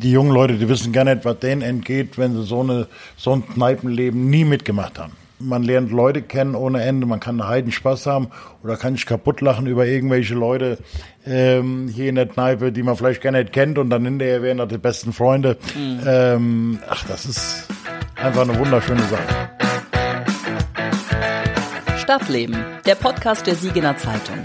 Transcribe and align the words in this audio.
die 0.00 0.12
jungen 0.12 0.32
Leute, 0.32 0.54
die 0.54 0.68
wissen 0.68 0.92
gar 0.92 1.04
nicht, 1.04 1.24
was 1.24 1.38
denen 1.40 1.62
entgeht, 1.62 2.18
wenn 2.18 2.34
sie 2.34 2.44
so, 2.44 2.60
eine, 2.60 2.86
so 3.16 3.32
ein 3.32 3.46
Kneipenleben 3.46 4.30
nie 4.30 4.44
mitgemacht 4.44 4.98
haben. 4.98 5.12
Man 5.40 5.62
lernt 5.62 5.92
Leute 5.92 6.22
kennen 6.22 6.56
ohne 6.56 6.82
Ende, 6.82 7.06
man 7.06 7.20
kann 7.20 7.40
einen 7.40 7.48
heiden 7.48 7.72
Spaß 7.72 8.06
haben 8.06 8.28
oder 8.62 8.76
kann 8.76 8.94
sich 8.94 9.06
kaputt 9.06 9.40
lachen 9.40 9.66
über 9.66 9.86
irgendwelche 9.86 10.34
Leute 10.34 10.78
ähm, 11.24 11.88
hier 11.88 12.08
in 12.08 12.16
der 12.16 12.26
Kneipe, 12.26 12.72
die 12.72 12.82
man 12.82 12.96
vielleicht 12.96 13.22
gar 13.22 13.30
nicht 13.30 13.52
kennt 13.52 13.78
und 13.78 13.90
dann 13.90 14.04
hinterher 14.04 14.42
wären 14.42 14.58
das 14.58 14.68
die 14.68 14.78
besten 14.78 15.12
Freunde. 15.12 15.56
Mhm. 15.76 16.00
Ähm, 16.06 16.78
ach, 16.88 17.04
das 17.06 17.26
ist 17.26 17.68
einfach 18.16 18.42
eine 18.42 18.58
wunderschöne 18.58 19.02
Sache. 19.02 19.48
Stadtleben, 21.98 22.56
der 22.86 22.94
Podcast 22.96 23.46
der 23.46 23.54
Siegener 23.54 23.96
Zeitung. 23.96 24.38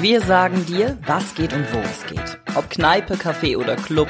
Wir 0.00 0.20
sagen 0.20 0.64
dir, 0.66 0.98
was 1.06 1.34
geht 1.34 1.52
und 1.52 1.66
wo 1.72 1.78
es 1.78 2.06
geht. 2.06 2.40
Ob 2.54 2.70
Kneipe, 2.70 3.14
Café 3.14 3.56
oder 3.56 3.76
Club. 3.76 4.08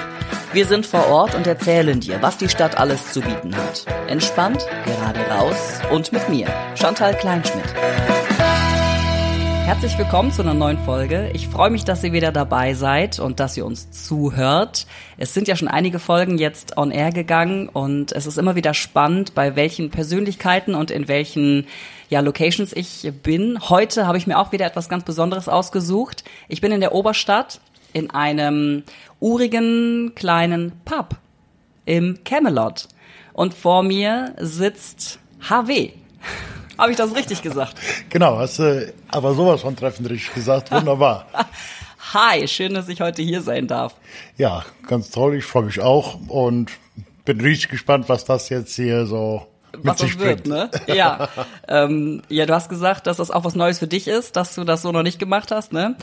Wir 0.53 0.67
sind 0.67 0.85
vor 0.85 1.07
Ort 1.07 1.37
und 1.37 1.47
erzählen 1.47 2.01
dir, 2.01 2.21
was 2.23 2.37
die 2.37 2.49
Stadt 2.49 2.77
alles 2.77 3.13
zu 3.13 3.21
bieten 3.21 3.55
hat. 3.55 3.87
Entspannt, 4.09 4.67
gerade 4.85 5.21
raus 5.31 5.81
und 5.93 6.13
mit 6.13 6.29
mir, 6.29 6.49
Chantal 6.75 7.17
Kleinschmidt. 7.17 7.73
Herzlich 9.65 9.97
willkommen 9.97 10.33
zu 10.33 10.43
einer 10.43 10.55
neuen 10.55 10.79
Folge. 10.79 11.31
Ich 11.35 11.47
freue 11.47 11.71
mich, 11.71 11.85
dass 11.85 12.03
ihr 12.03 12.13
wieder 12.13 12.33
dabei 12.33 12.75
seid 12.75 13.21
und 13.21 13.39
dass 13.39 13.57
ihr 13.57 13.65
uns 13.65 13.93
zuhört. 13.93 14.89
Es 15.19 15.33
sind 15.33 15.47
ja 15.47 15.55
schon 15.55 15.69
einige 15.69 16.01
Folgen 16.01 16.37
jetzt 16.37 16.77
on 16.77 16.91
air 16.91 17.13
gegangen 17.13 17.69
und 17.69 18.11
es 18.11 18.27
ist 18.27 18.37
immer 18.37 18.57
wieder 18.57 18.75
spannend, 18.75 19.37
bei 19.37 19.55
welchen 19.55 19.91
Persönlichkeiten 19.91 20.75
und 20.75 20.91
in 20.91 21.07
welchen 21.07 21.69
ja, 22.09 22.19
Locations 22.19 22.73
ich 22.73 23.13
bin. 23.23 23.71
Heute 23.71 24.09
habe 24.09 24.19
ich 24.19 24.27
mir 24.27 24.37
auch 24.37 24.51
wieder 24.51 24.67
etwas 24.67 24.89
ganz 24.89 25.05
Besonderes 25.05 25.49
ausgesucht. 25.49 26.25
Ich 26.49 26.61
bin 26.61 26.73
in 26.73 26.81
der 26.81 26.93
Oberstadt 26.93 27.61
in 27.93 28.11
einem 28.11 28.83
urigen 29.21 30.13
kleinen 30.15 30.73
Pub 30.85 31.17
im 31.85 32.23
Camelot. 32.25 32.89
Und 33.33 33.55
vor 33.55 33.83
mir 33.83 34.35
sitzt 34.39 35.19
HW. 35.49 35.91
Habe 36.79 36.93
ich 36.93 36.97
das 36.97 37.15
richtig 37.15 37.43
gesagt? 37.43 37.75
Genau, 38.09 38.39
hast 38.39 38.59
du 38.59 38.93
aber 39.09 39.35
sowas 39.35 39.61
von 39.61 39.77
treffend 39.77 40.09
richtig 40.09 40.35
gesagt. 40.35 40.71
Wunderbar. 40.73 41.27
Hi, 42.15 42.49
schön, 42.49 42.73
dass 42.73 42.89
ich 42.89 43.03
heute 43.03 43.23
hier 43.23 43.43
sein 43.43 43.67
darf. 43.67 43.95
Ja, 44.39 44.65
ganz 44.87 45.11
toll. 45.11 45.37
Ich 45.37 45.45
freue 45.45 45.65
mich 45.65 45.81
auch 45.81 46.19
und 46.29 46.71
bin 47.27 47.41
richtig 47.41 47.69
gespannt, 47.71 48.09
was 48.09 48.25
das 48.25 48.49
jetzt 48.49 48.75
hier 48.75 49.07
so 49.07 49.47
was 49.83 49.99
das 49.99 50.19
wird, 50.19 50.47
ne? 50.47 50.71
Ja. 50.87 51.29
ähm, 51.69 52.23
ja, 52.29 52.47
du 52.47 52.55
hast 52.55 52.69
gesagt, 52.69 53.07
dass 53.07 53.19
das 53.19 53.31
auch 53.31 53.45
was 53.45 53.55
Neues 53.55 53.79
für 53.79 53.87
dich 53.87 54.09
ist, 54.09 54.37
dass 54.37 54.55
du 54.55 54.65
das 54.65 54.83
so 54.83 54.91
noch 54.91 55.03
nicht 55.03 55.19
gemacht 55.19 55.51
hast, 55.51 55.73
ne? 55.73 55.97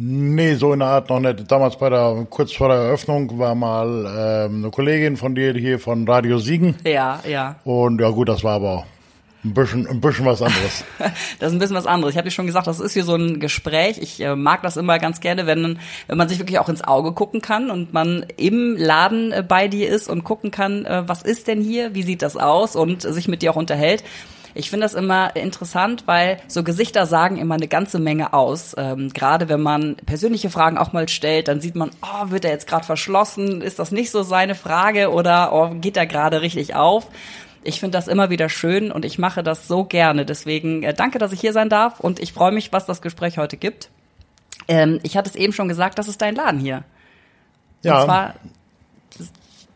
Nee, 0.00 0.54
so 0.54 0.72
in 0.72 0.78
der 0.78 0.88
Art 0.88 1.10
noch 1.10 1.18
nicht. 1.18 1.50
Damals 1.50 1.76
bei 1.76 1.90
der, 1.90 2.24
kurz 2.30 2.52
vor 2.52 2.68
der 2.68 2.76
Eröffnung 2.78 3.36
war 3.36 3.56
mal 3.56 4.46
ähm, 4.46 4.62
eine 4.62 4.70
Kollegin 4.70 5.16
von 5.16 5.34
dir 5.34 5.52
hier 5.54 5.80
von 5.80 6.06
Radio 6.08 6.38
Siegen. 6.38 6.76
Ja, 6.84 7.20
ja. 7.28 7.56
Und 7.64 8.00
ja 8.00 8.08
gut, 8.10 8.28
das 8.28 8.44
war 8.44 8.54
aber 8.54 8.86
ein 9.44 9.54
bisschen, 9.54 9.88
ein 9.88 10.00
bisschen 10.00 10.24
was 10.24 10.40
anderes. 10.40 10.84
das 11.40 11.48
ist 11.48 11.52
ein 11.52 11.58
bisschen 11.58 11.74
was 11.74 11.86
anderes. 11.86 12.12
Ich 12.12 12.16
habe 12.16 12.28
dir 12.28 12.32
schon 12.32 12.46
gesagt, 12.46 12.68
das 12.68 12.78
ist 12.78 12.92
hier 12.92 13.02
so 13.02 13.16
ein 13.16 13.40
Gespräch. 13.40 13.98
Ich 13.98 14.20
äh, 14.20 14.36
mag 14.36 14.62
das 14.62 14.76
immer 14.76 15.00
ganz 15.00 15.18
gerne, 15.18 15.46
wenn, 15.46 15.80
wenn 16.06 16.18
man 16.18 16.28
sich 16.28 16.38
wirklich 16.38 16.60
auch 16.60 16.68
ins 16.68 16.84
Auge 16.84 17.10
gucken 17.10 17.42
kann 17.42 17.68
und 17.68 17.92
man 17.92 18.24
im 18.36 18.76
Laden 18.76 19.32
äh, 19.32 19.42
bei 19.46 19.66
dir 19.66 19.88
ist 19.88 20.08
und 20.08 20.22
gucken 20.22 20.52
kann, 20.52 20.84
äh, 20.84 21.08
was 21.08 21.22
ist 21.22 21.48
denn 21.48 21.60
hier, 21.60 21.96
wie 21.96 22.04
sieht 22.04 22.22
das 22.22 22.36
aus 22.36 22.76
und 22.76 23.02
sich 23.02 23.26
mit 23.26 23.42
dir 23.42 23.50
auch 23.50 23.56
unterhält. 23.56 24.04
Ich 24.58 24.70
finde 24.70 24.86
das 24.86 24.94
immer 24.94 25.36
interessant, 25.36 26.02
weil 26.06 26.38
so 26.48 26.64
Gesichter 26.64 27.06
sagen 27.06 27.36
immer 27.36 27.54
eine 27.54 27.68
ganze 27.68 28.00
Menge 28.00 28.32
aus. 28.32 28.74
Ähm, 28.76 29.12
gerade 29.12 29.48
wenn 29.48 29.60
man 29.62 29.94
persönliche 29.94 30.50
Fragen 30.50 30.78
auch 30.78 30.92
mal 30.92 31.08
stellt, 31.08 31.46
dann 31.46 31.60
sieht 31.60 31.76
man, 31.76 31.90
oh, 32.02 32.30
wird 32.32 32.44
er 32.44 32.50
jetzt 32.50 32.66
gerade 32.66 32.84
verschlossen? 32.84 33.62
Ist 33.62 33.78
das 33.78 33.92
nicht 33.92 34.10
so 34.10 34.24
seine 34.24 34.56
Frage 34.56 35.12
oder 35.12 35.52
oh, 35.52 35.76
geht 35.80 35.96
er 35.96 36.06
gerade 36.06 36.42
richtig 36.42 36.74
auf? 36.74 37.06
Ich 37.62 37.78
finde 37.78 37.96
das 37.96 38.08
immer 38.08 38.30
wieder 38.30 38.48
schön 38.48 38.90
und 38.90 39.04
ich 39.04 39.16
mache 39.16 39.44
das 39.44 39.68
so 39.68 39.84
gerne. 39.84 40.26
Deswegen 40.26 40.82
äh, 40.82 40.92
danke, 40.92 41.20
dass 41.20 41.30
ich 41.32 41.40
hier 41.40 41.52
sein 41.52 41.68
darf 41.68 42.00
und 42.00 42.18
ich 42.18 42.32
freue 42.32 42.50
mich, 42.50 42.72
was 42.72 42.84
das 42.84 43.00
Gespräch 43.00 43.38
heute 43.38 43.58
gibt. 43.58 43.90
Ähm, 44.66 44.98
ich 45.04 45.16
hatte 45.16 45.30
es 45.30 45.36
eben 45.36 45.52
schon 45.52 45.68
gesagt, 45.68 46.00
das 46.00 46.08
ist 46.08 46.20
dein 46.20 46.34
Laden 46.34 46.58
hier. 46.58 46.82
Ja. 47.82 48.00
Und 48.00 48.06
zwar 48.06 48.34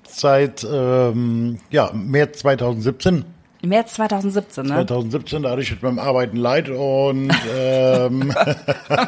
seit 0.08 0.64
ähm, 0.64 1.60
ja, 1.70 1.92
März 1.92 2.40
2017. 2.40 3.24
März 3.62 3.94
2017, 3.94 4.66
ne? 4.66 4.74
2017, 4.74 5.42
da 5.42 5.50
hatte 5.50 5.62
ich 5.62 5.70
mit 5.70 5.82
meinem 5.82 5.98
Arbeiten 5.98 6.36
leid 6.36 6.68
und 6.68 7.30
ähm, 7.56 8.34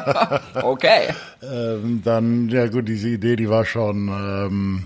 okay. 0.61 1.09
ähm, 1.43 2.01
dann, 2.03 2.49
ja 2.49 2.67
gut, 2.67 2.87
diese 2.87 3.09
Idee, 3.09 3.35
die 3.35 3.49
war 3.49 3.65
schon 3.65 4.07
ähm, 4.07 4.85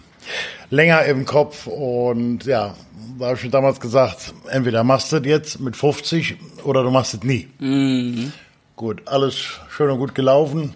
länger 0.69 1.03
im 1.05 1.25
Kopf 1.25 1.67
und 1.67 2.45
ja, 2.45 2.75
da 3.19 3.25
habe 3.25 3.35
ich 3.35 3.41
schon 3.41 3.51
damals 3.51 3.79
gesagt, 3.79 4.33
entweder 4.49 4.83
machst 4.83 5.11
du 5.11 5.19
das 5.19 5.27
jetzt 5.27 5.59
mit 5.59 5.75
50 5.75 6.37
oder 6.63 6.83
du 6.83 6.89
machst 6.89 7.13
es 7.13 7.23
nie. 7.23 7.47
Mhm. 7.59 8.33
Gut, 8.75 9.03
alles 9.05 9.59
schön 9.69 9.89
und 9.89 9.99
gut 9.99 10.15
gelaufen. 10.15 10.73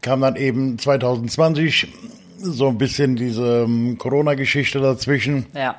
Kam 0.00 0.22
dann 0.22 0.36
eben 0.36 0.78
2020 0.78 1.88
so 2.38 2.68
ein 2.68 2.78
bisschen 2.78 3.16
diese 3.16 3.64
um, 3.64 3.98
Corona-Geschichte 3.98 4.80
dazwischen. 4.80 5.46
Ja. 5.54 5.76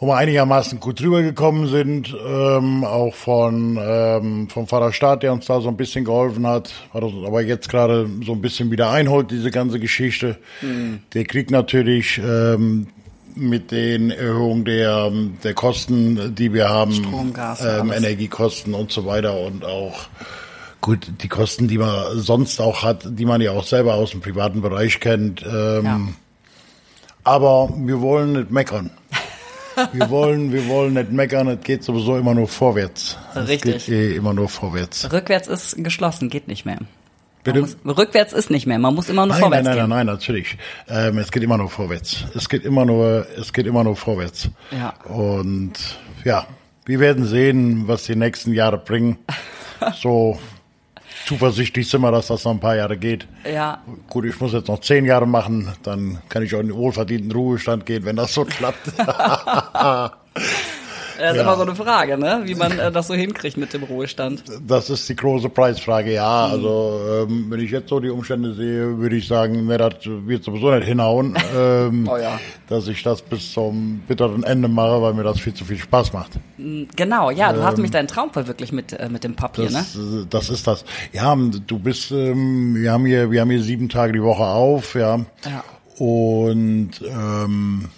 Wo 0.00 0.06
wir 0.06 0.16
einigermaßen 0.16 0.80
gut 0.80 0.98
drüber 0.98 1.20
gekommen 1.20 1.68
sind, 1.68 2.16
ähm, 2.26 2.84
auch 2.84 3.14
von 3.14 3.78
ähm, 3.78 4.48
vom 4.48 4.66
Vaterstaat, 4.66 5.22
der 5.22 5.34
uns 5.34 5.44
da 5.44 5.60
so 5.60 5.68
ein 5.68 5.76
bisschen 5.76 6.06
geholfen 6.06 6.46
hat, 6.46 6.72
hat 6.94 7.02
uns 7.02 7.26
aber 7.26 7.42
jetzt 7.42 7.68
gerade 7.68 8.08
so 8.24 8.32
ein 8.32 8.40
bisschen 8.40 8.70
wieder 8.70 8.90
einholt, 8.90 9.30
diese 9.30 9.50
ganze 9.50 9.78
Geschichte. 9.78 10.38
Mhm. 10.62 11.00
Der 11.12 11.24
Krieg 11.24 11.50
natürlich 11.50 12.18
ähm, 12.18 12.86
mit 13.34 13.72
den 13.72 14.10
Erhöhungen 14.10 14.64
der, 14.64 15.12
der 15.44 15.52
Kosten, 15.52 16.34
die 16.34 16.54
wir 16.54 16.70
haben, 16.70 16.92
Strom, 16.92 17.34
Gas, 17.34 17.62
ähm, 17.62 17.92
Energiekosten 17.92 18.72
und 18.72 18.90
so 18.90 19.04
weiter 19.04 19.38
und 19.38 19.66
auch 19.66 20.08
gut 20.80 21.12
die 21.20 21.28
Kosten, 21.28 21.68
die 21.68 21.76
man 21.76 22.18
sonst 22.18 22.58
auch 22.58 22.82
hat, 22.82 23.06
die 23.06 23.26
man 23.26 23.42
ja 23.42 23.50
auch 23.50 23.64
selber 23.64 23.96
aus 23.96 24.12
dem 24.12 24.22
privaten 24.22 24.62
Bereich 24.62 24.98
kennt. 24.98 25.42
Ähm, 25.42 25.84
ja. 25.84 26.00
Aber 27.22 27.70
wir 27.76 28.00
wollen 28.00 28.32
nicht 28.32 28.50
meckern. 28.50 28.90
Wir 29.92 30.10
wollen, 30.10 30.52
wir 30.52 30.66
wollen 30.68 30.94
nicht 30.94 31.12
meckern. 31.12 31.48
Es 31.48 31.60
geht 31.60 31.84
sowieso 31.84 32.16
immer 32.16 32.34
nur 32.34 32.48
vorwärts. 32.48 33.16
Richtig. 33.34 33.76
Es 33.76 33.86
geht 33.86 33.94
eh 33.94 34.16
immer 34.16 34.34
nur 34.34 34.48
vorwärts. 34.48 35.12
Rückwärts 35.12 35.48
ist 35.48 35.82
geschlossen, 35.82 36.28
geht 36.28 36.48
nicht 36.48 36.64
mehr. 36.64 36.78
Bitte? 37.42 37.60
Muss, 37.60 37.76
rückwärts 37.86 38.32
ist 38.32 38.50
nicht 38.50 38.66
mehr, 38.66 38.78
man 38.78 38.94
muss 38.94 39.08
immer 39.08 39.24
nur 39.24 39.34
nein, 39.34 39.40
vorwärts 39.40 39.64
nein, 39.64 39.76
nein, 39.76 39.84
gehen. 39.84 39.90
Nein, 39.90 40.06
nein, 40.06 40.14
natürlich. 40.14 40.58
Ähm, 40.88 41.18
es 41.18 41.30
geht 41.30 41.42
immer 41.42 41.56
nur 41.56 41.70
vorwärts. 41.70 42.24
Es 42.34 42.48
geht 42.48 42.64
immer 42.64 42.84
nur, 42.84 43.26
es 43.38 43.52
geht 43.52 43.66
immer 43.66 43.82
nur 43.82 43.96
vorwärts. 43.96 44.50
Ja. 44.70 44.94
Und 45.04 45.72
ja, 46.24 46.46
wir 46.84 47.00
werden 47.00 47.24
sehen, 47.24 47.88
was 47.88 48.04
die 48.04 48.16
nächsten 48.16 48.52
Jahre 48.52 48.76
bringen. 48.76 49.18
so 50.02 50.38
zuversichtlich 51.26 51.88
sind 51.88 52.02
wir, 52.02 52.12
dass 52.12 52.28
das 52.28 52.44
noch 52.44 52.52
ein 52.52 52.60
paar 52.60 52.76
Jahre 52.76 52.96
geht. 52.96 53.26
Ja. 53.50 53.82
Gut, 54.08 54.24
ich 54.24 54.40
muss 54.40 54.52
jetzt 54.52 54.68
noch 54.68 54.80
zehn 54.80 55.04
Jahre 55.04 55.26
machen, 55.26 55.72
dann 55.82 56.18
kann 56.28 56.42
ich 56.42 56.54
auch 56.54 56.60
in 56.60 56.68
den 56.68 56.76
wohlverdienten 56.76 57.32
Ruhestand 57.32 57.86
gehen, 57.86 58.04
wenn 58.04 58.16
das 58.16 58.34
so 58.34 58.44
klappt. 58.44 58.92
Das 61.20 61.32
ist 61.32 61.36
ja. 61.36 61.42
immer 61.42 61.56
so 61.56 61.62
eine 61.62 61.74
Frage, 61.74 62.16
ne? 62.16 62.40
wie 62.44 62.54
man 62.54 62.78
äh, 62.78 62.90
das 62.90 63.08
so 63.08 63.14
hinkriegt 63.14 63.58
mit 63.58 63.74
dem 63.74 63.82
Ruhestand. 63.82 64.42
Das 64.66 64.88
ist 64.88 65.06
die 65.08 65.16
große 65.16 65.50
Preisfrage, 65.50 66.14
ja. 66.14 66.46
Mhm. 66.46 66.52
Also 66.52 67.00
ähm, 67.28 67.46
wenn 67.50 67.60
ich 67.60 67.70
jetzt 67.70 67.90
so 67.90 68.00
die 68.00 68.08
Umstände 68.08 68.54
sehe, 68.54 68.96
würde 68.96 69.16
ich 69.16 69.28
sagen, 69.28 69.66
ne, 69.66 69.76
das 69.76 69.96
wird 70.04 70.44
sowieso 70.44 70.70
nicht 70.70 70.86
hinhauen, 70.86 71.36
ähm, 71.56 72.08
oh 72.10 72.16
ja. 72.16 72.40
dass 72.68 72.88
ich 72.88 73.02
das 73.02 73.20
bis 73.20 73.52
zum 73.52 74.02
bitteren 74.08 74.44
Ende 74.44 74.68
mache, 74.68 75.02
weil 75.02 75.12
mir 75.12 75.24
das 75.24 75.38
viel 75.40 75.52
zu 75.52 75.64
viel 75.66 75.76
Spaß 75.76 76.14
macht. 76.14 76.38
Mm, 76.56 76.84
genau, 76.96 77.30
ja, 77.30 77.52
du 77.52 77.58
ähm, 77.58 77.66
hast 77.66 77.74
nämlich 77.74 77.90
deinen 77.90 78.08
Traum 78.08 78.32
verwirklicht 78.32 78.72
mit, 78.72 78.94
äh, 78.94 79.10
mit 79.10 79.22
dem 79.22 79.36
Papier, 79.36 79.68
das, 79.68 79.94
ne? 79.94 80.22
Äh, 80.22 80.26
das 80.30 80.48
ist 80.48 80.66
das. 80.66 80.86
Ja, 81.12 81.36
du 81.36 81.78
bist, 81.78 82.12
ähm, 82.12 82.76
wir 82.76 82.92
haben 82.92 83.04
hier, 83.04 83.30
wir 83.30 83.42
haben 83.42 83.50
hier 83.50 83.62
sieben 83.62 83.90
Tage 83.90 84.14
die 84.14 84.22
Woche 84.22 84.44
auf, 84.44 84.94
ja. 84.94 85.18
ja. 85.44 85.64
Und 85.98 86.92
ähm, 87.06 87.90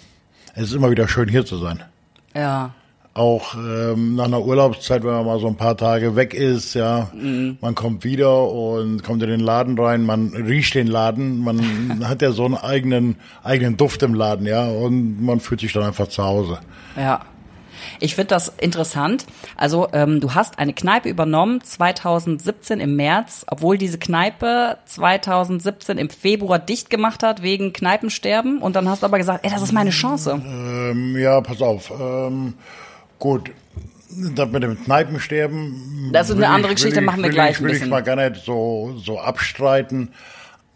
es 0.55 0.63
ist 0.63 0.73
immer 0.73 0.91
wieder 0.91 1.07
schön 1.07 1.29
hier 1.29 1.45
zu 1.45 1.57
sein. 1.57 1.81
Ja 2.35 2.73
auch 3.13 3.53
ähm, 3.55 4.15
nach 4.15 4.25
einer 4.25 4.41
Urlaubszeit, 4.41 5.03
wenn 5.03 5.11
man 5.11 5.25
mal 5.25 5.39
so 5.39 5.47
ein 5.47 5.55
paar 5.55 5.77
Tage 5.77 6.15
weg 6.15 6.33
ist, 6.33 6.73
ja, 6.73 7.11
mhm. 7.13 7.57
man 7.61 7.75
kommt 7.75 8.03
wieder 8.03 8.49
und 8.49 9.03
kommt 9.03 9.21
in 9.21 9.29
den 9.29 9.39
Laden 9.39 9.77
rein, 9.77 10.03
man 10.03 10.29
riecht 10.29 10.73
den 10.73 10.87
Laden, 10.87 11.43
man 11.43 12.07
hat 12.07 12.21
ja 12.21 12.31
so 12.31 12.45
einen 12.45 12.55
eigenen 12.55 13.17
eigenen 13.43 13.77
Duft 13.77 14.01
im 14.01 14.15
Laden, 14.15 14.47
ja, 14.47 14.65
und 14.65 15.21
man 15.21 15.39
fühlt 15.39 15.61
sich 15.61 15.73
dann 15.73 15.83
einfach 15.83 16.07
zu 16.07 16.23
Hause. 16.23 16.59
Ja. 16.95 17.21
Ich 17.99 18.15
finde 18.15 18.29
das 18.29 18.51
interessant. 18.59 19.25
Also 19.57 19.87
ähm, 19.93 20.21
du 20.21 20.33
hast 20.33 20.57
eine 20.57 20.73
Kneipe 20.73 21.09
übernommen 21.09 21.61
2017 21.61 22.79
im 22.79 22.95
März, 22.95 23.45
obwohl 23.49 23.77
diese 23.77 23.97
Kneipe 23.99 24.77
2017 24.85 25.97
im 25.97 26.09
Februar 26.09 26.59
dicht 26.59 26.89
gemacht 26.89 27.23
hat 27.23 27.41
wegen 27.41 27.73
Kneipensterben. 27.73 28.59
Und 28.59 28.75
dann 28.75 28.87
hast 28.87 29.03
du 29.03 29.05
aber 29.05 29.17
gesagt, 29.17 29.45
ey, 29.45 29.51
das 29.51 29.61
ist 29.61 29.73
meine 29.73 29.89
Chance. 29.89 30.41
Ähm, 30.45 31.17
ja, 31.17 31.41
pass 31.41 31.61
auf. 31.61 31.91
Ähm, 31.91 32.53
Gut, 33.23 33.51
das 34.35 34.49
mit 34.49 34.63
dem 34.63 34.83
Kneipensterben. 34.83 36.09
Das 36.11 36.29
ist 36.29 36.35
eine 36.35 36.49
andere 36.49 36.73
ich, 36.73 36.75
Geschichte, 36.75 36.99
ich, 36.99 37.05
machen 37.05 37.23
wir 37.23 37.29
gleich 37.29 37.51
ich, 37.51 37.61
will 37.61 37.69
ein 37.69 37.71
bisschen. 37.71 37.81
Will 37.83 37.87
ich 37.87 38.05
mal 38.05 38.15
gar 38.15 38.17
nicht 38.17 38.43
so, 38.43 38.99
so 39.01 39.17
abstreiten. 39.17 40.09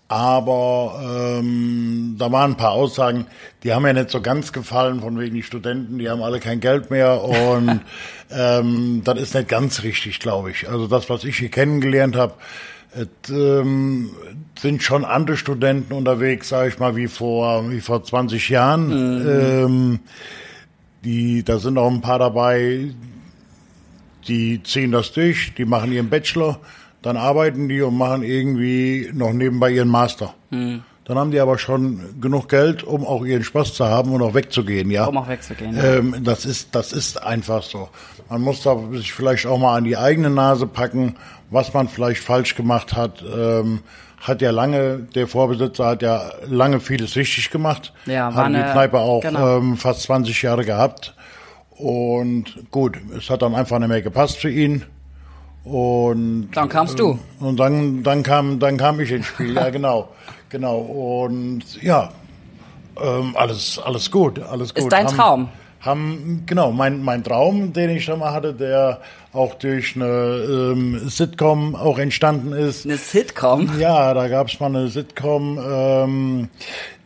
Aber 0.08 1.38
ähm, 1.42 2.16
da 2.18 2.32
waren 2.32 2.52
ein 2.52 2.56
paar 2.56 2.72
Aussagen, 2.72 3.26
die 3.64 3.74
haben 3.74 3.84
mir 3.84 3.94
nicht 3.94 4.12
so 4.12 4.22
ganz 4.22 4.54
gefallen, 4.54 5.02
von 5.02 5.20
wegen 5.20 5.36
die 5.36 5.44
Studenten, 5.44 6.00
die 6.00 6.10
haben 6.10 6.24
alle 6.24 6.40
kein 6.40 6.62
Geld 6.62 6.90
mehr 6.90 7.22
und 7.22 7.82
ähm, 8.32 9.02
das 9.04 9.20
ist 9.20 9.36
nicht 9.36 9.50
ganz 9.50 9.84
richtig, 9.84 10.22
glaube 10.22 10.52
ich. 10.52 10.70
Also 10.70 10.88
das, 10.88 11.10
was 11.10 11.26
ich 11.26 11.40
hier 11.40 11.50
kennengelernt 11.50 12.16
habe, 12.16 12.36
ähm, 13.30 14.12
sind 14.58 14.84
schon 14.84 15.04
andere 15.04 15.36
Studenten 15.36 15.92
unterwegs, 15.92 16.48
sage 16.48 16.70
ich 16.70 16.80
mal, 16.80 16.96
wie 16.96 17.08
vor 17.08 17.70
wie 17.70 17.82
vor 17.82 18.06
20 18.06 18.48
Jahren. 18.48 18.88
Mhm. 18.88 19.28
Ähm, 19.28 20.00
die, 21.04 21.44
da 21.44 21.60
sind 21.60 21.78
auch 21.78 21.92
ein 21.92 22.02
paar 22.02 22.20
dabei, 22.20 22.90
die 24.28 24.62
ziehen 24.64 24.92
das 24.92 25.12
durch, 25.14 25.54
die 25.56 25.66
machen 25.66 25.92
ihren 25.92 26.10
Bachelor 26.10 26.60
dann 27.02 27.18
arbeiten 27.18 27.70
die 27.70 27.82
und 27.82 27.98
machen 27.98 28.24
irgendwie 28.24 29.10
noch 29.14 29.32
nebenbei 29.32 29.72
ihren 29.72 29.88
Master. 29.88 30.34
Mhm. 30.50 30.84
Dann 31.06 31.18
haben 31.18 31.32
die 31.32 31.40
aber 31.40 31.58
schon 31.58 32.20
genug 32.20 32.50
Geld, 32.50 32.84
um 32.84 33.06
auch 33.06 33.24
ihren 33.24 33.44
Spaß 33.44 33.76
zu 33.76 33.86
haben 33.86 34.12
und 34.12 34.22
auch 34.22 34.34
wegzugehen, 34.34 34.92
ja. 34.92 35.06
Um 35.06 35.18
auch 35.18 35.30
wegzugehen. 35.30 35.74
Ja. 35.74 35.96
Ähm, 35.96 36.16
das 36.24 36.46
ist, 36.46 36.76
das 36.76 36.92
ist 36.92 37.24
einfach 37.24 37.64
so. 37.64 37.88
Man 38.30 38.42
muss 38.42 38.62
da 38.64 38.78
sich 38.92 39.14
vielleicht 39.14 39.46
auch 39.46 39.58
mal 39.58 39.78
an 39.78 39.86
die 39.86 39.96
eigene 39.96 40.30
Nase 40.30 40.68
packen, 40.68 41.16
was 41.50 41.74
man 41.74 41.88
vielleicht 41.88 42.22
falsch 42.22 42.56
gemacht 42.56 42.94
hat. 42.94 43.24
Ähm, 43.24 43.80
hat 44.20 44.42
ja 44.42 44.52
lange, 44.52 45.08
der 45.16 45.28
Vorbesitzer 45.28 45.86
hat 45.86 46.02
ja 46.02 46.32
lange 46.48 46.80
vieles 46.80 47.16
richtig 47.16 47.50
gemacht. 47.52 47.94
Ja, 48.06 48.34
hat 48.34 48.50
die 48.50 48.54
Kneipe 48.54 49.00
auch 49.00 49.22
genau. 49.22 49.58
ähm, 49.58 49.78
fast 49.78 50.04
20 50.04 50.42
Jahre 50.42 50.66
gehabt. 50.66 51.14
Und 51.78 52.72
gut, 52.72 52.98
es 53.18 53.30
hat 53.30 53.44
dann 53.44 53.54
einfach 53.54 53.78
nicht 53.80 53.90
mehr 53.90 54.02
gepasst 54.02 54.38
für 54.38 54.50
ihn. 54.50 54.84
Und 55.64 56.50
dann 56.54 56.70
kamst 56.70 56.98
du. 56.98 57.20
Äh, 57.40 57.44
und 57.44 57.58
dann, 57.60 58.02
dann 58.02 58.24
kam, 58.24 58.60
dann 58.60 58.78
kam 58.78 59.00
ich 59.00 59.12
ins 59.12 59.28
Spiel, 59.28 59.54
ja 59.54 59.70
genau, 59.72 60.10
genau. 60.50 60.78
Und 60.78 61.82
ja, 61.84 62.10
ähm, 63.02 63.36
alles, 63.36 63.80
alles 63.84 64.10
gut, 64.10 64.40
alles 64.40 64.74
gut. 64.74 64.84
Ist 64.84 64.92
dein 64.92 65.08
haben, 65.08 65.16
Traum? 65.16 65.50
Haben 65.82 66.44
genau 66.46 66.72
mein 66.72 67.04
mein 67.04 67.24
Traum, 67.24 67.74
den 67.74 67.92
ich 67.92 68.06
schon 68.06 68.20
mal 68.20 68.32
hatte, 68.32 68.54
der 68.54 69.02
auch 69.38 69.54
durch 69.56 69.96
eine 69.96 70.06
ähm, 70.06 71.08
Sitcom 71.08 71.76
auch 71.76 72.00
entstanden 72.00 72.54
ist. 72.54 72.86
Eine 72.86 72.98
Sitcom? 72.98 73.80
Ja, 73.80 74.14
da 74.14 74.28
gab 74.28 74.48
es 74.48 74.60
mal 74.60 74.68
eine 74.68 74.88
Sitcom. 74.90 75.60
Ähm, 75.64 76.50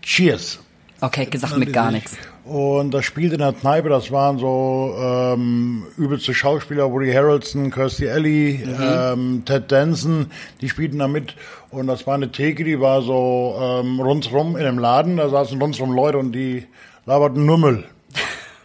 Cheers. 0.02 0.60
Okay, 1.02 1.26
gesagt 1.26 1.58
mit 1.58 1.74
gar 1.74 1.92
nichts. 1.92 2.16
Und 2.44 2.92
das 2.92 3.06
spielt 3.06 3.34
in 3.34 3.40
der 3.40 3.54
Kneipe, 3.54 3.90
das 3.90 4.12
waren 4.12 4.40
so 4.40 4.96
ähm, 5.00 5.84
übelste 5.98 6.34
Schauspieler, 6.34 6.92
Woody 6.92 7.12
Harrelson, 7.12 7.70
Kirstie 7.70 8.10
Alley, 8.10 8.64
mhm. 8.66 8.76
ähm, 8.82 9.44
Ted 9.46 9.72
Danson, 9.72 10.28
die 10.60 10.70
spielten 10.70 11.00
da 11.00 11.08
mit. 11.08 11.36
Und 11.70 11.88
das 11.88 12.08
war 12.08 12.16
eine 12.16 12.32
Theke, 12.32 12.64
die 12.64 12.80
war 12.80 13.04
so 13.04 13.56
ähm, 13.62 14.00
rundherum 14.00 14.58
in 14.58 14.64
dem 14.64 14.80
Laden, 14.80 15.18
da 15.18 15.30
saßen 15.30 15.62
rundherum 15.62 15.92
Leute 15.94 16.18
und 16.18 16.32
die 16.34 16.66
laberten 17.06 17.46
nur 17.46 17.58
Müll. 17.58 17.84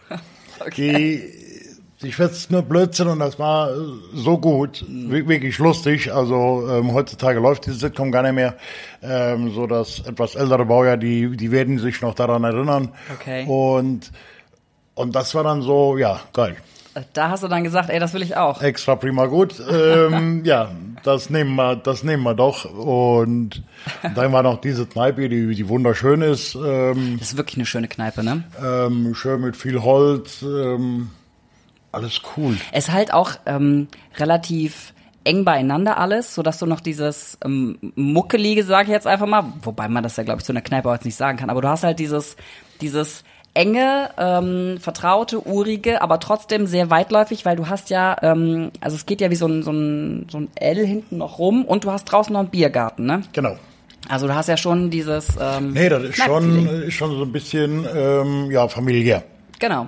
okay. 0.59 0.93
Die 0.97 1.46
ich 2.01 2.15
schwätzt 2.15 2.51
nur 2.51 2.61
Blödsinn 2.61 3.07
und 3.07 3.19
das 3.19 3.39
war 3.39 3.71
so 4.13 4.37
gut, 4.37 4.85
wirklich 4.87 5.57
lustig. 5.57 6.13
Also 6.13 6.67
ähm, 6.69 6.93
heutzutage 6.93 7.39
läuft 7.39 7.65
diese 7.65 7.77
Sitcom 7.77 8.11
gar 8.11 8.21
nicht 8.21 8.33
mehr. 8.33 8.55
Ähm, 9.01 9.51
so 9.53 9.65
dass 9.65 9.99
etwas 10.01 10.35
ältere 10.35 10.65
Baujahr, 10.65 10.97
die 10.97 11.35
die 11.35 11.51
werden 11.51 11.79
sich 11.79 12.01
noch 12.01 12.13
daran 12.13 12.43
erinnern. 12.43 12.89
Okay. 13.15 13.45
Und 13.47 14.11
und 14.93 15.15
das 15.15 15.35
war 15.35 15.43
dann 15.43 15.61
so, 15.61 15.97
ja, 15.97 16.21
geil. 16.33 16.57
Da 17.13 17.29
hast 17.29 17.43
du 17.43 17.47
dann 17.47 17.63
gesagt, 17.63 17.91
ey, 17.91 17.99
das 17.99 18.13
will 18.15 18.23
ich 18.23 18.35
auch. 18.35 18.61
Extra 18.63 18.95
prima 18.95 19.27
gut. 19.27 19.61
ähm, 19.69 20.41
ja, 20.45 20.71
das 21.03 21.29
nehmen 21.29 21.55
wir, 21.55 21.75
das 21.75 22.03
nehmen 22.03 22.23
wir 22.23 22.33
doch. 22.33 22.65
Und 22.65 23.61
dann 24.15 24.31
war 24.33 24.41
noch 24.41 24.59
diese 24.59 24.87
Kneipe, 24.87 25.29
die, 25.29 25.53
die 25.53 25.69
wunderschön 25.69 26.21
ist. 26.21 26.55
Ähm, 26.55 27.17
das 27.19 27.29
ist 27.29 27.37
wirklich 27.37 27.57
eine 27.57 27.67
schöne 27.67 27.87
Kneipe, 27.87 28.23
ne? 28.23 28.43
Ähm, 28.63 29.13
schön 29.13 29.41
mit 29.41 29.55
viel 29.55 29.83
Holz. 29.83 30.41
Ähm, 30.41 31.11
alles 31.97 32.21
cool. 32.35 32.57
Es 32.71 32.87
ist 32.87 32.93
halt 32.93 33.13
auch 33.13 33.31
ähm, 33.45 33.87
relativ 34.17 34.93
eng 35.23 35.43
beieinander 35.43 35.97
alles, 35.97 36.33
so 36.33 36.41
dass 36.41 36.57
du 36.57 36.65
noch 36.65 36.79
dieses 36.79 37.37
ähm, 37.43 37.77
muckelige, 37.95 38.63
sage 38.63 38.83
ich 38.83 38.93
jetzt 38.93 39.07
einfach 39.07 39.27
mal, 39.27 39.43
wobei 39.61 39.89
man 39.89 40.03
das 40.03 40.15
ja 40.15 40.23
glaube 40.23 40.39
ich 40.39 40.45
zu 40.45 40.53
einer 40.53 40.61
Kneipe 40.61 40.89
jetzt 40.89 41.05
nicht 41.05 41.17
sagen 41.17 41.37
kann, 41.37 41.49
aber 41.49 41.61
du 41.61 41.67
hast 41.67 41.83
halt 41.83 41.99
dieses 41.99 42.37
dieses 42.79 43.23
enge, 43.57 44.11
ähm, 44.17 44.77
vertraute, 44.79 45.45
urige, 45.47 46.01
aber 46.01 46.19
trotzdem 46.19 46.67
sehr 46.67 46.91
weitläufig, 46.91 47.43
weil 47.43 47.55
du 47.55 47.67
hast 47.67 47.89
ja, 47.89 48.15
ähm, 48.21 48.71
also 48.81 48.95
es 48.95 49.07
geht 49.07 49.19
ja 49.19 49.31
wie 49.31 49.35
so 49.35 49.47
ein, 49.47 49.63
so 49.63 49.71
ein, 49.71 50.27
so 50.29 50.39
ein 50.39 50.49
L 50.55 50.85
hinten 50.85 51.17
noch 51.17 51.39
rum 51.39 51.65
und 51.65 51.83
du 51.83 51.91
hast 51.91 52.05
draußen 52.05 52.31
noch 52.31 52.41
einen 52.41 52.49
Biergarten, 52.49 53.05
ne? 53.05 53.23
Genau. 53.33 53.57
Also 54.09 54.27
du 54.27 54.35
hast 54.35 54.47
ja 54.47 54.57
schon 54.57 54.91
dieses. 54.91 55.29
Ähm, 55.41 55.73
nee, 55.73 55.89
das 55.89 56.03
ist 56.03 56.17
schon, 56.17 56.67
ist 56.83 56.93
schon 56.93 57.17
so 57.17 57.23
ein 57.23 57.31
bisschen 57.31 57.85
ähm, 57.93 58.51
ja 58.51 58.67
familiär. 58.67 59.23
Genau 59.59 59.87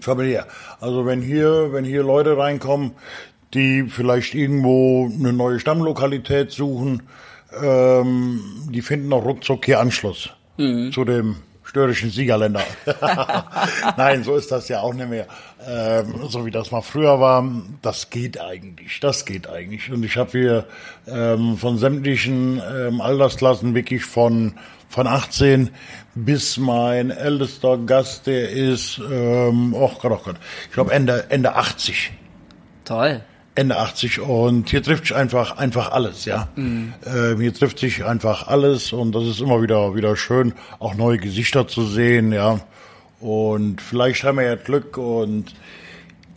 familiär. 0.00 0.46
Also 0.80 1.06
wenn 1.06 1.20
hier, 1.20 1.72
wenn 1.72 1.84
hier 1.84 2.02
Leute 2.02 2.36
reinkommen, 2.36 2.92
die 3.54 3.84
vielleicht 3.84 4.34
irgendwo 4.34 5.06
eine 5.06 5.32
neue 5.32 5.60
Stammlokalität 5.60 6.50
suchen, 6.50 7.02
ähm, 7.62 8.40
die 8.70 8.82
finden 8.82 9.12
auch 9.12 9.24
ruckzuck 9.24 9.64
hier 9.66 9.80
Anschluss 9.80 10.30
mhm. 10.56 10.92
zu 10.92 11.04
dem 11.04 11.36
störrischen 11.64 12.10
Siegerländer. 12.10 12.62
Nein, 13.96 14.24
so 14.24 14.36
ist 14.36 14.50
das 14.52 14.68
ja 14.68 14.80
auch 14.80 14.94
nicht 14.94 15.08
mehr. 15.08 15.26
Ähm, 15.66 16.14
so 16.28 16.44
wie 16.44 16.50
das 16.50 16.70
mal 16.70 16.82
früher 16.82 17.20
war, 17.20 17.44
das 17.82 18.10
geht 18.10 18.40
eigentlich, 18.40 19.00
das 19.00 19.24
geht 19.24 19.48
eigentlich. 19.48 19.90
Und 19.90 20.04
ich 20.04 20.16
habe 20.16 20.30
hier 20.32 20.66
ähm, 21.06 21.56
von 21.56 21.78
sämtlichen 21.78 22.60
ähm, 22.70 23.00
Altersklassen 23.00 23.74
wirklich 23.74 24.04
von 24.04 24.54
von 24.92 25.06
18 25.06 25.70
bis 26.14 26.58
mein 26.58 27.10
ältester 27.10 27.78
Gast, 27.78 28.26
der 28.26 28.50
ist, 28.50 29.00
ähm, 29.10 29.74
oh 29.74 29.90
Gott, 30.00 30.12
oh 30.12 30.20
Gott, 30.22 30.36
ich 30.66 30.72
glaube 30.72 30.92
Ende, 30.92 31.30
Ende 31.30 31.56
80. 31.56 32.12
Toll. 32.84 33.22
Ende 33.54 33.78
80 33.78 34.20
und 34.20 34.68
hier 34.68 34.82
trifft 34.82 35.06
sich 35.06 35.16
einfach 35.16 35.56
einfach 35.56 35.92
alles, 35.92 36.26
ja. 36.26 36.48
Mhm. 36.56 36.92
Ähm, 37.06 37.40
hier 37.40 37.54
trifft 37.54 37.78
sich 37.78 38.04
einfach 38.04 38.48
alles 38.48 38.92
und 38.92 39.14
das 39.14 39.24
ist 39.24 39.40
immer 39.40 39.62
wieder 39.62 39.94
wieder 39.94 40.14
schön, 40.16 40.52
auch 40.78 40.94
neue 40.94 41.18
Gesichter 41.18 41.66
zu 41.66 41.86
sehen, 41.86 42.32
ja. 42.32 42.60
Und 43.18 43.80
vielleicht 43.80 44.24
haben 44.24 44.38
wir 44.38 44.44
ja 44.44 44.56
Glück 44.56 44.98
und 44.98 45.54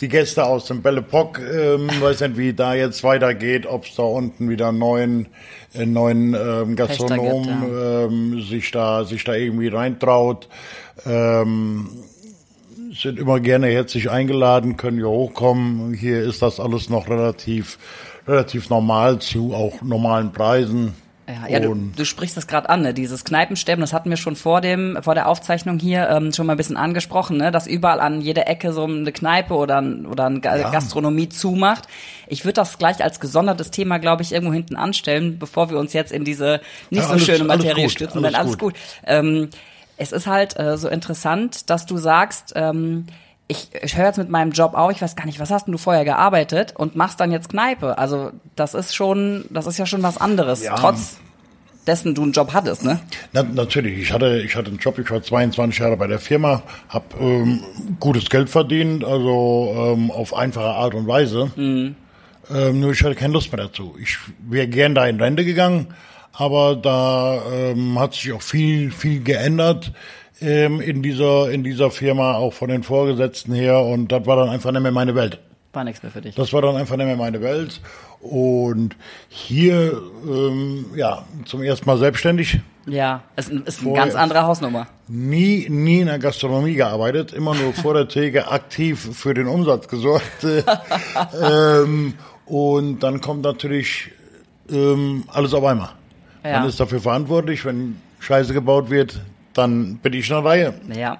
die 0.02 0.10
Gäste 0.10 0.46
aus 0.46 0.66
dem 0.66 0.82
Belle 0.82 1.00
Epoque, 1.00 1.40
ähm, 1.40 1.90
weiß 2.00 2.22
nicht, 2.22 2.38
wie 2.38 2.54
da 2.54 2.74
jetzt 2.74 3.04
weitergeht, 3.04 3.66
ob 3.66 3.86
es 3.86 3.96
da 3.96 4.04
unten 4.04 4.50
wieder 4.50 4.70
einen 4.70 4.80
neuen, 4.80 5.28
einen 5.74 5.94
neuen 5.94 6.34
ähm, 6.34 6.76
Gastronom 6.76 7.44
gibt, 7.44 7.74
ja. 7.74 8.04
ähm, 8.04 8.42
sich 8.42 8.72
da 8.72 9.06
sich 9.06 9.24
da 9.24 9.34
irgendwie 9.34 9.68
reintraut. 9.68 10.50
Ähm, 11.06 11.90
sind 12.94 13.20
immer 13.20 13.40
gerne 13.40 13.68
herzlich 13.68 14.10
eingeladen, 14.10 14.78
können 14.78 14.98
hier 14.98 15.10
hochkommen. 15.10 15.94
Hier 15.94 16.22
ist 16.24 16.42
das 16.42 16.60
alles 16.60 16.90
noch 16.90 17.10
relativ 17.10 17.78
relativ 18.28 18.70
normal 18.70 19.20
zu 19.20 19.54
auch 19.54 19.82
normalen 19.82 20.32
Preisen. 20.32 20.94
Ja, 21.28 21.48
ja 21.48 21.60
du, 21.60 21.74
du 21.74 22.06
sprichst 22.06 22.38
das 22.38 22.48
gerade 22.48 22.70
an, 22.70 22.84
ne? 22.84 22.94
dieses 22.94 23.24
Kneipensterben, 23.24 23.82
das 23.82 23.94
hatten 23.94 24.10
wir 24.10 24.18
schon 24.18 24.36
vor 24.36 24.62
dem 24.62 24.98
vor 25.02 25.16
der 25.16 25.28
Aufzeichnung 25.28 25.80
hier 25.80 26.08
ähm, 26.10 26.32
schon 26.32 26.46
mal 26.46 26.54
ein 26.54 26.58
bisschen 26.58 26.78
angesprochen, 26.78 27.38
ne? 27.38 27.52
dass 27.52 27.66
überall 27.66 28.00
an 28.00 28.22
jeder 28.22 28.48
Ecke 28.48 28.74
so 28.74 28.84
eine 28.84 29.12
Kneipe 29.12 29.56
oder, 29.56 29.82
ein, 29.82 30.06
oder 30.06 30.26
eine 30.26 30.40
ja. 30.44 30.70
Gastronomie 30.70 31.30
zumacht. 31.30 31.88
Ich 32.28 32.46
würde 32.46 32.54
das 32.54 32.78
gleich 32.78 33.04
als 33.04 33.20
gesondertes 33.20 33.72
Thema, 33.72 33.98
glaube 33.98 34.22
ich, 34.22 34.34
irgendwo 34.34 34.54
hinten 34.54 34.76
anstellen, 34.76 35.40
bevor 35.40 35.70
wir 35.70 35.80
uns 35.80 35.94
jetzt 35.94 36.12
in 36.12 36.26
diese 36.26 36.62
nicht 36.92 37.04
ja, 37.04 37.10
alles, 37.10 37.26
so 37.26 37.32
schöne 37.32 37.44
Materie 37.44 37.84
alles 37.84 37.92
stürzen. 37.92 38.24
Alles, 38.24 38.40
alles 38.40 38.58
gut. 38.58 38.74
gut. 38.74 38.82
Ähm, 39.06 39.50
es 39.98 40.12
ist 40.12 40.28
halt 40.28 40.60
äh, 40.60 40.78
so 40.78 40.90
interessant, 40.90 41.70
dass 41.70 41.86
du 41.86 41.98
sagst, 41.98 42.54
ähm, 42.56 43.08
ich, 43.48 43.70
ich 43.82 43.98
höre 43.98 44.06
jetzt 44.06 44.18
mit 44.18 44.30
meinem 44.30 44.52
Job 44.52 44.74
auf, 44.74 44.92
ich 44.92 45.02
weiß 45.02 45.16
gar 45.16 45.26
nicht, 45.26 45.40
was 45.40 45.52
hast 45.52 45.68
denn 45.68 45.72
du 45.72 45.78
vorher 45.78 46.04
gearbeitet 46.04 46.74
und 46.76 46.96
machst 46.96 47.20
dann 47.20 47.32
jetzt 47.32 47.50
Kneipe? 47.50 47.98
Also 47.98 48.32
das 48.56 48.74
ist 48.74 48.96
schon, 48.96 49.46
das 49.50 49.68
ist 49.68 49.78
ja 49.78 49.86
schon 49.86 50.02
was 50.04 50.18
anderes. 50.18 50.64
Ja. 50.64 50.76
Trotz 50.76 51.18
dessen 51.86 52.16
du 52.16 52.24
einen 52.24 52.32
Job 52.32 52.54
hattest, 52.54 52.84
ne? 52.84 53.00
Na, 53.32 53.44
natürlich. 53.44 54.00
Ich 54.00 54.12
hatte, 54.12 54.42
ich 54.42 54.56
hatte 54.56 54.70
einen 54.70 54.80
Job. 54.80 54.98
Ich 54.98 55.12
war 55.12 55.22
22 55.22 55.80
Jahre 55.80 55.98
bei 55.98 56.08
der 56.08 56.18
Firma, 56.18 56.64
habe 56.90 57.06
ähm, 57.20 57.62
gutes 58.00 58.30
Geld 58.30 58.50
verdient, 58.50 59.04
also 59.04 59.94
ähm, 59.96 60.10
auf 60.10 60.34
einfache 60.34 60.66
Art 60.66 60.96
und 60.96 61.08
Weise. 61.08 61.52
Mhm. 61.56 61.96
Ähm, 62.54 62.80
nur 62.80 62.92
ich 62.92 63.04
hatte 63.04 63.16
keine 63.16 63.34
Lust 63.34 63.52
mehr 63.52 63.66
dazu. 63.66 63.96
Ich 64.02 64.18
wäre 64.40 64.68
gern 64.68 64.96
da 64.96 65.06
in 65.06 65.20
Rente 65.20 65.46
gegangen, 65.46 65.94
aber 66.34 66.76
da 66.76 67.42
ähm, 67.52 68.00
hat 68.00 68.14
sich 68.16 68.34
auch 68.34 68.42
viel, 68.42 68.92
viel 68.92 69.22
geändert 69.24 69.92
ähm, 70.42 70.82
in 70.82 71.02
dieser 71.02 71.50
in 71.50 71.64
dieser 71.64 71.92
Firma, 71.92 72.36
auch 72.36 72.54
von 72.54 72.70
den 72.70 72.84
Vorgesetzten 72.84 73.54
her. 73.54 73.82
Und 73.82 74.12
das 74.12 74.26
war 74.26 74.36
dann 74.36 74.50
einfach 74.50 74.72
nicht 74.72 74.82
mehr 74.82 74.92
meine 74.92 75.16
Welt. 75.16 75.40
War 75.74 75.84
nichts 75.84 76.02
mehr 76.04 76.12
für 76.12 76.22
dich. 76.22 76.36
Das 76.36 76.54
war 76.54 76.62
dann 76.62 76.78
einfach 76.78 76.96
nicht 76.96 77.06
mehr 77.06 77.18
meine 77.18 77.42
Welt. 77.42 77.82
Und 78.22 78.96
hier, 79.28 80.02
ähm, 80.26 80.86
ja, 80.96 81.26
zum 81.46 81.62
ersten 81.62 81.86
Mal 81.86 81.98
selbstständig. 81.98 82.60
Ja, 82.88 83.24
es 83.36 83.50
ist 83.50 83.82
eine 83.82 83.94
ganz 83.94 84.16
andere 84.16 84.44
Hausnummer. 84.44 84.88
Nie, 85.08 85.68
nie 85.70 86.00
in 86.00 86.08
der 86.08 86.20
Gastronomie 86.20 86.76
gearbeitet, 86.76 87.34
immer 87.34 87.56
nur 87.56 87.74
vor 87.74 87.94
der 87.94 88.08
Theke 88.08 88.48
aktiv 88.48 89.10
für 89.14 89.34
den 89.34 89.48
Umsatz 89.48 89.88
gesorgt. 89.88 90.24
ähm, 91.42 92.14
und 92.46 93.00
dann 93.00 93.22
kommt 93.22 93.44
natürlich 93.44 94.12
ähm, 94.72 95.24
alles 95.28 95.54
auf 95.54 95.64
einmal. 95.64 95.90
Ja. 96.44 96.60
Man 96.60 96.70
ist 96.70 96.80
dafür 96.80 97.02
verantwortlich. 97.02 97.66
Wenn 97.66 97.98
Scheiße 98.20 98.54
gebaut 98.54 98.90
wird, 98.90 99.20
dann 99.56 99.96
bin 99.98 100.14
ich 100.14 100.30
in 100.30 100.36
der 100.36 100.46
Reihe. 100.46 100.74
Ja. 100.94 101.18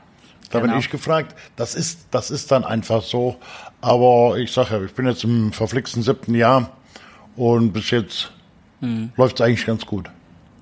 Da 0.52 0.60
genau. 0.60 0.74
bin 0.74 0.80
ich 0.80 0.90
gefragt. 0.92 1.36
Das 1.56 1.74
ist, 1.74 2.08
das 2.12 2.30
ist 2.30 2.52
dann 2.52 2.64
einfach 2.64 3.02
so. 3.02 3.38
Aber 3.82 4.38
ich 4.38 4.52
sage 4.52 4.76
ja, 4.78 4.84
ich 4.84 4.94
bin 4.94 5.08
jetzt 5.08 5.24
im 5.24 5.52
verflixten 5.52 6.04
siebten 6.04 6.36
Jahr 6.36 6.70
und 7.36 7.72
bis 7.74 7.90
jetzt 7.92 8.32
Hm. 8.82 9.12
läuft 9.16 9.40
es 9.40 9.46
eigentlich 9.46 9.66
ganz 9.66 9.86
gut. 9.86 10.10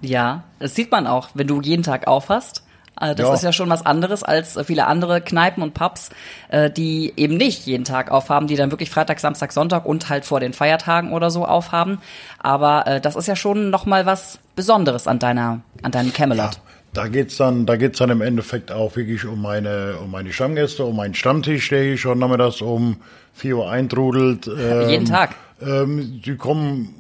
Ja, 0.01 0.43
das 0.59 0.75
sieht 0.75 0.91
man 0.91 1.07
auch, 1.07 1.29
wenn 1.33 1.47
du 1.47 1.61
jeden 1.61 1.83
Tag 1.83 2.07
aufhast. 2.07 2.63
Äh, 3.01 3.15
Das 3.15 3.27
Ja. 3.27 3.33
ist 3.33 3.43
ja 3.43 3.51
schon 3.53 3.69
was 3.69 3.85
anderes 3.85 4.21
als 4.23 4.57
viele 4.65 4.85
andere 4.85 5.19
Kneipen 5.21 5.63
und 5.63 5.73
Pubs, 5.73 6.09
äh, 6.49 6.69
die 6.69 7.11
eben 7.17 7.37
nicht 7.37 7.65
jeden 7.65 7.85
Tag 7.85 8.11
aufhaben, 8.11 8.47
die 8.47 8.55
dann 8.55 8.69
wirklich 8.71 8.89
Freitag, 8.91 9.19
Samstag, 9.19 9.51
Sonntag 9.51 9.85
und 9.85 10.09
halt 10.09 10.25
vor 10.25 10.39
den 10.39 10.53
Feiertagen 10.53 11.11
oder 11.11 11.31
so 11.31 11.45
aufhaben. 11.45 11.99
Aber 12.39 12.85
äh, 12.85 13.01
das 13.01 13.15
ist 13.15 13.27
ja 13.27 13.35
schon 13.35 13.69
noch 13.71 13.85
mal 13.87 14.05
was 14.05 14.37
Besonderes 14.55 15.07
an 15.07 15.17
deiner, 15.19 15.61
an 15.81 15.91
deinem 15.91 16.13
Camelot. 16.13 16.59
Da 16.93 17.07
geht's 17.07 17.37
dann, 17.37 17.65
da 17.65 17.75
geht's 17.75 17.97
dann 17.97 18.11
im 18.11 18.21
Endeffekt 18.21 18.71
auch 18.71 18.95
wirklich 18.95 19.25
um 19.25 19.41
meine, 19.41 19.95
um 20.03 20.11
meine 20.11 20.31
Stammgäste, 20.31 20.85
um 20.85 20.95
meinen 20.95 21.15
Stammtisch, 21.15 21.69
der 21.69 21.83
hier 21.83 21.97
schon 21.97 22.19
nachmittags 22.19 22.61
um 22.61 22.97
4 23.33 23.57
Uhr 23.57 23.69
eintrudelt. 23.69 24.47
Ähm, 24.47 24.89
Jeden 24.89 25.05
Tag? 25.05 25.35
Ähm, 25.61 26.21
die 26.23 26.35
kommen 26.35 26.93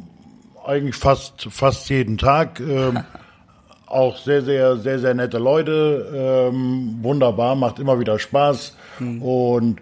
eigentlich 0.65 0.95
fast, 0.95 1.47
fast 1.49 1.89
jeden 1.89 2.17
Tag. 2.17 2.59
Ähm, 2.59 3.03
auch 3.85 4.17
sehr, 4.17 4.41
sehr, 4.41 4.77
sehr, 4.77 4.99
sehr 4.99 5.13
nette 5.13 5.37
Leute. 5.37 6.49
Ähm, 6.51 6.99
wunderbar, 7.01 7.55
macht 7.55 7.79
immer 7.79 7.99
wieder 7.99 8.17
Spaß. 8.17 8.75
Hm. 8.97 9.21
Und 9.21 9.79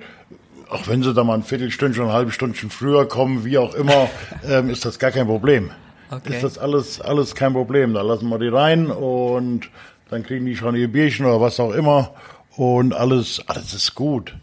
auch 0.69 0.87
wenn 0.87 1.03
sie 1.03 1.13
da 1.13 1.23
mal 1.23 1.35
ein 1.35 1.43
Viertelstündchen, 1.43 2.05
ein 2.05 2.11
halbes 2.11 2.33
Stündchen 2.33 2.69
früher 2.69 3.07
kommen, 3.07 3.45
wie 3.45 3.57
auch 3.57 3.73
immer, 3.75 4.09
ähm, 4.49 4.69
ist 4.69 4.85
das 4.85 4.99
gar 4.99 5.11
kein 5.11 5.27
Problem. 5.27 5.71
Okay. 6.09 6.33
Ist 6.33 6.43
das 6.43 6.57
alles, 6.57 6.99
alles 6.99 7.35
kein 7.35 7.53
Problem. 7.53 7.93
Da 7.93 8.01
lassen 8.01 8.27
wir 8.27 8.37
die 8.37 8.49
rein 8.49 8.87
und 8.87 9.69
dann 10.11 10.23
kriegen 10.23 10.45
die 10.45 10.57
schon 10.57 10.75
ihr 10.75 10.89
Bierchen 10.89 11.25
oder 11.25 11.39
was 11.41 11.59
auch 11.59 11.71
immer. 11.71 12.13
Und 12.57 12.93
alles, 12.93 13.41
alles 13.47 13.73
ist 13.73 13.95
gut. 13.95 14.35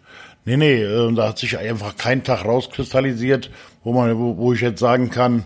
Nee, 0.46 0.56
nee, 0.56 0.82
äh, 0.82 1.12
da 1.12 1.28
hat 1.28 1.38
sich 1.38 1.58
einfach 1.58 1.96
kein 1.96 2.24
Tag 2.24 2.46
rauskristallisiert, 2.46 3.50
wo 3.84 3.92
man, 3.92 4.18
wo, 4.18 4.38
wo 4.38 4.54
ich 4.54 4.62
jetzt 4.62 4.80
sagen 4.80 5.10
kann, 5.10 5.44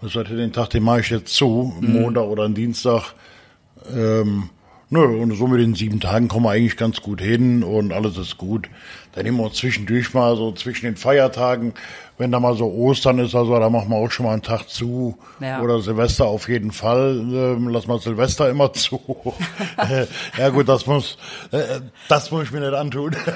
was 0.00 0.14
heute 0.14 0.36
den 0.36 0.54
Tag, 0.54 0.70
den 0.70 0.84
mache 0.84 1.00
ich 1.00 1.10
jetzt 1.10 1.34
zu, 1.34 1.74
Montag 1.80 2.24
oder 2.24 2.48
Dienstag. 2.48 3.12
Ähm, 3.94 4.48
nö, 4.90 5.04
und 5.04 5.34
so 5.36 5.46
mit 5.46 5.60
den 5.60 5.74
sieben 5.74 6.00
Tagen 6.00 6.28
kommen 6.28 6.46
wir 6.46 6.50
eigentlich 6.50 6.76
ganz 6.76 7.00
gut 7.00 7.20
hin 7.20 7.62
und 7.62 7.92
alles 7.92 8.16
ist 8.16 8.38
gut. 8.38 8.68
Dann 9.14 9.24
nehmen 9.24 9.38
wir 9.38 9.44
uns 9.44 9.56
zwischendurch 9.56 10.14
mal 10.14 10.36
so 10.36 10.52
zwischen 10.52 10.86
den 10.86 10.96
Feiertagen, 10.96 11.74
wenn 12.18 12.30
da 12.32 12.40
mal 12.40 12.54
so 12.56 12.66
Ostern 12.66 13.18
ist, 13.18 13.34
also 13.34 13.58
da 13.58 13.70
machen 13.70 13.90
wir 13.90 13.96
auch 13.96 14.10
schon 14.10 14.26
mal 14.26 14.32
einen 14.32 14.42
Tag 14.42 14.68
zu. 14.68 15.18
Ja. 15.40 15.60
Oder 15.60 15.80
Silvester 15.80 16.26
auf 16.26 16.48
jeden 16.48 16.72
Fall. 16.72 17.18
Ähm, 17.32 17.68
lass 17.68 17.86
mal 17.86 17.98
Silvester 18.00 18.48
immer 18.50 18.72
zu. 18.74 19.00
Ja 20.36 20.48
gut, 20.50 20.68
das 20.68 20.86
muss, 20.86 21.16
äh, 21.52 21.80
das 22.08 22.30
muss 22.30 22.44
ich 22.44 22.52
mir 22.52 22.60
nicht 22.60 22.74
antun. 22.74 23.16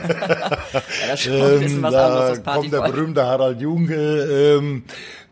Ja, 1.08 1.14
was 1.14 1.92
da 1.92 2.06
anderes, 2.06 2.42
kommt 2.44 2.72
der 2.72 2.80
berühmte 2.80 3.24
Harald 3.24 3.60
Junke, 3.60 3.94
ähm, 4.58 4.84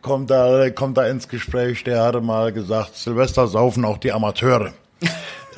kommt 0.02 0.30
da, 0.30 0.70
kommt 0.70 0.96
da 0.96 1.06
ins 1.06 1.28
Gespräch. 1.28 1.84
Der 1.84 2.02
hatte 2.02 2.20
mal 2.20 2.52
gesagt, 2.52 2.96
Silvester 2.96 3.46
saufen 3.46 3.84
auch 3.84 3.98
die 3.98 4.12
Amateure. 4.12 4.72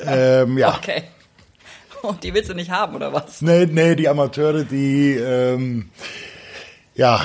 Ähm, 0.05 0.57
ja. 0.57 0.75
Okay. 0.75 1.03
Und 2.01 2.23
die 2.23 2.33
willst 2.33 2.49
du 2.49 2.53
nicht 2.53 2.69
haben, 2.71 2.95
oder 2.95 3.13
was? 3.13 3.41
Nee, 3.41 3.65
nee, 3.65 3.95
die 3.95 4.09
Amateure, 4.09 4.63
die, 4.65 5.13
ähm, 5.15 5.89
ja, 6.95 7.21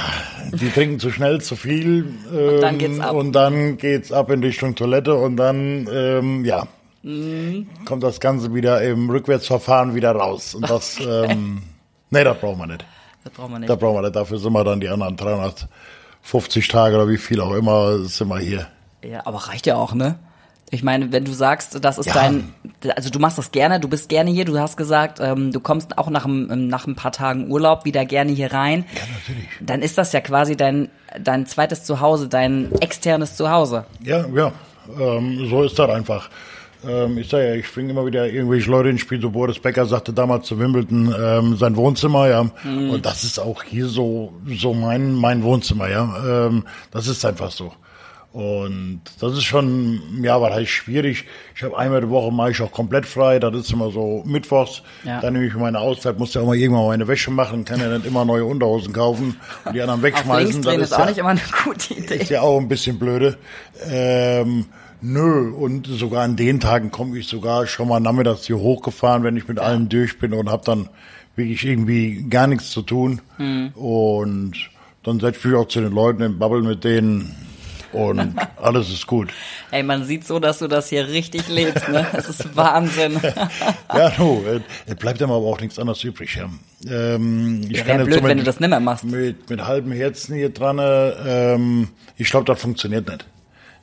die 0.53 0.71
trinken 0.71 1.01
zu 1.01 1.11
schnell, 1.11 1.41
zu 1.41 1.57
viel. 1.57 2.15
Ähm, 2.33 2.61
dann 2.61 2.79
geht's 2.79 3.01
ab. 3.01 3.15
Und 3.15 3.33
dann 3.33 3.77
geht's 3.77 4.13
ab 4.13 4.31
in 4.31 4.43
Richtung 4.43 4.75
Toilette 4.77 5.15
und 5.15 5.37
dann, 5.37 5.89
ähm, 5.93 6.45
ja, 6.45 6.67
Mhm. 7.03 7.69
kommt 7.87 8.03
das 8.03 8.19
Ganze 8.21 8.53
wieder 8.55 8.83
im 8.83 9.09
Rückwärtsverfahren 9.09 9.95
wieder 9.95 10.13
raus. 10.13 10.55
Und 10.55 10.69
das, 10.69 10.99
ähm, 11.01 11.63
nee, 12.11 12.25
das 12.25 12.39
brauchen 12.39 12.59
wir 12.59 12.67
nicht. 12.67 12.85
Das 13.25 13.33
brauchen 13.33 13.53
wir 13.53 13.59
nicht. 13.61 13.69
brauchen 13.79 13.95
wir 13.97 14.03
nicht. 14.03 14.17
Dafür 14.17 14.39
sind 14.39 14.53
wir 14.53 14.65
dann 14.65 14.81
die 14.81 14.89
anderen 14.89 15.17
350 15.17 16.69
Tage 16.69 16.97
oder 16.97 17.09
wie 17.09 17.17
viel 17.19 17.41
auch 17.41 17.53
immer, 17.55 17.99
sind 18.01 18.29
wir 18.29 18.39
hier. 18.41 18.67
Ja, 19.05 19.25
aber 19.27 19.39
reicht 19.39 19.67
ja 19.67 19.77
auch, 19.77 19.95
ne? 19.95 20.19
Ich 20.71 20.83
meine, 20.83 21.13
wenn 21.13 21.25
du 21.25 21.33
sagst, 21.33 21.83
das 21.83 21.97
ist 21.99 22.07
Ja. 22.07 22.15
dein, 22.15 22.53
also 22.95 23.09
du 23.11 23.19
machst 23.19 23.39
das 23.39 23.51
gerne, 23.53 23.81
du 23.81 23.89
bist 23.89 24.09
gerne 24.09 24.31
hier, 24.31 24.45
du 24.45 24.59
hast 24.59 24.77
gesagt, 24.77 25.19
ähm, 25.21 25.51
du 25.53 25.61
kommst 25.61 25.97
auch 25.97 26.11
nach, 26.11 26.27
einem, 26.27 26.69
nach 26.69 26.87
ein 26.87 26.95
paar 26.95 27.13
Tagen 27.13 27.51
Urlaub 27.51 27.85
wieder 27.87 28.05
gerne 28.05 28.33
hier 28.33 28.53
rein. 28.53 28.85
Ja, 28.95 29.01
natürlich. 29.19 29.49
Dann 29.61 29.81
ist 29.83 29.97
das 29.97 30.13
ja 30.13 30.21
quasi 30.21 30.57
dein, 30.57 30.91
dein 31.19 31.47
zweites 31.47 31.85
Zuhause, 31.85 32.29
dein 32.29 32.71
externes 32.81 33.37
Zuhause. 33.37 33.87
Ja, 34.03 34.27
ja, 34.35 34.53
ähm, 35.01 35.47
so 35.49 35.63
ist 35.63 35.79
das 35.79 35.89
einfach. 35.91 36.29
Ähm, 36.87 37.19
ich 37.19 37.29
sage 37.29 37.49
ja, 37.49 37.55
ich 37.55 37.73
bringe 37.73 37.91
immer 37.91 38.07
wieder 38.07 38.27
irgendwelche 38.29 38.71
Leute 38.71 38.91
ins 38.91 39.01
Spiel. 39.01 39.21
So 39.21 39.31
Boris 39.31 39.59
Becker 39.59 39.87
sagte 39.87 40.13
damals 40.13 40.47
zu 40.47 40.59
Wimbledon 40.61 41.13
ähm, 41.19 41.57
sein 41.57 41.75
Wohnzimmer, 41.77 42.29
ja. 42.29 42.41
Und 42.65 43.05
das 43.05 43.25
ist 43.25 43.41
auch 43.41 43.65
hier 43.65 43.87
so 43.87 44.33
so 44.47 44.75
mein 44.75 45.13
mein 45.15 45.43
Wohnzimmer, 45.43 45.89
ja. 45.89 46.47
Ähm, 46.47 46.65
das 46.93 47.09
ist 47.09 47.25
einfach 47.25 47.51
so. 47.51 47.73
Und 48.39 49.01
das 49.19 49.33
ist 49.33 49.43
schon, 49.43 50.01
ja, 50.23 50.41
was 50.41 50.55
heißt 50.55 50.71
schwierig. 50.71 51.25
Ich 51.57 51.63
habe 51.65 51.77
einmal 51.77 52.03
die 52.03 52.09
Woche 52.09 52.31
mache 52.31 52.53
ich 52.53 52.63
auch 52.63 52.71
komplett 52.71 53.05
frei. 53.05 53.41
Das 53.41 53.53
ist 53.53 53.73
immer 53.73 53.91
so 53.91 54.23
mittwochs. 54.25 54.83
Ja. 55.03 55.21
Dann 55.21 55.33
nehme 55.33 55.47
ich 55.47 55.55
meine 55.57 55.81
Auszeit, 55.81 56.21
muss 56.21 56.35
ja 56.35 56.43
auch 56.43 56.47
mal 56.47 56.55
irgendwann 56.55 56.87
meine 56.87 57.09
Wäsche 57.09 57.33
machen, 57.33 57.65
kann 57.65 57.81
ja 57.81 57.89
nicht 57.89 58.07
immer 58.07 58.25
neue 58.25 58.45
Unterhosen 58.45 58.93
kaufen 58.93 59.35
und 59.65 59.75
die 59.75 59.83
anderen 59.83 60.03
wegschmeißen. 60.03 60.63
Das 60.63 60.77
ist 60.77 60.93
auch 60.93 61.01
ja- 61.01 61.07
nicht 61.07 61.19
immer 61.19 61.31
eine 61.31 61.41
gute 61.65 61.95
Idee. 61.95 62.15
ist 62.15 62.31
ja 62.31 62.43
auch 62.43 62.61
ein 62.61 62.69
bisschen 62.69 62.97
blöde. 63.01 63.39
Ähm, 63.91 64.67
nö, 65.01 65.51
und 65.51 65.89
sogar 65.89 66.23
an 66.23 66.37
den 66.37 66.61
Tagen 66.61 66.93
komme 66.93 67.19
ich 67.19 67.27
sogar 67.27 67.67
schon 67.67 67.89
mal 67.89 67.99
nachmittags 67.99 68.47
hier 68.47 68.59
hochgefahren, 68.61 69.25
wenn 69.25 69.37
ich 69.37 69.49
mit 69.49 69.59
allem 69.59 69.89
durch 69.89 70.17
bin 70.21 70.33
und 70.33 70.49
habe 70.49 70.63
dann 70.65 70.89
wirklich 71.35 71.65
irgendwie 71.65 72.25
gar 72.31 72.47
nichts 72.47 72.71
zu 72.71 72.83
tun. 72.83 73.21
Und 73.75 74.53
dann 75.03 75.19
setze 75.19 75.39
ich 75.41 75.45
mich 75.47 75.55
auch 75.57 75.67
zu 75.67 75.81
den 75.81 75.93
Leuten 75.93 76.23
im 76.23 76.39
Bubble 76.39 76.63
mit 76.63 76.85
denen 76.85 77.35
und 77.93 78.35
alles 78.61 78.91
ist 78.91 79.07
gut. 79.07 79.31
Ey, 79.71 79.83
man 79.83 80.05
sieht 80.05 80.27
so, 80.27 80.39
dass 80.39 80.59
du 80.59 80.69
das 80.69 80.89
hier 80.89 81.09
richtig 81.09 81.49
lebst, 81.49 81.89
ne? 81.89 82.07
Das 82.13 82.29
ist 82.29 82.55
Wahnsinn. 82.57 83.21
Ja, 83.95 84.13
no, 84.19 84.43
äh, 84.47 84.61
es 84.87 84.95
bleibt 84.97 85.23
aber 85.23 85.35
auch 85.35 85.61
nichts 85.61 85.79
anderes 85.79 86.05
übrig. 86.05 86.37
Ja. 86.37 86.49
Ähm, 86.91 87.63
ich 87.71 87.79
Ja, 87.79 87.85
kann 87.85 87.87
wär 87.87 87.97
jetzt 88.01 88.05
blöd, 88.07 88.15
so 88.17 88.21
mit- 88.23 88.31
wenn 88.31 88.39
du 88.39 88.45
das 88.45 88.61
nimmer 88.61 88.81
machst. 88.81 89.05
Mit, 89.05 89.49
mit 89.49 89.65
halbem 89.67 89.93
Herzen 89.93 90.35
hier 90.37 90.51
dran, 90.51 90.79
ähm, 91.27 91.89
ich 92.17 92.29
glaube, 92.31 92.45
das 92.45 92.61
funktioniert 92.61 93.09
nicht. 93.09 93.27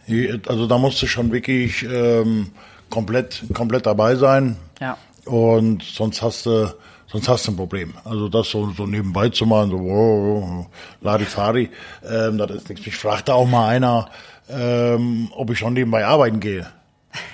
Ich- 0.07 0.47
Also 0.49 0.67
da 0.67 0.77
musst 0.77 1.01
du 1.01 1.07
schon 1.07 1.31
wirklich 1.31 1.83
ähm, 1.83 2.51
komplett, 2.91 3.43
komplett 3.53 3.85
dabei 3.87 4.15
sein. 4.15 4.57
Ja. 4.79 4.97
Und 5.25 5.81
sonst 5.81 6.21
hast 6.21 6.45
du, 6.45 6.71
sonst 7.15 7.29
hast 7.29 7.47
du 7.47 7.51
ein 7.51 7.55
Problem. 7.55 7.93
Also 8.03 8.27
das 8.27 8.49
so, 8.49 8.71
so 8.75 8.85
nebenbei 8.85 9.29
zu 9.29 9.45
machen, 9.45 9.71
so 9.71 9.79
wow, 9.79 10.65
Larifari, 11.01 11.69
ähm, 12.07 12.37
das 12.37 12.51
ist 12.51 12.69
nichts. 12.69 12.85
Mich 12.85 12.97
fragte 12.97 13.33
auch 13.33 13.47
mal 13.47 13.69
einer, 13.69 14.09
ähm, 14.49 15.29
ob 15.35 15.49
ich 15.49 15.59
schon 15.59 15.73
nebenbei 15.73 16.05
arbeiten 16.05 16.39
gehe. 16.39 16.67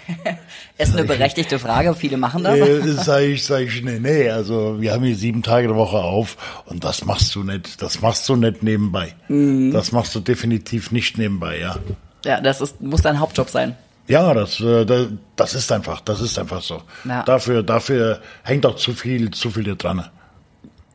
Ist 0.78 0.96
eine 0.96 1.06
berechtigte 1.06 1.58
Frage, 1.58 1.96
viele 1.96 2.18
machen 2.18 2.44
das. 2.44 2.58
Äh, 2.60 2.82
sag 2.94 3.22
ich, 3.24 3.44
sag 3.44 3.62
ich, 3.62 3.82
nee, 3.84 3.98
nee, 4.00 4.30
also 4.30 4.80
wir 4.80 4.94
haben 4.94 5.04
hier 5.04 5.16
sieben 5.16 5.42
Tage 5.42 5.68
die 5.68 5.76
Woche 5.76 5.98
auf 5.98 6.62
und 6.66 6.84
das 6.84 7.04
machst 7.06 7.34
du 7.34 7.44
nicht, 7.44 7.82
das 7.82 8.02
machst 8.02 8.30
du 8.30 8.36
nicht 8.36 8.62
nebenbei. 8.62 9.16
Mhm. 9.28 9.72
Das 9.72 9.92
machst 9.92 10.14
du 10.14 10.20
definitiv 10.20 10.92
nicht 10.92 11.18
nebenbei, 11.18 11.60
ja. 11.60 11.78
Ja, 12.26 12.42
das 12.42 12.62
ist, 12.62 12.80
muss 12.80 13.02
dein 13.02 13.20
Hauptjob 13.20 13.50
sein. 13.50 13.76
Ja, 14.12 14.34
das, 14.34 14.60
äh, 14.60 14.86
das, 14.86 15.08
das 15.38 15.54
ist 15.56 15.72
einfach, 15.72 16.02
das 16.02 16.20
ist 16.20 16.38
einfach 16.38 16.62
so. 16.62 16.82
Ja. 17.06 17.24
Dafür, 17.24 17.64
dafür 17.64 18.20
hängt 18.44 18.66
auch 18.66 18.76
zu 18.76 18.92
viel, 18.92 19.32
zu 19.32 19.50
viel 19.52 19.64
dir 19.64 19.76
dran. 19.76 20.06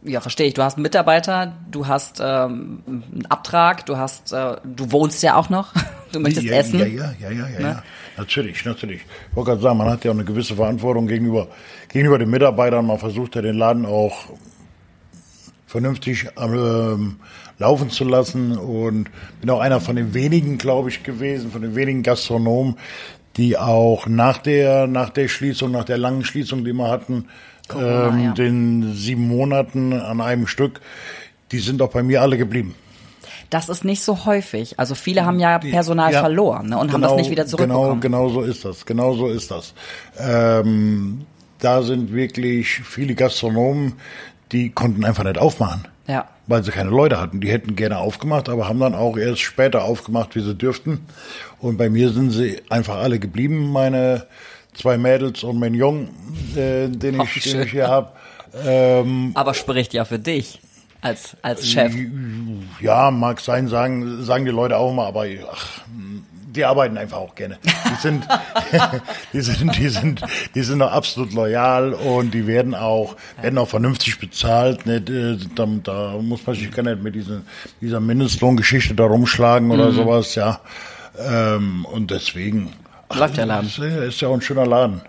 Ja, 0.03 0.21
verstehe 0.21 0.47
ich. 0.47 0.55
Du 0.55 0.63
hast 0.63 0.75
einen 0.75 0.83
Mitarbeiter, 0.83 1.55
du 1.71 1.87
hast 1.87 2.21
ähm, 2.21 2.83
einen 2.87 3.27
Abtrag, 3.31 3.87
du 3.87 3.97
hast, 3.97 4.33
äh, 4.33 4.57
du 4.65 4.93
wohnst 4.93 5.23
ja 5.23 5.35
auch 5.35 5.49
noch, 5.49 5.73
du 6.13 6.21
möchtest 6.21 6.47
ja, 6.47 6.57
essen. 6.57 6.79
Ja, 6.79 6.87
ja, 6.87 7.15
ja, 7.19 7.31
ja, 7.31 7.49
ja, 7.49 7.59
Ne? 7.59 7.69
ja. 7.69 7.83
Natürlich, 8.19 8.65
natürlich. 8.65 9.01
Ich 9.31 9.37
wollte 9.37 9.53
gerade 9.53 9.63
sagen, 9.63 9.79
man 9.79 9.89
hat 9.89 10.05
ja 10.05 10.11
auch 10.11 10.15
eine 10.15 10.25
gewisse 10.25 10.55
Verantwortung 10.55 11.07
gegenüber, 11.07 11.49
gegenüber 11.89 12.19
den 12.19 12.31
Mitarbeitern. 12.31 12.87
Man 12.87 12.99
versucht 12.99 13.35
ja 13.35 13.43
den 13.43 13.57
Laden 13.57 13.87
auch 13.87 14.29
vernünftig 15.67 16.29
ähm, 16.39 17.17
laufen 17.59 17.91
zu 17.91 18.05
lassen 18.05 18.57
und 18.57 19.09
bin 19.41 19.51
auch 19.51 19.61
einer 19.61 19.81
von 19.81 19.97
den 19.97 20.15
wenigen, 20.15 20.59
glaube 20.59 20.89
ich, 20.89 21.03
gewesen, 21.03 21.51
von 21.51 21.63
den 21.63 21.75
wenigen 21.75 22.03
Gastronomen, 22.03 22.77
die 23.37 23.59
auch 23.59 24.07
nach 24.07 24.39
der, 24.39 24.87
nach 24.87 25.11
der 25.11 25.29
Schließung, 25.29 25.71
nach 25.71 25.85
der 25.85 25.99
langen 25.99 26.25
Schließung, 26.25 26.65
die 26.65 26.73
wir 26.73 26.89
hatten, 26.89 27.27
Corona, 27.69 28.09
ähm, 28.09 28.25
ja. 28.25 28.33
den 28.33 28.95
sieben 28.95 29.29
Monaten 29.29 29.93
an 29.93 30.21
einem 30.21 30.47
Stück, 30.47 30.81
die 31.53 31.59
sind 31.59 31.83
auch 31.83 31.91
bei 31.91 32.03
mir 32.03 32.23
alle 32.23 32.39
geblieben. 32.39 32.75
Das 33.51 33.69
ist 33.69 33.85
nicht 33.85 34.03
so 34.03 34.25
häufig. 34.25 34.79
Also 34.79 34.95
viele 34.95 35.25
haben 35.25 35.39
ja 35.39 35.59
Personal 35.59 36.13
ja, 36.13 36.21
verloren 36.21 36.71
ne, 36.71 36.79
und 36.79 36.93
haben 36.93 37.03
das 37.03 37.15
nicht 37.15 37.31
wieder 37.31 37.47
zurückbekommen. 37.47 38.01
Genau, 38.01 38.29
genau 38.29 38.35
so 38.35 38.43
ist 38.43 38.65
das. 38.65 38.85
Genau 38.87 39.15
so 39.15 39.29
ist 39.29 39.51
das. 39.51 39.75
Ähm, 40.19 41.27
da 41.61 41.83
sind 41.83 42.13
wirklich 42.13 42.81
viele 42.85 43.15
Gastronomen, 43.15 43.95
die 44.53 44.71
konnten 44.71 45.05
einfach 45.05 45.25
nicht 45.25 45.39
aufmachen. 45.39 45.87
Ja. 46.07 46.29
Weil 46.47 46.63
sie 46.63 46.71
keine 46.71 46.91
Leute 46.91 47.21
hatten. 47.21 47.41
Die 47.41 47.51
hätten 47.51 47.75
gerne 47.75 47.99
aufgemacht, 47.99 48.49
aber 48.49 48.69
haben 48.69 48.79
dann 48.79 48.95
auch 48.95 49.17
erst 49.17 49.41
später 49.41 49.85
aufgemacht, 49.85 50.37
wie 50.37 50.41
sie 50.41 50.55
dürften. 50.55 51.07
Und 51.59 51.77
bei 51.77 51.91
mir 51.91 52.11
sind 52.11 52.31
sie 52.31 52.63
einfach 52.71 52.97
alle 52.97 53.19
geblieben, 53.19 53.73
meine 53.73 54.27
zwei 54.73 54.99
Mädels 54.99 55.43
und 55.43 55.59
mein 55.59 55.75
Jung, 55.75 56.11
äh, 56.55 56.89
den, 56.89 57.21
ich, 57.21 57.43
den 57.43 57.63
ich 57.63 57.71
hier 57.73 57.89
hab. 57.89 58.17
Ähm, 58.65 59.33
Aber 59.35 59.55
spricht 59.55 59.93
ja 59.95 60.05
für 60.05 60.19
dich 60.19 60.61
als, 61.01 61.37
als 61.43 61.69
Chef. 61.69 61.93
ja, 62.81 63.11
mag 63.11 63.41
sein, 63.41 63.69
sagen, 63.69 64.23
sagen 64.25 64.45
die 64.45 64.51
Leute 64.51 64.77
auch 64.77 64.91
immer, 64.91 65.07
aber 65.07 65.25
ach, 65.51 65.81
die 66.57 66.65
arbeiten 66.65 66.97
einfach 66.97 67.19
auch 67.19 67.35
gerne. 67.35 67.59
Die 67.65 68.01
sind, 68.01 68.27
die 69.33 69.41
sind, 69.41 69.77
die 69.77 69.89
sind, 69.89 70.23
die 70.55 70.63
sind 70.63 70.83
auch 70.83 70.93
absolut 70.93 71.33
loyal 71.33 71.93
und 71.93 72.33
die 72.33 72.47
werden 72.47 72.75
auch, 72.75 73.17
werden 73.41 73.59
auch 73.59 73.69
vernünftig 73.69 74.19
bezahlt. 74.19 74.87
Nicht, 74.87 75.11
äh, 75.11 75.37
da, 75.55 75.67
da 75.83 76.19
muss 76.21 76.47
man 76.47 76.57
sich 76.57 76.71
gar 76.73 76.83
nicht 76.83 77.03
mit 77.03 77.15
dieser, 77.15 77.43
dieser 77.81 78.01
Mindestlohngeschichte 78.01 78.95
da 78.95 79.05
rumschlagen 79.05 79.71
oder 79.71 79.93
sowas, 79.93 80.35
ja. 80.35 80.61
Ähm, 81.19 81.85
und 81.85 82.11
deswegen. 82.11 82.73
Läuft 83.15 83.37
der 83.37 83.47
Laden. 83.47 83.69
Ist, 83.69 84.21
ja 84.21 84.29
auch 84.29 84.35
ein 84.35 84.41
schöner 84.41 84.67
Laden. 84.67 85.01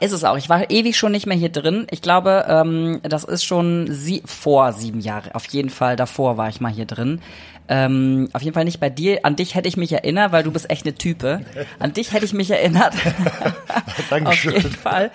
Ist 0.00 0.12
es 0.12 0.24
auch. 0.24 0.36
Ich 0.36 0.48
war 0.48 0.68
ewig 0.70 0.96
schon 0.96 1.12
nicht 1.12 1.26
mehr 1.26 1.36
hier 1.36 1.48
drin. 1.48 1.86
Ich 1.90 2.02
glaube, 2.02 2.44
ähm, 2.48 3.00
das 3.02 3.24
ist 3.24 3.44
schon 3.44 3.86
sie 3.90 4.22
vor 4.24 4.72
sieben 4.72 5.00
Jahre. 5.00 5.34
Auf 5.34 5.46
jeden 5.46 5.70
Fall 5.70 5.96
davor 5.96 6.36
war 6.36 6.48
ich 6.48 6.60
mal 6.60 6.72
hier 6.72 6.86
drin. 6.86 7.20
Ähm, 7.68 8.28
auf 8.32 8.42
jeden 8.42 8.54
Fall 8.54 8.64
nicht 8.64 8.80
bei 8.80 8.90
dir. 8.90 9.20
An 9.24 9.36
dich 9.36 9.54
hätte 9.54 9.68
ich 9.68 9.76
mich 9.76 9.92
erinnert, 9.92 10.32
weil 10.32 10.42
du 10.42 10.50
bist 10.50 10.70
echt 10.70 10.86
eine 10.86 10.94
Type. 10.94 11.40
An 11.78 11.92
dich 11.92 12.12
hätte 12.12 12.24
ich 12.24 12.32
mich 12.32 12.50
erinnert. 12.50 12.94
auf 13.68 14.08
Dankeschön. 14.10 14.54
jeden 14.54 14.72
Fall. 14.72 15.10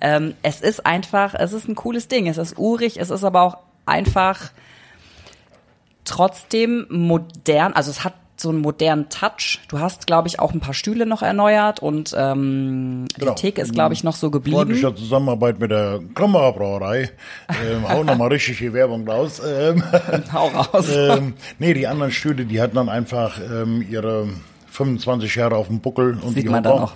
Ähm, 0.00 0.34
es 0.42 0.60
ist 0.60 0.84
einfach, 0.86 1.34
es 1.34 1.52
ist 1.52 1.68
ein 1.68 1.74
cooles 1.74 2.08
Ding. 2.08 2.26
Es 2.26 2.38
ist 2.38 2.58
urig, 2.58 2.98
es 2.98 3.10
ist 3.10 3.24
aber 3.24 3.42
auch 3.42 3.58
einfach 3.86 4.50
trotzdem 6.04 6.86
modern. 6.90 7.72
Also 7.72 7.90
es 7.90 8.04
hat 8.04 8.14
so 8.38 8.50
einen 8.50 8.60
modernen 8.60 9.08
Touch. 9.08 9.60
Du 9.68 9.78
hast, 9.80 10.06
glaube 10.06 10.28
ich, 10.28 10.38
auch 10.40 10.52
ein 10.52 10.60
paar 10.60 10.74
Stühle 10.74 11.06
noch 11.06 11.22
erneuert 11.22 11.80
und 11.80 12.14
ähm, 12.16 13.06
Genau. 13.18 13.32
die 13.34 13.40
Theke 13.40 13.62
ist, 13.62 13.72
glaube 13.72 13.94
ich, 13.94 14.04
noch 14.04 14.14
so 14.16 14.30
geblieben. 14.30 14.56
Freundlicher 14.58 14.94
Zusammenarbeit 14.94 15.58
mit 15.58 15.70
der 15.70 16.00
Krombacher 16.14 16.52
Brauerei. 16.52 17.10
Ähm, 17.48 17.88
hau 17.88 18.04
nochmal 18.04 18.28
richtig 18.28 18.58
die 18.58 18.72
Werbung 18.72 19.08
raus. 19.08 19.40
Ähm, 19.46 19.82
Hau 20.32 20.48
raus. 20.48 20.86
ähm, 20.94 21.34
nee, 21.58 21.72
die 21.74 21.86
anderen 21.86 22.12
Stühle, 22.12 22.44
die 22.44 22.60
hatten 22.60 22.76
dann 22.76 22.88
einfach 22.88 23.38
ähm, 23.40 23.84
ihre 23.88 24.28
25 24.70 25.34
Jahre 25.34 25.56
auf 25.56 25.68
dem 25.68 25.80
Buckel 25.80 26.18
und 26.22 26.34
Sieht 26.34 26.44
die 26.44 26.48
man 26.50 26.62
dann 26.62 26.72
Hocker. 26.82 26.92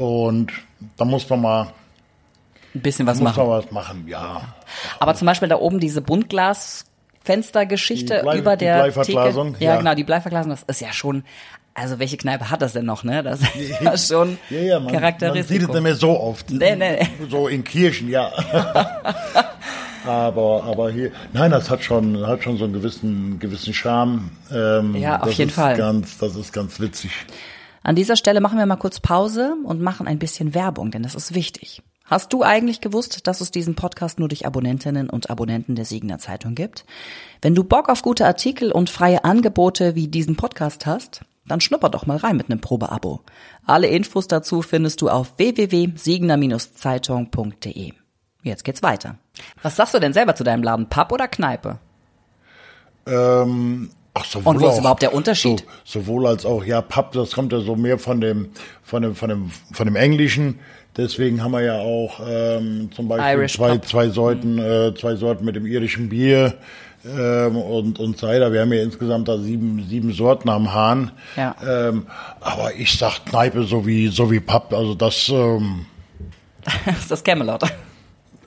Und 0.00 0.52
da 0.98 1.04
muss 1.06 1.28
man 1.30 1.40
mal, 1.40 1.72
Ein 2.74 2.82
bisschen 2.82 3.06
was 3.06 3.18
muss 3.20 3.30
machen. 3.36 3.48
man 3.48 3.58
was 3.64 3.70
machen, 3.70 4.04
ja. 4.08 4.42
Aber 5.00 5.14
zum 5.14 5.24
Beispiel 5.26 5.48
da 5.48 5.56
oben 5.56 5.80
diese 5.80 6.02
Buntglasfenstergeschichte 6.02 6.95
Die 7.26 8.22
Blei- 8.22 8.38
über 8.38 8.56
die 8.56 8.64
der 8.64 8.76
Bleiverglasung, 8.82 9.52
Theke. 9.54 9.64
Ja, 9.64 9.72
ja. 9.72 9.78
genau, 9.78 9.94
die 9.94 10.04
Bleiverglasung, 10.04 10.50
das 10.50 10.62
ist 10.64 10.80
ja 10.80 10.92
schon, 10.92 11.24
also 11.74 11.98
welche 11.98 12.16
Kneipe 12.16 12.50
hat 12.50 12.62
das 12.62 12.72
denn 12.72 12.84
noch, 12.86 13.04
ne? 13.04 13.22
Das 13.22 13.40
ist 13.58 13.80
ja 13.80 13.96
schon 13.98 14.38
Ja, 14.50 14.58
ja, 14.60 14.80
man, 14.80 14.84
man 14.84 14.92
sieht 14.92 14.94
es 14.94 15.00
Charakteristikum. 15.00 15.74
nicht 15.74 15.82
mehr 15.82 15.94
so 15.96 16.18
oft. 16.20 16.50
Nee, 16.50 16.76
nee. 16.76 17.06
So 17.30 17.48
in 17.48 17.64
Kirchen, 17.64 18.08
ja. 18.08 18.30
aber, 20.06 20.64
aber 20.64 20.90
hier, 20.90 21.10
nein, 21.32 21.50
das 21.50 21.68
hat 21.70 21.82
schon, 21.82 22.26
hat 22.26 22.42
schon 22.44 22.56
so 22.58 22.64
einen 22.64 22.72
gewissen, 22.72 23.38
gewissen 23.38 23.74
Charme. 23.74 24.30
Ähm, 24.52 24.94
Ja, 24.96 25.20
auf 25.22 25.32
jeden 25.32 25.50
Fall. 25.50 25.76
Ganz, 25.76 26.18
das 26.18 26.36
ist 26.36 26.52
ganz 26.52 26.78
witzig. 26.80 27.10
An 27.86 27.94
dieser 27.94 28.16
Stelle 28.16 28.40
machen 28.40 28.58
wir 28.58 28.66
mal 28.66 28.74
kurz 28.74 28.98
Pause 28.98 29.54
und 29.62 29.80
machen 29.80 30.08
ein 30.08 30.18
bisschen 30.18 30.54
Werbung, 30.54 30.90
denn 30.90 31.04
das 31.04 31.14
ist 31.14 31.34
wichtig. 31.34 31.84
Hast 32.04 32.32
du 32.32 32.42
eigentlich 32.42 32.80
gewusst, 32.80 33.28
dass 33.28 33.40
es 33.40 33.52
diesen 33.52 33.76
Podcast 33.76 34.18
nur 34.18 34.26
durch 34.26 34.44
Abonnentinnen 34.44 35.08
und 35.08 35.30
Abonnenten 35.30 35.76
der 35.76 35.84
Siegener 35.84 36.18
Zeitung 36.18 36.56
gibt? 36.56 36.84
Wenn 37.42 37.54
du 37.54 37.62
Bock 37.62 37.88
auf 37.88 38.02
gute 38.02 38.26
Artikel 38.26 38.72
und 38.72 38.90
freie 38.90 39.22
Angebote 39.22 39.94
wie 39.94 40.08
diesen 40.08 40.34
Podcast 40.34 40.84
hast, 40.84 41.20
dann 41.46 41.60
schnupper 41.60 41.88
doch 41.88 42.06
mal 42.06 42.16
rein 42.16 42.36
mit 42.36 42.50
einem 42.50 42.60
Probeabo. 42.60 43.20
Alle 43.64 43.86
Infos 43.86 44.26
dazu 44.26 44.62
findest 44.62 45.00
du 45.00 45.08
auf 45.08 45.38
www.siegener-zeitung.de. 45.38 47.92
Jetzt 48.42 48.64
geht's 48.64 48.82
weiter. 48.82 49.14
Was 49.62 49.76
sagst 49.76 49.94
du 49.94 50.00
denn 50.00 50.12
selber 50.12 50.34
zu 50.34 50.42
deinem 50.42 50.64
Laden? 50.64 50.88
Pub 50.88 51.12
oder 51.12 51.28
Kneipe? 51.28 51.78
Ähm, 53.06 53.90
ach, 54.18 54.24
sowohl 54.24 54.54
Und 54.56 54.60
wo 54.62 54.66
ist 54.66 54.72
auch- 54.74 54.80
überhaupt 54.80 55.02
der 55.02 55.14
Unterschied? 55.14 55.64
So, 55.84 56.00
sowohl 56.00 56.26
als 56.26 56.44
auch, 56.46 56.64
ja, 56.64 56.80
Pub, 56.80 57.12
das 57.12 57.32
kommt 57.32 57.52
ja 57.52 57.60
so 57.60 57.76
mehr 57.76 57.98
von 57.98 58.20
dem, 58.20 58.48
von 58.82 59.02
dem, 59.02 59.14
von 59.14 59.28
dem, 59.28 59.50
von 59.72 59.86
dem 59.86 59.96
Englischen. 59.96 60.58
Deswegen 60.96 61.42
haben 61.42 61.52
wir 61.52 61.60
ja 61.62 61.78
auch 61.78 62.20
ähm, 62.26 62.90
zum 62.94 63.06
Beispiel 63.08 63.32
Irish 63.38 63.54
zwei, 63.56 63.72
Pub. 63.72 63.86
zwei 63.86 64.08
Sorten, 64.08 64.58
äh, 64.58 64.94
zwei 64.98 65.14
Sorten 65.16 65.44
mit 65.44 65.54
dem 65.54 65.66
irischen 65.66 66.08
Bier 66.08 66.54
ähm, 67.04 67.56
und, 67.56 67.98
und 67.98 68.16
Cider. 68.18 68.50
Wir 68.52 68.62
haben 68.62 68.72
ja 68.72 68.82
insgesamt 68.82 69.28
da 69.28 69.36
sieben, 69.38 69.84
sieben 69.88 70.12
Sorten 70.14 70.48
am 70.48 70.72
Hahn. 70.72 71.10
Ja. 71.36 71.54
Ähm, 71.66 72.06
aber 72.40 72.74
ich 72.74 72.96
sag 72.98 73.26
Kneipe 73.26 73.64
so 73.64 73.86
wie, 73.86 74.08
so 74.08 74.30
wie 74.30 74.40
Pub. 74.40 74.72
Also 74.72 74.94
das 74.94 75.28
ähm, 75.28 75.84
Das 76.86 76.98
ist 77.00 77.10
das 77.10 77.22
Camelot. 77.22 77.62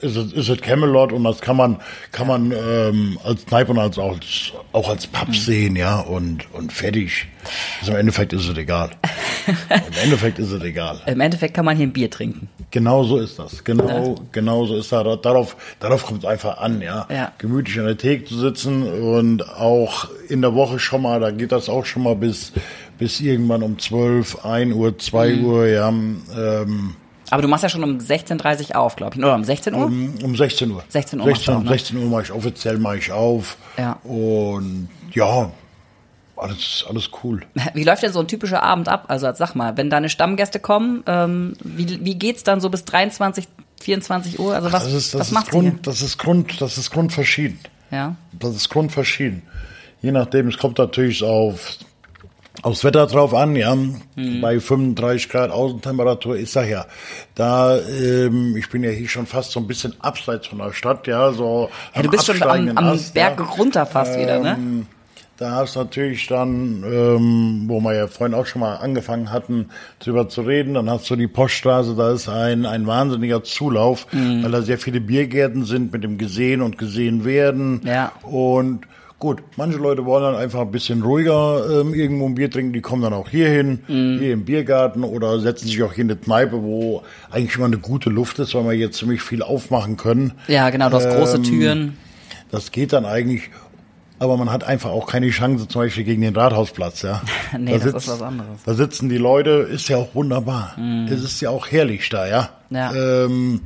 Ist 0.02 0.16
es, 0.16 0.34
ist 0.34 0.50
es 0.50 0.62
Camelot 0.62 1.12
und 1.12 1.24
das 1.24 1.42
kann 1.42 1.58
man, 1.58 1.78
kann 2.12 2.28
man 2.28 2.52
ähm, 2.52 3.20
als 3.24 3.46
Kneipe 3.46 3.72
und 3.72 3.80
als, 3.80 3.98
auch, 3.98 4.14
als, 4.14 4.54
auch 4.72 4.90
als 4.90 5.08
Pub 5.08 5.36
sehen, 5.36 5.76
ja, 5.76 6.00
und, 6.00 6.52
und 6.54 6.72
fertig. 6.72 7.28
Also 7.80 7.92
im 7.94 7.98
Endeffekt 8.00 8.34
ist 8.34 8.48
es 8.48 8.58
egal. 8.58 8.92
Im 9.70 9.94
Endeffekt 10.04 10.40
ist 10.40 10.52
es 10.52 10.62
egal. 10.64 11.02
Im 11.06 11.20
Endeffekt 11.20 11.54
kann 11.54 11.66
man 11.66 11.76
hier 11.76 11.88
ein 11.88 11.94
Bier 11.94 12.10
trinken. 12.10 12.50
Genau 12.72 13.04
so 13.04 13.18
ist 13.18 13.40
das. 13.40 13.64
Genau, 13.64 14.16
genau 14.32 14.66
so 14.66 14.76
ist 14.76 14.92
das. 14.92 15.22
Darauf, 15.22 15.58
darauf 15.80 16.06
kommt 16.06 16.24
es 16.24 16.30
einfach 16.30 16.60
an, 16.60 16.82
ja. 16.82 17.08
Ja. 17.10 17.32
Gemütlich 17.38 17.80
an 17.80 17.86
der 17.86 17.98
Theke 17.98 18.26
zu 18.26 18.38
sitzen 18.38 18.84
und 18.84 19.48
auch 19.50 20.10
in 20.28 20.42
der 20.42 20.54
Woche 20.54 20.80
schon 20.80 21.02
mal, 21.02 21.20
da 21.20 21.32
geht 21.32 21.52
das 21.52 21.70
auch 21.70 21.86
schon 21.86 22.04
mal 22.04 22.16
bis, 22.16 22.52
bis 22.98 23.20
irgendwann 23.20 23.64
um 23.64 23.80
12, 23.80 24.46
1 24.46 24.74
Uhr, 24.74 24.98
2 24.98 25.36
Uhr, 25.38 25.68
ja, 25.68 25.90
ähm, 25.90 26.96
Aber 27.32 27.42
du 27.42 27.48
machst 27.48 27.64
ja 27.64 27.70
schon 27.70 27.84
um 27.84 27.98
16.30 27.98 28.72
Uhr 28.72 28.78
auf, 28.78 28.96
glaube 28.96 29.16
ich. 29.16 29.24
Oder 29.24 29.36
um 29.36 29.44
16 29.44 29.74
Uhr? 29.74 29.86
Um, 29.86 30.16
um 30.24 30.36
16 30.36 30.72
Uhr. 30.72 30.84
16 30.88 31.20
Uhr 31.20 31.28
machst 31.28 31.48
du 31.48 31.52
16, 31.52 31.56
auch, 31.56 31.64
ne? 31.64 31.70
16 31.70 31.98
Uhr 31.98 32.06
mache 32.06 32.22
ich 32.24 32.32
offiziell 32.32 32.78
mache 32.78 32.98
ich 32.98 33.12
auf. 33.12 33.58
Ja. 33.78 33.94
Und 34.04 34.90
ja, 35.12 35.52
alles, 36.36 36.86
alles 36.88 37.10
cool. 37.24 37.42
Wie 37.74 37.84
läuft 37.84 38.04
denn 38.04 38.14
so 38.14 38.20
ein 38.20 38.28
typischer 38.28 38.64
Abend 38.64 38.88
ab? 38.88 39.06
Also 39.08 39.32
sag 39.34 39.56
mal, 39.56 39.78
wenn 39.78 39.90
deine 39.90 40.10
Stammgäste 40.10 40.60
kommen, 40.60 41.04
ähm, 41.06 41.54
wie, 41.64 42.04
wie 42.04 42.16
geht's 42.16 42.44
dann 42.44 42.62
so 42.62 42.70
bis 42.70 42.86
23, 42.86 43.48
24 43.82 44.40
Uhr? 44.40 44.56
Also 44.56 44.72
was, 44.72 44.84
Das 44.86 44.94
ist, 44.94 45.14
das 45.14 45.20
was 45.22 45.28
ist 45.28 45.34
machst 45.34 45.54
du 45.54 45.62
hier? 45.62 45.72
Grund, 45.72 45.88
das 45.88 46.02
ist 46.02 46.18
Grund, 46.18 46.62
das 46.62 46.78
ist 46.78 46.92
grundverschieden. 46.92 47.60
Ja. 47.92 48.16
Das 48.34 48.56
ist 48.56 48.70
grundverschieden. 48.70 49.44
Je 50.02 50.12
nachdem, 50.12 50.48
es 50.48 50.58
kommt 50.58 50.78
natürlich 50.78 51.24
auf, 51.24 51.78
aufs 52.62 52.84
Wetter 52.84 53.08
drauf 53.08 53.34
an, 53.34 53.56
ja. 53.56 53.76
Mhm. 53.76 54.42
Bei 54.42 54.60
35 54.60 55.30
Grad 55.30 55.52
Außentemperatur, 55.52 56.36
ich 56.38 56.52
sag 56.52 56.68
ja, 56.70 56.86
da, 57.36 57.78
ähm, 57.78 58.56
ich 58.58 58.70
bin 58.70 58.84
ja 58.84 58.90
hier 58.90 59.08
schon 59.08 59.26
fast 59.26 59.52
so 59.52 59.60
ein 59.60 59.68
bisschen 59.68 59.94
abseits 60.00 60.48
von 60.48 60.58
der 60.60 60.74
Stadt, 60.74 61.08
ja, 61.08 61.32
so. 61.32 61.70
ja 61.96 62.02
du 62.02 62.10
bist 62.10 62.26
schon 62.26 62.42
am, 62.44 62.78
am 62.78 63.00
Berg 63.14 63.58
runter 63.58 63.86
fast 63.86 64.18
wieder, 64.20 64.40
ne? 64.40 64.56
Ähm, 64.60 64.86
Da 65.38 65.52
hast 65.52 65.78
du 65.78 65.80
natürlich 65.80 66.28
dann, 66.28 66.84
ähm, 66.84 67.64
wo 67.68 67.80
wir 67.80 67.96
ja 67.96 68.08
vorhin 68.08 68.34
auch 68.36 68.46
schon 68.46 68.60
mal 68.60 68.76
angefangen 68.76 69.32
hatten, 69.32 69.70
drüber 70.00 70.28
zu 70.28 70.42
reden, 70.42 70.74
dann 70.74 70.90
hast 70.90 71.10
du 71.10 71.16
die 71.16 71.28
Poststraße, 71.30 71.96
da 71.96 72.12
ist 72.12 72.28
ein, 72.28 72.66
ein 72.66 72.86
wahnsinniger 72.88 73.42
Zulauf, 73.46 74.06
Mhm. 74.12 74.44
weil 74.44 74.52
da 74.52 74.62
sehr 74.62 74.78
viele 74.78 75.00
Biergärten 75.00 75.64
sind 75.64 75.94
mit 75.94 76.04
dem 76.04 76.18
Gesehen 76.18 76.62
und 76.62 76.78
Gesehen 76.78 77.24
werden. 77.24 77.80
Ja. 77.86 78.12
Und 78.24 78.82
gut, 79.20 79.44
manche 79.58 79.78
Leute 79.78 80.06
wollen 80.06 80.24
dann 80.24 80.36
einfach 80.36 80.62
ein 80.62 80.72
bisschen 80.72 81.02
ruhiger 81.04 81.82
ähm, 81.82 81.94
irgendwo 81.94 82.26
ein 82.26 82.36
Bier 82.36 82.50
trinken, 82.50 82.72
die 82.74 82.82
kommen 82.82 83.02
dann 83.02 83.14
auch 83.14 83.30
hier 83.30 83.50
hin, 83.50 83.80
Mhm. 83.88 84.20
hier 84.20 84.34
im 84.34 84.46
Biergarten 84.46 85.04
oder 85.04 85.40
setzen 85.40 85.68
sich 85.68 85.84
auch 85.84 85.94
hier 85.94 86.06
in 86.06 86.12
eine 86.12 86.20
Kneipe, 86.20 86.62
wo 86.64 87.04
eigentlich 87.30 87.56
immer 87.56 87.66
eine 87.66 87.78
gute 87.80 88.10
Luft 88.10 88.40
ist, 88.40 88.56
weil 88.56 88.64
wir 88.66 88.74
jetzt 88.74 88.98
ziemlich 88.98 89.22
viel 89.22 89.42
aufmachen 89.44 89.98
können. 89.98 90.34
Ja, 90.48 90.70
genau, 90.70 90.90
du 90.90 90.96
hast 90.96 91.10
große 91.10 91.38
Ähm, 91.38 91.44
Türen. 91.44 91.98
Das 92.52 92.72
geht 92.72 92.94
dann 92.94 93.06
eigentlich, 93.06 93.50
aber 94.20 94.38
man 94.38 94.52
hat 94.52 94.64
einfach 94.64 94.90
auch 94.92 95.06
keine 95.06 95.30
Chance, 95.30 95.68
zum 95.68 95.82
Beispiel 95.82 96.04
gegen 96.06 96.22
den 96.22 96.36
Rathausplatz, 96.36 97.02
ja. 97.02 97.22
Nee, 97.60 97.74
Da 97.78 97.86
das 97.92 98.04
ist 98.06 98.08
was 98.10 98.22
anderes. 98.22 98.50
Mhm. 98.50 98.60
Da 98.66 98.74
sitzen 98.74 99.10
die 99.10 99.18
Leute, 99.18 99.52
ist 99.52 99.90
ja 99.90 99.98
auch 99.98 100.16
wunderbar. 100.16 100.76
Es 101.12 101.22
ist 101.24 101.42
ja 101.42 101.50
auch 101.50 101.68
herrlich 101.68 102.08
da, 102.10 102.26
ja. 102.28 102.50
Ja. 102.70 102.94
Ähm, 102.96 103.62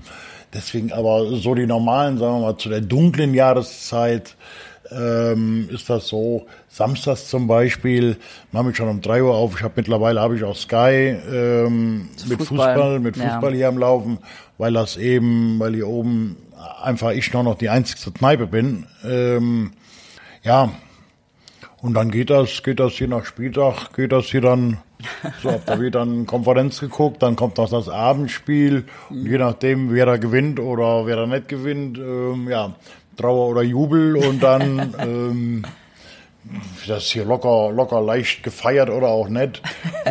deswegen 0.53 0.91
aber 0.91 1.27
so 1.37 1.53
die 1.55 1.65
normalen, 1.67 2.17
sagen 2.17 2.35
wir 2.37 2.41
mal, 2.41 2.57
zu 2.57 2.69
der 2.69 2.81
dunklen 2.81 3.33
Jahreszeit, 3.35 4.35
ähm, 4.91 5.69
ist 5.71 5.89
das 5.89 6.07
so, 6.07 6.45
samstags 6.67 7.27
zum 7.29 7.47
Beispiel, 7.47 8.17
mache 8.51 8.71
ich 8.71 8.77
schon 8.77 8.89
um 8.89 9.01
drei 9.01 9.23
Uhr 9.23 9.33
auf, 9.33 9.55
ich 9.57 9.63
habe 9.63 9.73
mittlerweile 9.77 10.19
habe 10.19 10.35
ich 10.35 10.43
auch 10.43 10.55
Sky 10.55 11.15
ähm, 11.31 12.09
mit 12.27 12.39
Fußball. 12.39 12.73
Fußball, 12.75 12.99
mit 12.99 13.17
Ja. 13.17 13.29
Fußball 13.29 13.53
hier 13.53 13.67
am 13.67 13.77
Laufen, 13.77 14.17
weil 14.57 14.73
das 14.73 14.97
eben, 14.97 15.59
weil 15.59 15.73
hier 15.73 15.87
oben 15.87 16.37
einfach 16.81 17.11
ich 17.11 17.31
noch, 17.33 17.43
noch 17.43 17.57
die 17.57 17.69
einzigste 17.69 18.11
Kneipe 18.11 18.47
bin. 18.47 18.85
Ähm, 19.03 19.71
ja, 20.43 20.71
und 21.81 21.93
dann 21.95 22.11
geht 22.11 22.29
das, 22.29 22.63
geht 22.63 22.79
das 22.79 22.93
hier 22.93 23.07
nach 23.07 23.25
Spieltag, 23.25 23.93
geht 23.93 24.11
das 24.11 24.25
hier 24.25 24.41
dann, 24.41 24.77
so, 25.41 25.49
ab 25.49 25.63
da 25.65 25.79
wird 25.79 25.95
dann 25.95 26.25
Konferenz 26.25 26.79
geguckt, 26.79 27.21
dann 27.21 27.35
kommt 27.35 27.57
noch 27.57 27.69
das 27.69 27.89
Abendspiel, 27.89 28.85
und 29.09 29.25
je 29.25 29.37
nachdem, 29.37 29.93
wer 29.93 30.05
da 30.05 30.17
gewinnt 30.17 30.59
oder 30.59 31.05
wer 31.05 31.17
da 31.17 31.27
nicht 31.27 31.49
gewinnt, 31.49 31.97
ähm, 31.97 32.47
ja, 32.49 32.73
Trauer 33.15 33.49
oder 33.49 33.61
Jubel 33.61 34.15
und 34.15 34.41
dann 34.41 34.93
ähm, 34.99 35.63
das 36.87 37.05
hier 37.05 37.25
locker, 37.25 37.71
locker 37.71 38.01
leicht 38.01 38.43
gefeiert 38.43 38.89
oder 38.89 39.07
auch 39.07 39.29
nicht. 39.29 39.61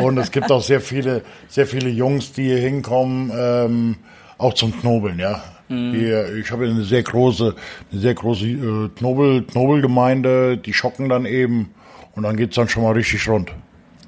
Und 0.00 0.18
es 0.18 0.30
gibt 0.30 0.50
auch 0.50 0.62
sehr 0.62 0.80
viele, 0.80 1.22
sehr 1.48 1.66
viele 1.66 1.90
Jungs, 1.90 2.32
die 2.32 2.44
hier 2.44 2.58
hinkommen, 2.58 3.30
ähm, 3.34 3.96
auch 4.38 4.54
zum 4.54 4.78
Knobeln, 4.80 5.18
ja. 5.18 5.42
Mhm. 5.68 5.94
Hier, 5.94 6.34
ich 6.36 6.50
habe 6.50 6.66
eine 6.66 6.84
sehr 6.84 7.02
große, 7.02 7.54
eine 7.90 8.00
sehr 8.00 8.14
große 8.14 8.46
äh, 8.46 8.88
Knobel, 8.96 9.42
Knobelgemeinde, 9.44 10.56
die 10.58 10.72
schocken 10.72 11.08
dann 11.08 11.26
eben 11.26 11.74
und 12.14 12.24
dann 12.24 12.36
geht's 12.36 12.56
dann 12.56 12.68
schon 12.68 12.82
mal 12.82 12.92
richtig 12.92 13.28
rund. 13.28 13.52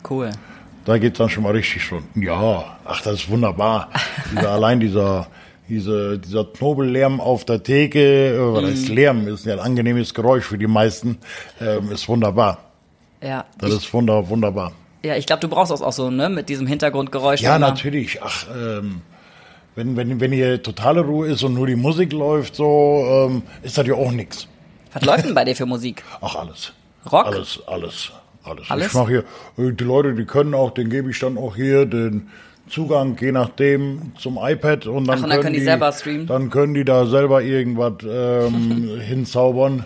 Cool. 0.08 0.30
Da 0.84 0.98
geht's 0.98 1.18
dann 1.18 1.30
schon 1.30 1.44
mal 1.44 1.52
richtig 1.52 1.90
rund. 1.90 2.04
Ja, 2.14 2.76
ach, 2.84 3.00
das 3.00 3.14
ist 3.14 3.30
wunderbar. 3.30 3.90
dieser, 4.32 4.50
allein 4.52 4.80
dieser, 4.80 5.26
diese, 5.68 6.18
dieser 6.18 6.44
Knobellärm 6.44 7.20
auf 7.20 7.44
der 7.44 7.62
Theke, 7.62 8.34
äh, 8.34 8.54
was 8.54 8.64
heißt 8.64 8.88
Lärm, 8.88 9.28
ist 9.28 9.46
ja 9.46 9.54
ein 9.54 9.60
angenehmes 9.60 10.14
Geräusch 10.14 10.44
für 10.44 10.58
die 10.58 10.66
meisten, 10.66 11.18
ähm, 11.60 11.90
ist 11.90 12.08
wunderbar. 12.08 12.58
Ja. 13.22 13.46
Das 13.58 13.72
ist 13.72 13.92
wunder, 13.92 14.28
wunderbar. 14.28 14.72
Ja, 15.02 15.16
ich 15.16 15.26
glaube, 15.26 15.40
du 15.40 15.48
brauchst 15.48 15.70
das 15.70 15.82
auch 15.82 15.92
so, 15.92 16.10
ne, 16.10 16.28
mit 16.28 16.48
diesem 16.48 16.66
Hintergrundgeräusch. 16.66 17.40
Ja, 17.40 17.56
immer. 17.56 17.68
natürlich. 17.68 18.22
Ach, 18.22 18.46
ähm, 18.54 19.02
wenn, 19.74 19.96
wenn, 19.96 20.20
wenn 20.20 20.32
hier 20.32 20.62
totale 20.62 21.00
Ruhe 21.00 21.28
ist 21.28 21.42
und 21.42 21.54
nur 21.54 21.66
die 21.66 21.76
Musik 21.76 22.12
läuft, 22.12 22.56
so, 22.56 23.04
ähm, 23.06 23.42
ist 23.62 23.76
das 23.76 23.86
ja 23.86 23.94
auch 23.94 24.12
nix. 24.12 24.46
Was 24.92 25.04
läuft 25.04 25.24
denn 25.26 25.34
bei 25.34 25.44
dir 25.44 25.56
für 25.56 25.66
Musik? 25.66 26.02
Ach, 26.20 26.36
alles. 26.36 26.72
Rock? 27.10 27.26
Alles, 27.26 27.60
alles, 27.66 28.12
alles. 28.44 28.70
Alles? 28.70 28.86
Ich 28.88 28.94
mache 28.94 29.08
hier, 29.08 29.24
äh, 29.62 29.72
die 29.72 29.84
Leute, 29.84 30.14
die 30.14 30.24
können 30.24 30.54
auch, 30.54 30.70
den 30.70 30.90
gebe 30.90 31.10
ich 31.10 31.18
dann 31.18 31.36
auch 31.36 31.56
hier 31.56 31.86
den 31.86 32.28
Zugang, 32.68 33.16
je 33.20 33.32
nachdem, 33.32 34.12
zum 34.18 34.38
iPad 34.40 34.86
und 34.86 35.06
dann, 35.06 35.18
Ach, 35.18 35.22
und 35.24 35.30
dann 35.30 35.40
können 35.40 35.54
die 35.54 35.60
selber 35.60 35.92
streamen? 35.92 36.26
Dann 36.26 36.50
können 36.50 36.74
die 36.74 36.84
da 36.84 37.06
selber 37.06 37.42
irgendwas 37.42 37.94
ähm, 38.08 39.00
hinzaubern. 39.00 39.84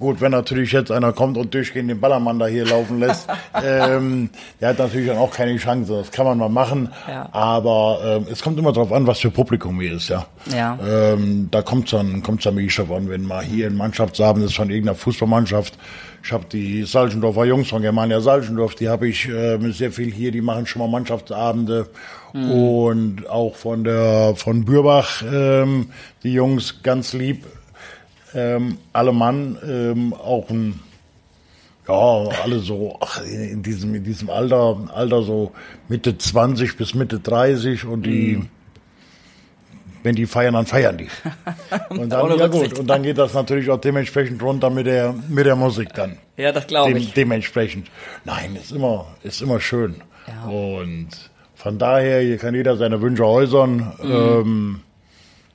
Gut, 0.00 0.20
wenn 0.20 0.32
natürlich 0.32 0.72
jetzt 0.72 0.90
einer 0.90 1.12
kommt 1.12 1.38
und 1.38 1.54
durchgehend 1.54 1.88
den 1.88 2.00
Ballermann 2.00 2.40
da 2.40 2.48
hier 2.48 2.66
laufen 2.66 2.98
lässt, 2.98 3.28
ähm, 3.64 4.30
der 4.60 4.70
hat 4.70 4.78
natürlich 4.80 5.06
dann 5.06 5.16
auch 5.16 5.30
keine 5.32 5.56
Chance. 5.58 5.92
Das 5.92 6.10
kann 6.10 6.26
man 6.26 6.38
mal 6.38 6.48
machen, 6.48 6.88
Ja. 7.08 7.28
aber 7.30 8.00
ähm, 8.04 8.26
es 8.30 8.42
kommt 8.42 8.58
immer 8.58 8.72
darauf 8.72 8.92
an, 8.92 9.06
was 9.06 9.20
für 9.20 9.30
Publikum 9.30 9.80
hier 9.80 9.92
ist, 9.92 10.08
ja. 10.08 10.26
Ja. 10.52 10.76
Ähm, 10.84 11.48
da 11.52 11.62
kommt's 11.62 11.92
dann, 11.92 12.20
kommt's 12.24 12.42
dann 12.42 12.56
wirklich 12.56 12.74
drauf 12.74 12.90
an, 12.90 13.08
wenn 13.08 13.22
mal 13.24 13.44
hier 13.44 13.68
ein 13.68 13.76
Mannschaftsabend 13.76 14.44
ist 14.44 14.56
von 14.56 14.70
irgendeiner 14.70 14.96
Fußballmannschaft. 14.96 15.78
Ich 16.26 16.32
habe 16.32 16.46
die 16.50 16.82
Salchendorfer 16.82 17.44
Jungs 17.44 17.68
von 17.68 17.82
Germania 17.82 18.20
Salchendorf, 18.20 18.74
die 18.74 18.88
habe 18.88 19.06
ich 19.06 19.28
ähm, 19.28 19.70
sehr 19.70 19.92
viel 19.92 20.12
hier, 20.12 20.32
die 20.32 20.40
machen 20.40 20.66
schon 20.66 20.80
mal 20.80 20.88
Mannschaftsabende. 20.88 21.88
Und 22.32 23.28
auch 23.28 23.54
von 23.54 23.84
der 23.84 24.34
von 24.34 24.64
Bürbach, 24.64 25.22
ähm, 25.22 25.90
die 26.24 26.32
Jungs 26.32 26.82
ganz 26.82 27.12
lieb, 27.12 27.46
ähm, 28.34 28.78
alle 28.92 29.12
Mann, 29.12 29.56
ähm, 29.64 30.14
auch 30.14 30.50
ein 30.50 30.80
ja, 31.86 31.94
alle 32.42 32.58
so 32.58 32.98
ach, 33.00 33.22
in 33.24 33.62
diesem 33.62 33.94
in 33.94 34.02
diesem 34.02 34.28
Alter, 34.28 34.80
Alter 34.92 35.22
so 35.22 35.52
Mitte 35.88 36.18
20 36.18 36.76
bis 36.76 36.96
Mitte 36.96 37.20
30 37.20 37.84
und 37.84 38.02
die 38.04 38.42
wenn 40.06 40.14
die 40.14 40.26
feiern, 40.26 40.54
dann 40.54 40.66
feiern 40.66 40.96
die. 40.96 41.08
Und 41.90 42.10
dann, 42.10 42.38
ja 42.38 42.46
gut, 42.46 42.78
und 42.78 42.86
dann 42.86 43.02
geht 43.02 43.18
das 43.18 43.34
natürlich 43.34 43.68
auch 43.70 43.80
dementsprechend 43.80 44.40
runter 44.40 44.70
mit 44.70 44.86
der 44.86 45.14
mit 45.28 45.46
der 45.46 45.56
Musik 45.56 45.92
dann. 45.94 46.18
Ja, 46.36 46.52
das 46.52 46.66
glaube 46.66 46.92
Dem, 46.92 46.98
ich. 46.98 47.12
dementsprechend. 47.12 47.88
Nein, 48.24 48.56
ist 48.56 48.70
immer 48.70 49.06
ist 49.22 49.42
immer 49.42 49.60
schön. 49.60 49.96
Ja. 50.28 50.48
Und 50.48 51.08
von 51.54 51.78
daher, 51.78 52.20
hier 52.20 52.38
kann 52.38 52.54
jeder 52.54 52.76
seine 52.76 53.00
Wünsche 53.00 53.26
äußern. 53.26 53.94
Mhm. 54.00 54.12
Ähm, 54.12 54.80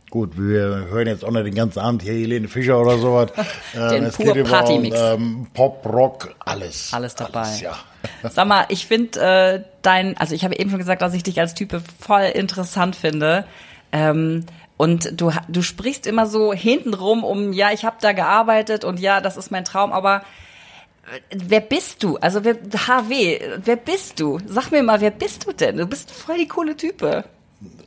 gut, 0.10 0.38
wir 0.38 0.88
hören 0.90 1.08
jetzt 1.08 1.24
auch 1.24 1.32
nicht 1.32 1.46
den 1.46 1.56
ganzen 1.56 1.80
Abend 1.80 2.02
hier 2.02 2.14
Helene 2.14 2.50
Fischer 2.50 2.82
oder 2.82 2.98
sowas. 2.98 3.32
Den 3.74 4.04
es 4.04 4.18
pur 4.18 4.34
Partymix. 4.44 4.98
Ähm, 5.00 5.48
Pop, 5.54 5.86
Rock, 5.86 6.36
alles. 6.40 6.94
Alles 6.94 7.16
dabei. 7.16 7.48
ja. 7.62 7.78
Sag 8.30 8.48
mal, 8.48 8.66
ich 8.68 8.86
finde 8.86 9.22
äh, 9.22 9.64
dein, 9.82 10.18
also 10.18 10.36
ich 10.36 10.44
habe 10.44 10.58
eben 10.58 10.70
schon 10.70 10.80
gesagt, 10.80 11.02
dass 11.02 11.14
ich 11.14 11.24
dich 11.24 11.40
als 11.40 11.54
Type 11.54 11.82
voll 12.00 12.24
interessant 12.34 12.98
finde. 12.98 13.46
Ähm, 13.92 14.46
und 14.78 15.22
du, 15.22 15.32
du 15.48 15.62
sprichst 15.62 16.08
immer 16.08 16.26
so 16.26 16.54
hintenrum 16.54 17.24
um, 17.24 17.54
ja, 17.54 17.72
ich 17.72 17.86
habe 17.86 17.98
da 18.02 18.14
gearbeitet 18.14 18.84
und 18.84 19.00
ja, 19.00 19.22
das 19.22 19.38
ist 19.38 19.52
mein 19.52 19.64
Traum, 19.64 19.94
aber 19.94 20.24
äh, 21.12 21.20
wer 21.36 21.60
bist 21.60 22.02
du? 22.04 22.18
Also 22.18 22.44
wer, 22.44 22.56
HW, 22.56 23.40
wer 23.64 23.76
bist 23.76 24.20
du? 24.20 24.40
Sag 24.48 24.72
mir 24.72 24.82
mal, 24.82 25.02
wer 25.02 25.12
bist 25.12 25.46
du 25.46 25.52
denn? 25.52 25.78
Du 25.78 25.86
bist 25.86 26.10
voll 26.10 26.38
die 26.38 26.48
coole 26.48 26.76
Type. 26.76 27.26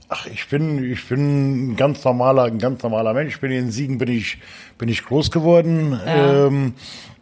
Ach, 0.08 0.26
ich 0.26 0.48
bin, 0.48 0.92
ich 0.92 1.08
bin 1.08 1.72
ein 1.72 1.76
ganz 1.76 2.04
normaler, 2.04 2.44
ein 2.44 2.58
ganz 2.58 2.82
normaler 2.82 3.14
Mensch. 3.14 3.34
Ich 3.34 3.40
bin 3.40 3.50
in 3.50 3.72
Siegen, 3.72 3.98
bin 3.98 4.10
ich, 4.10 4.38
bin 4.78 4.88
ich 4.88 5.04
groß 5.04 5.30
geworden. 5.30 5.98
Ja. 6.06 6.46
Ähm, 6.46 6.74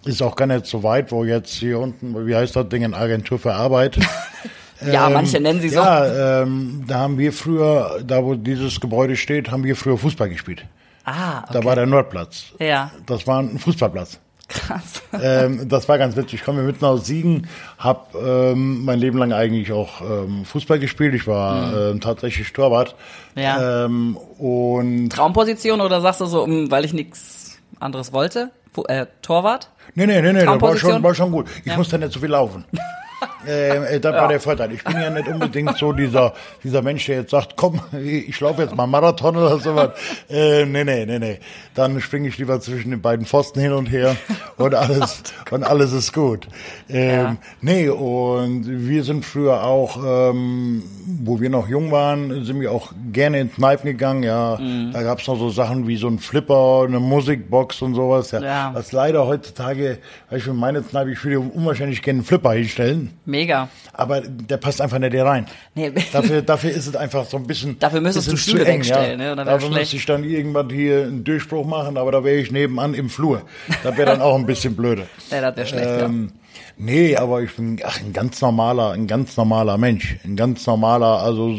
ist 0.04 0.20
auch 0.20 0.36
gar 0.36 0.46
nicht 0.46 0.66
so 0.66 0.82
weit, 0.82 1.12
wo 1.12 1.24
jetzt 1.24 1.54
hier 1.54 1.78
unten, 1.78 2.26
wie 2.26 2.34
heißt 2.34 2.56
das 2.56 2.68
Ding, 2.68 2.82
in 2.82 2.92
Agentur 2.92 3.38
für 3.38 3.54
Arbeit. 3.54 3.98
Ja, 4.90 5.08
manche 5.10 5.40
nennen 5.40 5.60
sie 5.60 5.68
so. 5.68 5.76
Ja, 5.76 6.42
ähm, 6.42 6.84
da 6.86 7.00
haben 7.00 7.18
wir 7.18 7.32
früher, 7.32 8.00
da 8.04 8.22
wo 8.24 8.34
dieses 8.34 8.80
Gebäude 8.80 9.16
steht, 9.16 9.50
haben 9.50 9.64
wir 9.64 9.76
früher 9.76 9.98
Fußball 9.98 10.28
gespielt. 10.28 10.64
Ah, 11.04 11.40
okay. 11.44 11.52
Da 11.52 11.64
war 11.64 11.74
der 11.76 11.86
Nordplatz. 11.86 12.46
Ja. 12.58 12.90
Das 13.06 13.26
war 13.26 13.40
ein 13.40 13.58
Fußballplatz. 13.58 14.18
krass. 14.48 15.02
ähm, 15.22 15.68
das 15.68 15.88
war 15.88 15.98
ganz 15.98 16.16
witzig. 16.16 16.34
Ich 16.34 16.44
komme 16.44 16.62
mitten 16.62 16.84
aus 16.84 17.06
Siegen, 17.06 17.48
habe 17.78 18.18
ähm, 18.52 18.84
mein 18.84 18.98
Leben 18.98 19.18
lang 19.18 19.32
eigentlich 19.32 19.72
auch 19.72 20.00
ähm, 20.00 20.44
Fußball 20.44 20.78
gespielt. 20.78 21.14
Ich 21.14 21.26
war 21.26 21.90
ähm, 21.90 22.00
tatsächlich 22.00 22.52
Torwart. 22.52 22.94
Mhm. 23.34 23.42
Ja. 23.42 23.84
Ähm, 23.84 24.16
und 24.38 25.10
Traumposition 25.10 25.80
oder 25.80 26.00
sagst 26.00 26.20
du 26.20 26.26
so, 26.26 26.46
weil 26.70 26.84
ich 26.84 26.92
nichts 26.92 27.58
anderes 27.80 28.12
wollte? 28.12 28.50
Äh, 28.88 29.06
Torwart? 29.22 29.70
nee, 29.94 30.06
nee, 30.06 30.22
nee, 30.22 30.32
nee, 30.32 30.46
war 30.46 30.76
schon, 30.76 31.02
war 31.02 31.14
schon 31.14 31.30
gut. 31.32 31.46
Ich 31.60 31.66
Ja. 31.72 31.76
musste 31.76 31.98
nicht 31.98 32.12
so 32.12 32.20
viel 32.20 32.30
laufen. 32.30 32.64
Ähm, 33.46 33.84
äh, 33.84 34.00
das 34.00 34.14
war 34.14 34.28
der 34.28 34.40
Vorteil. 34.40 34.72
Ich 34.72 34.84
bin 34.84 34.94
ja 34.94 35.10
nicht 35.10 35.28
unbedingt 35.28 35.76
so 35.76 35.92
dieser, 35.92 36.32
dieser 36.62 36.82
Mensch, 36.82 37.06
der 37.06 37.20
jetzt 37.20 37.30
sagt, 37.30 37.56
komm, 37.56 37.80
ich 38.04 38.38
laufe 38.40 38.62
jetzt 38.62 38.74
mal 38.74 38.86
Marathon 38.86 39.36
oder 39.36 39.58
sowas. 39.58 39.90
Äh, 40.28 40.64
nee, 40.64 40.84
nee, 40.84 41.06
nee, 41.06 41.18
nee. 41.18 41.38
Dann 41.74 42.00
springe 42.00 42.28
ich 42.28 42.38
lieber 42.38 42.60
zwischen 42.60 42.90
den 42.90 43.00
beiden 43.00 43.26
Pfosten 43.26 43.60
hin 43.60 43.72
und 43.72 43.86
her 43.86 44.16
und 44.56 44.74
alles, 44.74 45.22
und 45.50 45.64
alles 45.64 45.92
ist 45.92 46.12
gut. 46.12 46.46
Ähm. 46.88 47.38
Nee, 47.60 47.88
und 47.88 48.64
wir 48.66 49.04
sind 49.04 49.24
früher 49.24 49.64
auch, 49.64 49.96
ähm, 50.04 50.82
wo 51.22 51.40
wir 51.40 51.50
noch 51.50 51.68
jung 51.68 51.90
waren, 51.90 52.44
sind 52.44 52.60
wir 52.60 52.72
auch 52.72 52.92
gerne 53.12 53.40
ins 53.40 53.54
Kneipen 53.54 53.90
gegangen, 53.90 54.22
ja. 54.22 54.58
Mhm. 54.60 54.92
Da 54.92 55.02
gab's 55.02 55.26
noch 55.26 55.38
so 55.38 55.50
Sachen 55.50 55.86
wie 55.86 55.96
so 55.96 56.08
ein 56.08 56.18
Flipper, 56.18 56.84
eine 56.86 57.00
Musikbox 57.00 57.82
und 57.82 57.94
sowas, 57.94 58.30
ja. 58.32 58.42
Ja. 58.42 58.70
Was 58.74 58.92
leider 58.92 59.26
heutzutage, 59.26 59.98
weil 60.28 60.38
ich 60.38 60.44
für 60.44 60.54
meine 60.54 60.82
Kneipe, 60.82 61.12
ich 61.12 61.24
würde 61.24 61.40
unwahrscheinlich 61.40 62.02
gerne 62.02 62.18
einen 62.18 62.26
Flipper 62.26 62.52
hinstellen, 62.52 63.10
Mega. 63.32 63.68
aber 63.94 64.20
der 64.20 64.58
passt 64.58 64.80
einfach 64.80 64.98
nicht 64.98 65.12
hier 65.12 65.24
rein. 65.24 65.46
Nee. 65.74 65.90
Dafür, 66.12 66.42
dafür 66.42 66.70
ist 66.70 66.86
es 66.86 66.94
einfach 66.94 67.24
so 67.24 67.38
ein 67.38 67.46
bisschen. 67.46 67.78
Dafür 67.78 68.00
müsstest 68.00 68.28
du 68.28 68.32
bisschen 68.32 68.50
Stühle 68.50 68.64
zu 68.64 68.70
eng, 68.70 68.78
wegstellen, 68.80 69.20
ja. 69.20 69.30
ne? 69.34 69.36
Wär 69.38 69.44
Dafür 69.44 69.70
müsste 69.70 69.96
ich 69.96 70.06
dann 70.06 70.22
irgendwann 70.22 70.70
hier 70.70 71.02
einen 71.02 71.24
Durchbruch 71.24 71.66
machen, 71.66 71.96
aber 71.96 72.12
da 72.12 72.22
wäre 72.22 72.36
ich 72.36 72.52
nebenan 72.52 72.94
im 72.94 73.08
Flur. 73.10 73.42
Das 73.82 73.96
wäre 73.96 74.10
dann 74.10 74.20
auch 74.20 74.36
ein 74.36 74.46
bisschen 74.46 74.76
blöde. 74.76 75.06
Ja, 75.30 75.40
das 75.40 75.56
wäre 75.56 75.66
schlecht, 75.66 76.00
ja. 76.00 76.04
ähm, 76.06 76.32
Nee, 76.78 77.16
aber 77.16 77.42
ich 77.42 77.54
bin 77.54 77.78
ach, 77.84 78.00
ein 78.00 78.12
ganz 78.12 78.40
normaler, 78.40 78.90
ein 78.92 79.06
ganz 79.06 79.36
normaler 79.36 79.76
Mensch. 79.78 80.16
Ein 80.24 80.36
ganz 80.36 80.66
normaler, 80.66 81.22
also 81.22 81.54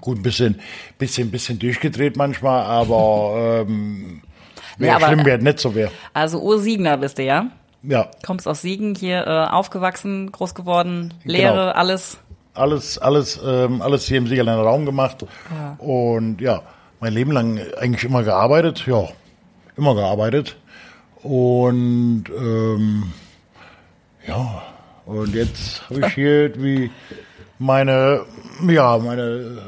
gut, 0.00 0.18
ein 0.18 0.22
bisschen, 0.22 0.60
bisschen, 0.98 1.30
bisschen 1.30 1.58
durchgedreht 1.58 2.16
manchmal, 2.16 2.62
aber 2.64 3.64
ähm, 3.68 4.22
wäre 4.78 4.90
Ja, 4.90 4.96
aber- 4.96 5.06
schlimm, 5.12 5.24
wäre 5.24 5.38
nicht 5.42 5.58
so 5.60 5.74
wäre. 5.74 5.90
Also 6.12 6.40
Ursiegener 6.40 6.96
bist 6.98 7.18
du, 7.18 7.22
ja? 7.24 7.50
Ja, 7.86 8.08
Kommst 8.24 8.48
aus 8.48 8.62
Siegen, 8.62 8.94
hier 8.94 9.26
äh, 9.26 9.46
aufgewachsen, 9.52 10.32
groß 10.32 10.54
geworden, 10.54 11.12
Lehre, 11.24 11.52
Genau. 11.52 11.72
alles. 11.72 12.18
alles, 12.54 12.98
alles, 12.98 13.40
ähm, 13.44 13.82
alles 13.82 14.06
hier 14.06 14.18
im 14.18 14.26
Siegerländer 14.26 14.62
Raum 14.62 14.86
gemacht. 14.86 15.24
Und 15.78 16.40
ja, 16.40 16.62
mein 17.00 17.12
Leben 17.12 17.32
lang 17.32 17.60
eigentlich 17.78 18.04
immer 18.04 18.22
gearbeitet, 18.22 18.86
ja, 18.86 19.08
immer 19.76 19.94
gearbeitet. 19.94 20.56
Und 21.22 22.24
ähm, 22.36 23.12
ja, 24.26 24.62
und 25.06 25.34
jetzt 25.34 25.82
habe 25.90 26.06
ich 26.06 26.14
hier 26.14 26.52
wie 26.62 26.90
meine, 27.58 28.22
ja, 28.68 28.96
meine 28.98 29.58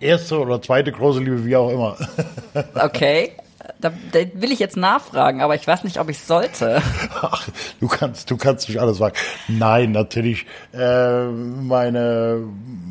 erste 0.00 0.38
oder 0.40 0.60
zweite 0.60 0.92
große 0.92 1.20
Liebe, 1.20 1.44
wie 1.44 1.56
auch 1.56 1.70
immer. 1.70 1.96
Okay. 2.74 3.32
Da, 3.84 3.92
da 4.12 4.20
will 4.40 4.50
ich 4.50 4.58
jetzt 4.60 4.78
nachfragen, 4.78 5.42
aber 5.42 5.54
ich 5.56 5.66
weiß 5.66 5.84
nicht, 5.84 6.00
ob 6.00 6.08
ich 6.08 6.18
sollte. 6.18 6.80
Ach, 7.20 7.46
du 7.80 7.86
kannst, 7.88 8.30
du 8.30 8.36
kannst 8.38 8.66
nicht 8.68 8.80
alles 8.80 8.96
sagen. 8.96 9.14
Nein, 9.46 9.92
natürlich. 9.92 10.46
Äh, 10.72 11.26
meine, 11.26 12.42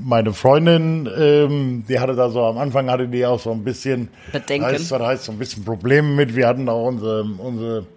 meine 0.03 0.33
Freundin, 0.33 1.09
ähm, 1.17 1.83
die 1.89 1.99
hatte 1.99 2.15
da 2.15 2.29
so 2.29 2.43
am 2.45 2.59
Anfang 2.59 2.91
hatte 2.91 3.07
die 3.07 3.25
auch 3.25 3.39
so 3.39 3.51
ein 3.51 3.63
bisschen, 3.63 4.09
Bedenken. 4.31 4.67
heißt, 4.67 4.91
was 4.91 5.01
heißt 5.01 5.23
so 5.23 5.31
ein 5.31 5.39
bisschen 5.39 5.65
Probleme 5.65 6.09
mit. 6.09 6.35
Wir 6.35 6.47
hatten 6.47 6.69
auch 6.69 6.85
unsere, 6.87 7.23
unsere 7.23 7.87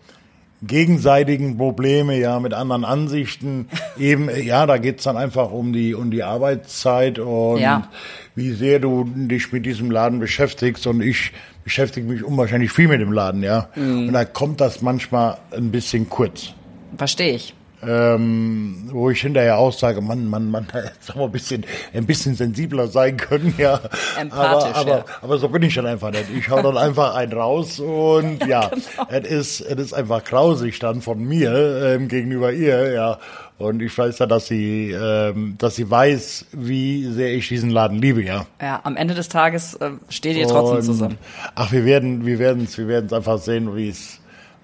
gegenseitigen 0.62 1.56
Probleme, 1.59 2.18
ja, 2.18 2.40
mit 2.40 2.54
anderen 2.54 2.85
Ansichten. 2.85 3.68
Eben, 3.98 4.30
ja, 4.42 4.66
da 4.66 4.78
geht's 4.78 5.04
dann 5.04 5.16
einfach 5.16 5.50
um 5.50 5.72
die, 5.72 5.94
um 5.94 6.11
die 6.11 6.22
Arbeitszeit 6.22 7.18
und 7.18 7.59
Ja. 7.61 7.88
wie 8.35 8.52
sehr 8.52 8.78
du 8.78 9.04
dich 9.04 9.52
mit 9.52 9.66
diesem 9.66 9.90
Laden 9.90 10.18
beschäftigst 10.18 10.87
und 10.87 11.02
ich 11.02 11.32
beschäftige 11.66 12.07
mich 12.07 12.22
unwahrscheinlich 12.22 12.70
viel 12.70 12.87
mit 12.87 13.00
dem 13.00 13.11
Laden, 13.11 13.42
ja. 13.42 13.68
Und 13.74 14.12
da 14.12 14.24
kommt 14.24 14.61
das 14.61 14.83
manchmal 14.83 15.38
ein 15.50 15.72
bisschen 15.72 16.09
kurz. 16.09 16.52
Verstehe 16.96 17.35
ich. 17.35 17.56
Ähm, 17.87 18.89
wo 18.91 19.11
ich 19.11 19.21
hinterher 19.21 19.59
auch 19.59 19.73
sage, 19.73 20.01
Mann, 20.01 20.27
Mann, 20.29 20.51
Mann, 20.51 20.67
da 20.73 20.81
hätte 20.81 21.21
ein 21.21 21.31
bisschen, 21.31 21.65
ein 21.93 22.07
bisschen 22.07 22.35
sensibler 22.35 22.89
sein 22.89 23.17
können, 23.17 23.55
ja. 23.59 23.81
Empathisch, 24.19 24.75
aber, 24.75 24.81
aber, 24.81 24.97
ja. 24.99 25.05
aber 25.23 25.39
so 25.39 25.49
bin 25.49 25.62
ich 25.62 25.75
dann 25.75 25.87
einfach 25.87 26.11
nicht. 26.11 26.27
Ich 26.37 26.49
hau 26.49 26.62
dann 26.62 26.77
einfach 26.79 27.15
einen 27.15 27.33
raus 27.33 27.79
und 27.79 28.45
ja, 28.47 28.69
genau. 28.69 29.07
es 29.11 29.61
ist, 29.61 29.61
es 29.61 29.79
ist 29.79 29.93
einfach 29.93 30.25
grausig 30.25 30.79
dann 30.79 31.03
von 31.03 31.23
mir 31.23 31.95
ähm, 31.95 32.09
gegenüber 32.09 32.53
ihr, 32.53 32.93
ja. 32.93 33.19
Und 33.59 33.81
ich 33.81 33.97
weiß 33.97 34.19
ja, 34.19 34.27
dass 34.27 34.49
sie, 34.49 34.91
ähm, 34.91 35.57
dass 35.59 35.77
sie 35.77 35.91
weiß, 35.91 36.47
wie 36.53 37.07
sehr 37.07 37.35
ich 37.35 37.49
diesen 37.49 37.71
Laden 37.71 37.99
liebe, 37.99 38.23
ja. 38.23 38.45
Ja, 38.61 38.81
am 38.85 38.97
Ende 38.97 39.15
des 39.15 39.31
Tages 39.31 39.75
äh, 39.75 39.93
steht 40.11 40.37
ihr 40.37 40.47
trotzdem 40.47 40.79
Und, 40.79 40.83
zusammen. 40.83 41.19
Ach, 41.55 41.73
wir 41.73 41.87
werden, 41.87 42.27
wir 42.27 42.39
werden 42.39 42.65
es, 42.65 42.77
wir 42.77 42.87
werden 42.87 43.07
es 43.07 43.12
einfach 43.15 43.39
sehen, 43.39 43.75
wie 43.75 43.89
es, 43.89 44.21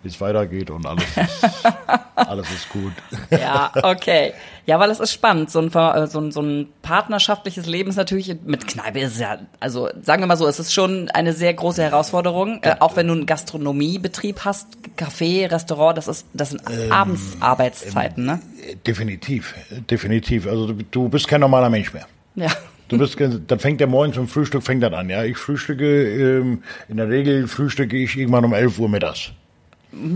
es 0.08 0.20
weitergeht 0.20 0.70
und 0.70 0.86
alles 0.86 1.04
ist, 1.16 1.66
alles 2.14 2.50
ist 2.50 2.68
gut. 2.68 2.92
Ja, 3.30 3.72
okay. 3.82 4.32
Ja, 4.66 4.78
weil 4.78 4.90
es 4.90 5.00
ist 5.00 5.12
spannend. 5.12 5.50
So 5.50 5.60
ein, 5.60 5.72
äh, 5.72 6.06
so 6.06 6.20
ein, 6.20 6.30
so 6.30 6.40
ein 6.40 6.68
partnerschaftliches 6.82 7.66
Leben 7.66 7.90
ist 7.90 7.96
natürlich 7.96 8.34
mit 8.44 8.66
Kneipe 8.66 9.00
ist 9.00 9.18
ja, 9.18 9.38
also 9.60 9.88
sagen 10.02 10.22
wir 10.22 10.26
mal 10.26 10.36
so, 10.36 10.46
es 10.46 10.58
ist 10.58 10.72
schon 10.72 11.08
eine 11.10 11.32
sehr 11.32 11.52
große 11.54 11.82
Herausforderung. 11.82 12.60
Äh, 12.62 12.76
auch 12.80 12.96
wenn 12.96 13.06
du 13.08 13.14
einen 13.14 13.26
Gastronomiebetrieb 13.26 14.44
hast, 14.44 14.68
Café, 14.96 15.50
Restaurant, 15.50 15.96
das 15.98 16.08
ist, 16.08 16.26
das 16.32 16.50
sind 16.50 16.62
Ähm, 16.70 16.92
Abendsarbeitszeiten, 16.92 18.24
ne? 18.24 18.40
Definitiv, 18.86 19.54
definitiv. 19.90 20.46
Also 20.46 20.72
du, 20.72 20.82
du 20.90 21.08
bist 21.08 21.26
kein 21.28 21.40
normaler 21.40 21.70
Mensch 21.70 21.92
mehr. 21.92 22.06
Ja. 22.34 22.50
Du 22.88 22.98
bist, 22.98 23.16
dann 23.18 23.58
fängt 23.58 23.80
der 23.80 23.86
morgens 23.86 24.16
zum 24.16 24.28
Frühstück 24.28 24.62
fängt 24.62 24.82
das 24.82 24.92
an, 24.92 25.08
ja. 25.08 25.24
Ich 25.24 25.38
frühstücke, 25.38 26.40
ähm, 26.40 26.62
in 26.88 26.98
der 26.98 27.08
Regel 27.08 27.48
frühstücke 27.48 27.96
ich 27.96 28.16
irgendwann 28.16 28.44
um 28.44 28.52
11 28.52 28.78
Uhr 28.78 28.88
mittags. 28.88 29.32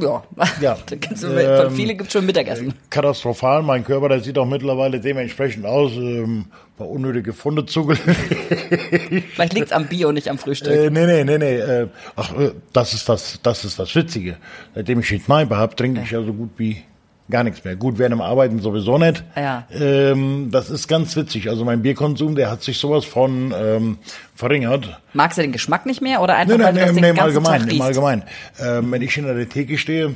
Ja. 0.00 0.24
Ja. 0.60 0.78
Da 0.86 1.28
Ähm, 1.28 1.66
von 1.66 1.76
viele 1.76 1.94
gibt 1.94 2.12
schon 2.12 2.24
Mittagessen. 2.26 2.74
Katastrophal, 2.90 3.62
mein 3.62 3.84
Körper, 3.84 4.08
der 4.08 4.20
sieht 4.20 4.38
auch 4.38 4.46
mittlerweile 4.46 5.00
dementsprechend 5.00 5.66
aus, 5.66 5.92
ähm, 5.96 6.46
paar 6.76 6.88
unnötige 6.88 7.32
Funde 7.32 7.66
zugelegt. 7.66 8.04
Vielleicht 9.34 9.52
liegt's 9.54 9.72
am 9.72 9.86
Bio, 9.86 10.12
nicht 10.12 10.28
am 10.28 10.38
Frühstück. 10.38 10.72
Äh, 10.72 10.90
nee, 10.90 11.06
nee, 11.06 11.24
nee, 11.24 11.38
nee. 11.38 11.56
Äh, 11.56 11.88
ach, 12.16 12.36
äh, 12.38 12.52
das 12.72 12.94
ist 12.94 13.08
das, 13.08 13.38
das 13.42 13.64
ist 13.64 13.78
das 13.78 13.94
Witzige. 13.94 14.36
Seitdem 14.74 15.00
ich 15.00 15.08
die 15.08 15.18
Kneipe 15.18 15.56
habe, 15.56 15.74
trinke 15.76 16.02
ich 16.02 16.10
ja 16.10 16.22
so 16.22 16.32
gut 16.32 16.50
wie 16.56 16.82
gar 17.30 17.44
nichts 17.44 17.64
mehr. 17.64 17.76
Gut, 17.76 17.98
während 17.98 18.12
dem 18.12 18.20
Arbeiten 18.20 18.60
sowieso 18.60 18.98
nicht. 18.98 19.24
Ja. 19.36 19.66
Ähm, 19.72 20.48
das 20.50 20.70
ist 20.70 20.88
ganz 20.88 21.16
witzig. 21.16 21.48
Also 21.48 21.64
mein 21.64 21.82
Bierkonsum, 21.82 22.34
der 22.36 22.50
hat 22.50 22.62
sich 22.62 22.78
sowas 22.78 23.04
von 23.04 23.52
ähm, 23.56 23.98
verringert. 24.34 25.00
Magst 25.12 25.38
du 25.38 25.42
den 25.42 25.52
Geschmack 25.52 25.86
nicht 25.86 26.00
mehr 26.02 26.20
oder 26.22 26.36
einfach 26.36 26.56
Nee, 26.56 26.64
weil 26.64 26.72
nee, 26.72 26.80
du 26.80 26.86
das 26.86 26.94
nee, 26.94 27.00
den 27.00 27.14
nee, 27.14 27.20
im 27.20 27.34
Tag 27.34 27.62
im 27.62 27.68
riechst? 27.68 27.82
Allgemeinen. 27.82 28.22
Ähm, 28.60 28.92
wenn 28.92 29.02
ich 29.02 29.16
in 29.18 29.24
der 29.24 29.48
Theke 29.48 29.76
stehe, 29.78 30.14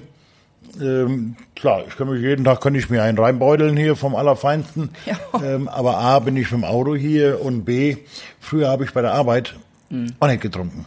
ähm, 0.81 1.37
klar, 1.57 1.83
ich 1.88 1.96
kann 1.96 2.09
mich 2.09 2.20
jeden 2.23 2.44
Tag 2.44 2.61
könnte 2.61 2.79
ich 2.79 2.90
mir 2.90 3.03
einen 3.03 3.18
reinbeuteln 3.18 3.77
hier 3.77 3.96
vom 3.96 4.14
Allerfeinsten. 4.14 4.90
Ja. 5.07 5.16
Ähm, 5.44 5.68
aber 5.68 5.99
A, 5.99 6.18
bin 6.20 6.37
ich 6.37 6.51
mit 6.53 6.61
dem 6.61 6.64
Auto 6.64 6.94
hier 6.94 7.40
und 7.42 7.64
B, 7.64 7.96
früher 8.40 8.68
habe 8.68 8.85
ich 8.85 8.92
bei 8.92 9.03
der 9.03 9.12
Arbeit 9.14 9.55
Mhm. 9.92 10.12
auch 10.20 10.29
nicht 10.29 10.40
getrunken. 10.40 10.87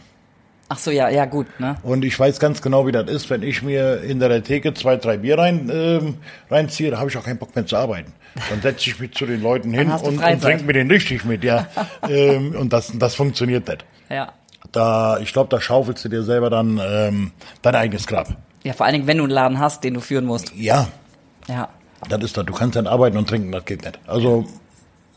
Ach 0.74 0.78
so, 0.78 0.90
ja, 0.90 1.08
ja, 1.08 1.24
gut, 1.24 1.46
ne? 1.60 1.76
Und 1.84 2.04
ich 2.04 2.18
weiß 2.18 2.40
ganz 2.40 2.60
genau, 2.60 2.84
wie 2.84 2.90
das 2.90 3.08
ist, 3.08 3.30
wenn 3.30 3.44
ich 3.44 3.62
mir 3.62 4.02
in 4.02 4.18
der 4.18 4.42
Theke 4.42 4.74
zwei, 4.74 4.96
drei 4.96 5.18
Bier 5.18 5.38
rein, 5.38 5.70
ähm, 5.72 6.16
reinziehe, 6.50 6.90
da 6.90 6.98
habe 6.98 7.08
ich 7.08 7.16
auch 7.16 7.22
keinen 7.22 7.38
Bock 7.38 7.54
mehr 7.54 7.64
zu 7.64 7.76
arbeiten. 7.76 8.12
Dann 8.50 8.60
setze 8.60 8.90
ich 8.90 8.98
mich 8.98 9.12
zu 9.12 9.24
den 9.24 9.40
Leuten 9.40 9.72
hin 9.72 9.88
und, 9.88 10.20
und 10.20 10.40
trinke 10.40 10.64
mir 10.64 10.72
den 10.72 10.90
richtig 10.90 11.24
mit, 11.24 11.44
ja. 11.44 11.68
ähm, 12.08 12.56
und 12.56 12.72
das, 12.72 12.92
das 12.98 13.14
funktioniert 13.14 13.68
nicht. 13.68 13.84
Ja. 14.10 14.32
Da, 14.72 15.18
ich 15.20 15.32
glaube, 15.32 15.48
da 15.48 15.60
schaufelst 15.60 16.04
du 16.04 16.08
dir 16.08 16.24
selber 16.24 16.50
dann 16.50 16.80
ähm, 16.84 17.30
dein 17.62 17.76
eigenes 17.76 18.08
Grab. 18.08 18.36
Ja, 18.64 18.72
vor 18.72 18.86
allen 18.86 18.94
Dingen, 18.94 19.06
wenn 19.06 19.18
du 19.18 19.24
einen 19.24 19.32
Laden 19.32 19.60
hast, 19.60 19.84
den 19.84 19.94
du 19.94 20.00
führen 20.00 20.24
musst. 20.24 20.52
Ja, 20.56 20.88
Ja, 21.46 21.68
das 22.08 22.24
ist 22.24 22.36
das. 22.36 22.44
Du 22.46 22.52
kannst 22.52 22.74
dann 22.74 22.88
arbeiten 22.88 23.16
und 23.16 23.28
trinken, 23.28 23.52
das 23.52 23.64
geht 23.64 23.84
nicht. 23.84 24.00
Also 24.08 24.46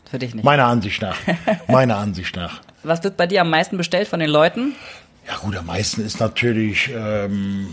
für 0.08 0.20
dich 0.20 0.34
nicht. 0.34 0.44
meiner 0.44 0.66
Ansicht 0.66 1.02
nach. 1.02 1.16
meiner 1.68 1.96
Ansicht 1.96 2.36
nach. 2.36 2.60
Was 2.84 3.02
wird 3.02 3.16
bei 3.16 3.26
dir 3.26 3.40
am 3.40 3.50
meisten 3.50 3.76
bestellt 3.76 4.06
von 4.06 4.20
den 4.20 4.30
Leuten? 4.30 4.74
Ja 5.26 5.36
gut, 5.42 5.56
am 5.56 5.66
meisten 5.66 6.00
ist 6.04 6.20
natürlich 6.20 6.90
ähm, 6.94 7.68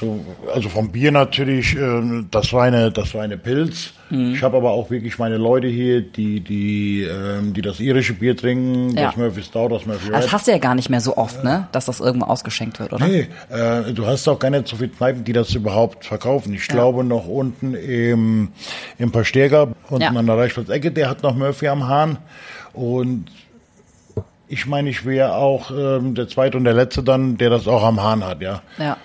so, 0.00 0.24
also 0.54 0.68
vom 0.68 0.90
Bier 0.90 1.10
natürlich 1.12 1.74
ähm, 1.76 2.28
das 2.30 2.52
reine, 2.52 2.90
das 2.92 3.14
reine 3.14 3.36
Pilz. 3.38 3.92
Mhm. 4.10 4.32
Ich 4.34 4.42
habe 4.42 4.56
aber 4.56 4.70
auch 4.70 4.90
wirklich 4.90 5.18
meine 5.18 5.36
Leute 5.36 5.66
hier, 5.68 6.00
die 6.02 6.40
die 6.40 7.02
ähm, 7.02 7.52
die 7.52 7.62
das 7.62 7.78
irische 7.80 8.14
Bier 8.14 8.36
trinken, 8.36 8.96
Ja. 8.96 9.06
das 9.06 9.16
Murphy 9.16 9.42
Stout, 9.42 9.68
das 9.68 9.86
Murphy 9.86 10.10
Das 10.10 10.24
Red. 10.24 10.32
hast 10.32 10.46
du 10.46 10.50
ja 10.52 10.58
gar 10.58 10.74
nicht 10.74 10.88
mehr 10.90 11.00
so 11.00 11.16
oft, 11.16 11.42
ne? 11.44 11.68
Dass 11.72 11.86
das 11.86 12.00
irgendwo 12.00 12.26
ausgeschenkt 12.26 12.78
wird, 12.80 12.92
oder? 12.92 13.06
Nee, 13.06 13.28
äh, 13.50 13.92
du 13.92 14.06
hast 14.06 14.26
auch 14.28 14.38
gar 14.38 14.50
nicht 14.50 14.66
so 14.68 14.76
viele 14.76 14.88
Kneipen, 14.90 15.24
die 15.24 15.32
das 15.32 15.54
überhaupt 15.54 16.04
verkaufen. 16.04 16.52
Ich 16.54 16.66
glaube 16.68 17.04
noch 17.04 17.26
unten 17.28 17.74
im, 17.74 18.48
im 18.98 19.10
Pasterga, 19.12 19.68
unten 19.88 20.02
Ja. 20.02 20.10
an 20.10 20.26
der 20.26 20.36
Reichsplatz-Ecke, 20.36 20.90
der 20.90 21.10
hat 21.10 21.22
noch 21.22 21.34
Murphy 21.36 21.68
am 21.68 21.86
Hahn. 21.86 22.18
Und 22.72 23.26
ich 24.48 24.66
meine, 24.66 24.90
ich 24.90 25.04
wäre 25.04 25.34
auch 25.34 25.70
ähm, 25.70 26.14
der 26.14 26.28
zweite 26.28 26.56
und 26.56 26.64
der 26.64 26.74
letzte 26.74 27.02
dann, 27.02 27.36
der 27.36 27.50
das 27.50 27.68
auch 27.68 27.82
am 27.82 28.02
Hahn 28.02 28.24
hat, 28.24 28.40
ja. 28.40 28.62
Ja. 28.78 28.96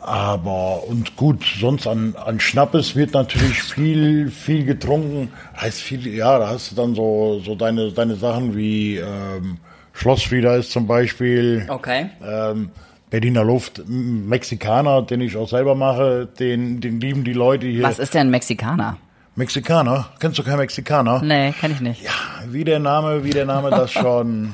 Aber 0.00 0.88
und 0.88 1.16
gut, 1.16 1.44
sonst 1.60 1.86
an, 1.86 2.14
an 2.16 2.40
Schnappes 2.40 2.96
wird 2.96 3.12
natürlich 3.12 3.62
viel, 3.62 4.30
viel 4.30 4.64
getrunken. 4.64 5.30
Heißt 5.60 5.80
viel, 5.80 6.06
ja, 6.08 6.38
da 6.38 6.48
hast 6.48 6.72
du 6.72 6.76
dann 6.76 6.94
so, 6.94 7.40
so 7.44 7.54
deine, 7.54 7.92
deine 7.92 8.16
Sachen 8.16 8.56
wie 8.56 8.96
ähm, 8.96 9.58
Schlossfrieder 9.92 10.56
ist 10.56 10.72
zum 10.72 10.86
Beispiel. 10.86 11.66
Okay. 11.68 12.10
Ähm, 12.26 12.70
Berliner 13.10 13.44
Luft, 13.44 13.82
Mexikaner, 13.86 15.02
den 15.02 15.20
ich 15.20 15.36
auch 15.36 15.48
selber 15.48 15.74
mache, 15.74 16.28
den, 16.38 16.80
den 16.80 17.00
lieben 17.00 17.24
die 17.24 17.32
Leute 17.32 17.66
hier. 17.66 17.82
Was 17.82 17.98
ist 17.98 18.14
denn 18.14 18.28
ein 18.28 18.30
Mexikaner? 18.30 18.96
Mexikaner? 19.34 20.10
Kennst 20.20 20.38
du 20.38 20.44
keinen 20.44 20.58
Mexikaner? 20.58 21.20
Nee, 21.22 21.52
kann 21.52 21.72
ich 21.72 21.80
nicht. 21.80 22.02
Ja, 22.02 22.10
wie 22.48 22.64
der 22.64 22.78
Name, 22.78 23.24
wie 23.24 23.30
der 23.30 23.46
Name 23.46 23.70
das 23.70 23.90
schon, 23.92 24.52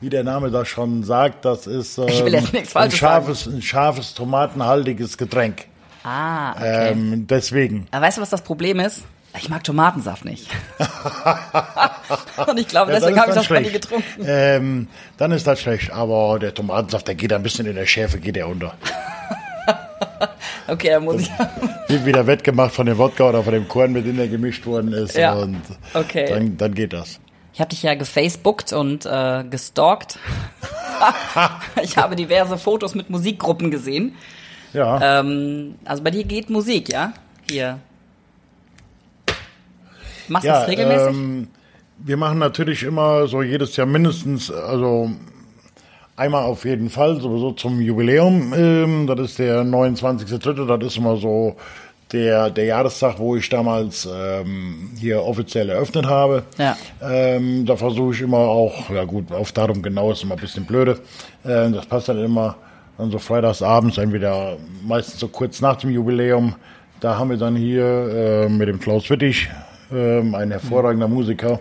wie 0.00 0.10
der 0.10 0.24
Name 0.24 0.50
das 0.50 0.68
schon 0.68 1.02
sagt, 1.02 1.44
das 1.44 1.66
ist 1.66 1.98
ähm, 2.06 2.44
ein 2.74 2.90
scharfes, 2.90 3.46
ein 3.46 3.62
scharfes 3.62 4.14
tomatenhaltiges 4.14 5.18
Getränk. 5.18 5.66
Ah, 6.04 6.52
okay. 6.52 6.92
Ähm, 6.92 7.26
deswegen. 7.26 7.86
Aber 7.90 8.06
weißt 8.06 8.18
du, 8.18 8.22
was 8.22 8.30
das 8.30 8.42
Problem 8.42 8.80
ist? 8.80 9.04
Ich 9.36 9.48
mag 9.50 9.62
Tomatensaft 9.62 10.24
nicht. 10.24 10.48
Und 12.46 12.58
ich 12.58 12.66
glaube, 12.66 12.92
Ja, 12.92 12.98
deswegen 12.98 13.20
habe 13.20 13.30
ich 13.30 13.36
das 13.36 13.48
bei 13.48 13.62
dir 13.62 13.70
getrunken. 13.70 14.24
Ähm, 14.24 14.88
dann 15.18 15.32
ist 15.32 15.46
das 15.46 15.60
schlecht, 15.60 15.92
aber 15.92 16.38
der 16.38 16.54
Tomatensaft, 16.54 17.06
der 17.08 17.14
geht 17.14 17.32
ein 17.32 17.42
bisschen 17.42 17.66
in 17.66 17.74
der 17.74 17.86
Schärfe, 17.86 18.18
geht 18.18 18.36
der 18.36 18.48
unter. 18.48 18.74
Okay, 20.66 20.90
dann 20.90 21.04
muss 21.04 21.22
ich. 21.22 21.30
Wird 21.88 22.04
wieder 22.04 22.26
wettgemacht 22.26 22.74
von 22.74 22.84
dem 22.84 22.98
Wodka 22.98 23.30
oder 23.30 23.42
von 23.42 23.54
dem 23.54 23.66
Korn, 23.68 23.92
mit 23.92 24.04
dem 24.04 24.18
der 24.18 24.28
gemischt 24.28 24.66
worden 24.66 24.92
ist. 24.92 25.16
Ja, 25.16 25.32
Und 25.32 25.62
okay. 25.94 26.26
dann, 26.28 26.58
dann 26.58 26.74
geht 26.74 26.92
das. 26.92 27.18
Ich 27.58 27.60
habe 27.60 27.70
dich 27.70 27.82
ja 27.82 27.96
gefacebookt 27.96 28.72
und 28.72 29.04
äh, 29.04 29.42
gestalkt. 29.50 30.20
ich 31.82 31.96
habe 31.96 32.14
diverse 32.14 32.56
Fotos 32.56 32.94
mit 32.94 33.10
Musikgruppen 33.10 33.72
gesehen. 33.72 34.14
Ja. 34.72 35.18
Ähm, 35.18 35.74
also 35.84 36.04
bei 36.04 36.12
dir 36.12 36.22
geht 36.22 36.50
Musik, 36.50 36.88
ja? 36.88 37.14
Hier. 37.50 37.80
Machst 40.28 40.44
du 40.44 40.48
ja, 40.50 40.60
das 40.60 40.68
regelmäßig? 40.68 41.08
Ähm, 41.08 41.48
wir 41.98 42.16
machen 42.16 42.38
natürlich 42.38 42.84
immer 42.84 43.26
so 43.26 43.42
jedes 43.42 43.74
Jahr 43.74 43.88
mindestens, 43.88 44.52
also 44.52 45.10
einmal 46.14 46.44
auf 46.44 46.64
jeden 46.64 46.90
Fall, 46.90 47.20
sowieso 47.20 47.50
zum 47.50 47.80
Jubiläum. 47.80 48.54
Ähm, 48.54 49.08
das 49.08 49.18
ist 49.18 49.38
der 49.40 49.64
29.3., 49.64 50.76
das 50.78 50.92
ist 50.92 50.98
immer 50.98 51.16
so 51.16 51.56
der, 52.12 52.50
der 52.50 52.64
Jahrestag, 52.64 53.18
wo 53.18 53.36
ich 53.36 53.48
damals 53.48 54.08
ähm, 54.10 54.90
hier 54.98 55.22
offiziell 55.22 55.68
eröffnet 55.68 56.06
habe. 56.06 56.44
Ja. 56.56 56.76
Ähm, 57.02 57.66
da 57.66 57.76
versuche 57.76 58.14
ich 58.14 58.20
immer 58.22 58.38
auch, 58.38 58.90
ja 58.90 59.04
gut, 59.04 59.30
auf 59.32 59.52
Datum 59.52 59.82
genau 59.82 60.10
ist 60.12 60.22
immer 60.22 60.34
ein 60.34 60.40
bisschen 60.40 60.64
blöde. 60.64 60.98
Ähm, 61.44 61.72
das 61.72 61.86
passt 61.86 62.08
dann 62.08 62.24
immer 62.24 62.56
dann 62.96 63.10
so 63.10 63.18
freitags 63.18 63.62
abends, 63.62 63.98
entweder 63.98 64.56
meistens 64.82 65.20
so 65.20 65.28
kurz 65.28 65.60
nach 65.60 65.76
dem 65.76 65.90
Jubiläum. 65.90 66.54
Da 67.00 67.16
haben 67.16 67.30
wir 67.30 67.36
dann 67.36 67.54
hier 67.54 67.84
äh, 67.84 68.48
mit 68.48 68.68
dem 68.68 68.80
Klaus 68.80 69.08
Wittig, 69.08 69.48
ähm, 69.92 70.34
ein 70.34 70.50
hervorragender 70.50 71.06
Musiker, 71.06 71.60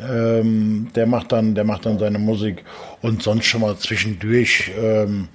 ähm, 0.00 0.88
der 0.94 1.06
macht 1.06 1.30
dann, 1.30 1.54
der 1.54 1.64
macht 1.64 1.86
dann 1.86 1.98
seine 1.98 2.18
Musik 2.18 2.64
und 3.00 3.22
sonst 3.22 3.44
schon 3.44 3.60
mal 3.60 3.76
zwischendurch 3.76 4.72
ähm, 4.76 5.28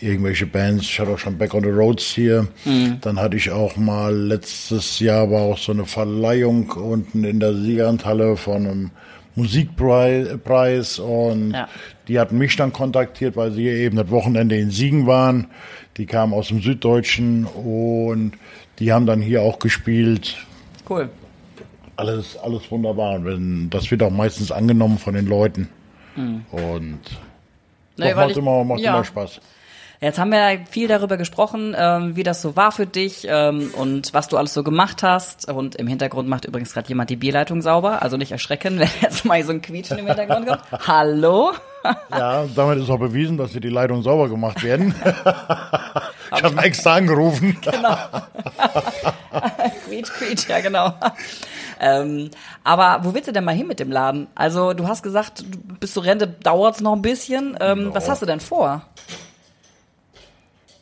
irgendwelche 0.00 0.46
Bands. 0.46 0.84
Ich 0.84 0.98
hatte 1.00 1.12
auch 1.12 1.18
schon 1.18 1.38
Back 1.38 1.54
on 1.54 1.62
the 1.62 1.70
Roads 1.70 2.04
hier. 2.04 2.48
Dann 3.00 3.18
hatte 3.20 3.36
ich 3.36 3.50
auch 3.50 3.76
mal 3.76 4.14
letztes 4.14 5.00
Jahr 5.00 5.30
war 5.30 5.42
auch 5.42 5.58
so 5.58 5.72
eine 5.72 5.86
Verleihung 5.86 6.70
unten 6.70 7.24
in 7.24 7.40
der 7.40 7.54
Siegerlandhalle 7.54 8.36
von 8.36 8.66
einem 8.66 8.90
Musikpreis 9.36 10.98
und 10.98 11.52
Ja. 11.52 11.68
die 12.08 12.18
hatten 12.18 12.38
mich 12.38 12.56
dann 12.56 12.72
kontaktiert, 12.72 13.36
weil 13.36 13.52
sie 13.52 13.66
eben 13.68 13.96
das 13.96 14.10
Wochenende 14.10 14.56
in 14.56 14.70
Siegen 14.70 15.06
waren. 15.06 15.46
Die 15.96 16.06
kamen 16.06 16.32
aus 16.34 16.48
dem 16.48 16.60
Süddeutschen 16.60 17.44
und 17.46 18.32
die 18.78 18.92
haben 18.92 19.06
dann 19.06 19.20
hier 19.22 19.42
auch 19.42 19.58
gespielt. 19.58 20.36
Cool. 20.88 21.08
Alles, 21.96 22.36
alles 22.36 22.70
wunderbar. 22.70 23.16
Und 23.16 23.70
das 23.70 23.90
wird 23.90 24.02
auch 24.02 24.10
meistens 24.10 24.52
angenommen 24.52 24.98
von 24.98 25.14
den 25.14 25.26
Leuten. 25.26 25.68
Und 26.16 26.98
Nee, 27.98 28.14
macht 28.14 28.30
ich- 28.30 28.36
immer, 28.36 28.64
macht 28.64 28.80
ja. 28.80 28.94
immer 28.94 29.04
Spaß. 29.04 29.40
Jetzt 30.00 30.18
haben 30.18 30.30
wir 30.30 30.60
viel 30.70 30.88
darüber 30.88 31.16
gesprochen, 31.16 31.74
ähm, 31.76 32.16
wie 32.16 32.22
das 32.22 32.42
so 32.42 32.54
war 32.54 32.70
für 32.70 32.86
dich 32.86 33.26
ähm, 33.30 33.70
und 33.76 34.12
was 34.12 34.28
du 34.28 34.36
alles 34.36 34.52
so 34.52 34.62
gemacht 34.62 35.02
hast. 35.02 35.50
Und 35.50 35.74
im 35.76 35.86
Hintergrund 35.86 36.28
macht 36.28 36.44
übrigens 36.44 36.72
gerade 36.74 36.88
jemand 36.88 37.08
die 37.10 37.16
Bierleitung 37.16 37.62
sauber. 37.62 38.02
Also 38.02 38.16
nicht 38.18 38.30
erschrecken, 38.32 38.78
wenn 38.78 38.88
jetzt 39.00 39.24
mal 39.24 39.42
so 39.44 39.52
ein 39.52 39.62
Quietschen 39.62 39.98
im 39.98 40.06
Hintergrund 40.06 40.46
kommt. 40.46 40.60
Hallo? 40.86 41.52
Ja, 42.10 42.44
damit 42.54 42.78
ist 42.78 42.90
auch 42.90 42.98
bewiesen, 42.98 43.36
dass 43.38 43.52
hier 43.52 43.60
die 43.60 43.68
Leitungen 43.68 44.02
sauber 44.02 44.28
gemacht 44.28 44.62
werden. 44.64 44.94
ich 46.36 46.42
habe 46.42 46.60
extra 46.62 46.94
angerufen. 46.96 47.56
quietsch, 49.86 50.10
quietsch, 50.12 50.48
ja 50.48 50.60
genau. 50.60 50.92
Ähm, 51.80 52.30
aber 52.64 53.00
wo 53.04 53.14
willst 53.14 53.28
du 53.28 53.32
denn 53.32 53.44
mal 53.44 53.54
hin 53.54 53.66
mit 53.66 53.78
dem 53.80 53.92
Laden? 53.92 54.26
Also 54.34 54.72
du 54.72 54.88
hast 54.88 55.02
gesagt, 55.02 55.40
du- 55.40 55.74
bis 55.78 55.92
zur 55.92 56.04
Rente 56.04 56.26
dauert's 56.26 56.80
noch 56.80 56.94
ein 56.94 57.02
bisschen. 57.02 57.56
Ähm, 57.60 57.90
Was 57.92 58.08
hast 58.08 58.22
du 58.22 58.26
denn 58.26 58.40
vor? 58.40 58.82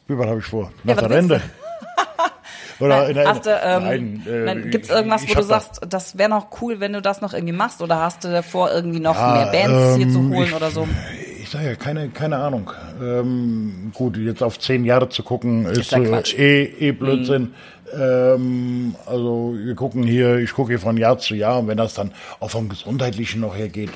Wie 0.07 0.19
was 0.19 0.27
habe 0.27 0.39
ich 0.41 0.45
vor? 0.47 0.71
Ja, 0.85 0.95
Nach 0.95 1.03
was 1.03 1.09
der 1.09 1.17
Rente. 1.19 1.41
Oder 2.81 3.09
in 3.09 3.15
der, 3.15 3.29
Hast 3.29 3.47
du, 3.47 3.51
ähm, 3.51 3.83
nein, 3.85 4.23
äh, 4.27 4.45
nein, 4.45 4.71
gibt's 4.71 4.91
irgendwas, 4.91 5.29
wo 5.29 5.35
du 5.35 5.43
sagst, 5.43 5.81
das 5.89 6.19
wäre 6.19 6.29
noch 6.29 6.49
cool, 6.61 6.81
wenn 6.81 6.93
du 6.93 7.01
das 7.01 7.21
noch 7.21 7.33
irgendwie 7.33 7.53
machst? 7.53 7.81
Oder 7.81 8.01
hast 8.01 8.25
du 8.25 8.29
davor, 8.33 8.73
irgendwie 8.73 8.99
noch 9.01 9.15
Ja, 9.17 9.33
mehr 9.33 9.47
Bands 9.47 9.97
hier 9.97 10.09
zu 10.09 10.19
ähm, 10.19 10.35
holen 10.35 10.49
ich- 10.49 10.55
oder 10.55 10.71
so? 10.71 10.89
Ich 11.41 11.51
sage 11.51 11.67
ja, 11.67 11.75
keine, 11.77 12.09
keine 12.09 12.39
Ahnung. 12.39 12.71
Ähm, 13.01 13.93
gut, 13.95 14.17
jetzt 14.17 14.43
auf 14.43 14.59
zehn 14.59 14.85
Jahre 14.85 15.09
zu 15.11 15.23
gucken, 15.23 15.67
ist, 15.67 15.93
ja 15.93 15.99
äh, 15.99 16.23
eh, 16.37 16.89
eh 16.89 16.93
Blödsinn. 16.93 17.55
Ähm, 17.99 18.95
also 19.07 19.55
wir 19.57 19.75
gucken 19.75 20.03
hier, 20.05 20.39
ich 20.39 20.53
gucke 20.53 20.71
hier 20.71 20.79
von 20.79 20.97
Jahr 20.97 21.19
zu 21.19 21.35
Jahr 21.35 21.59
und 21.59 21.69
wenn 21.69 21.77
das 21.77 21.95
dann 21.95 22.13
auch 22.41 22.51
vom 22.51 22.69
Gesundheitlichen 22.69 23.41
noch 23.41 23.57
hergeht, 23.57 23.91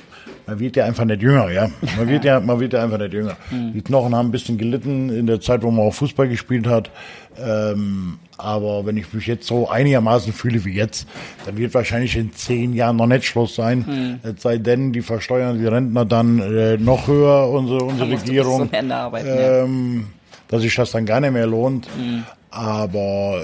man 0.46 0.58
wird 0.58 0.76
ja 0.76 0.84
einfach 0.84 1.04
nicht 1.04 1.22
jünger, 1.22 1.50
ja. 1.50 1.68
Man 1.96 2.08
wird 2.08 2.24
ja, 2.24 2.40
man 2.40 2.58
wird 2.60 2.72
ja 2.72 2.82
einfach 2.82 2.98
nicht 2.98 3.12
jünger. 3.12 3.36
Die 3.50 3.82
Knochen 3.82 4.14
haben 4.14 4.28
ein 4.28 4.32
bisschen 4.32 4.56
gelitten 4.56 5.10
in 5.10 5.26
der 5.26 5.40
Zeit, 5.40 5.62
wo 5.62 5.70
man 5.70 5.86
auch 5.86 5.94
Fußball 5.94 6.28
gespielt 6.28 6.66
hat. 6.66 6.90
Ähm, 7.38 8.18
aber 8.38 8.86
wenn 8.86 8.96
ich 8.96 9.12
mich 9.12 9.26
jetzt 9.26 9.46
so 9.46 9.68
einigermaßen 9.68 10.32
fühle 10.32 10.64
wie 10.64 10.72
jetzt, 10.72 11.06
dann 11.44 11.56
wird 11.58 11.74
wahrscheinlich 11.74 12.16
in 12.16 12.32
zehn 12.32 12.72
Jahren 12.72 12.96
noch 12.96 13.06
nicht 13.06 13.24
Schluss 13.24 13.54
sein. 13.56 14.20
Es 14.22 14.42
sei 14.42 14.58
denn, 14.58 14.92
die 14.92 15.02
versteuern 15.02 15.58
die 15.58 15.66
Rentner 15.66 16.04
dann 16.04 16.38
äh, 16.40 16.76
noch 16.78 17.08
höher, 17.08 17.48
unsere, 17.50 17.84
unsere 17.84 18.10
Regierung. 18.10 18.70
arbeiten, 18.72 19.26
ja. 19.26 19.64
ähm, 19.64 20.06
Dass 20.48 20.62
sich 20.62 20.74
das 20.74 20.92
dann 20.92 21.04
gar 21.04 21.20
nicht 21.20 21.32
mehr 21.32 21.46
lohnt. 21.46 21.88
Mhm. 21.98 22.24
Aber 22.50 23.42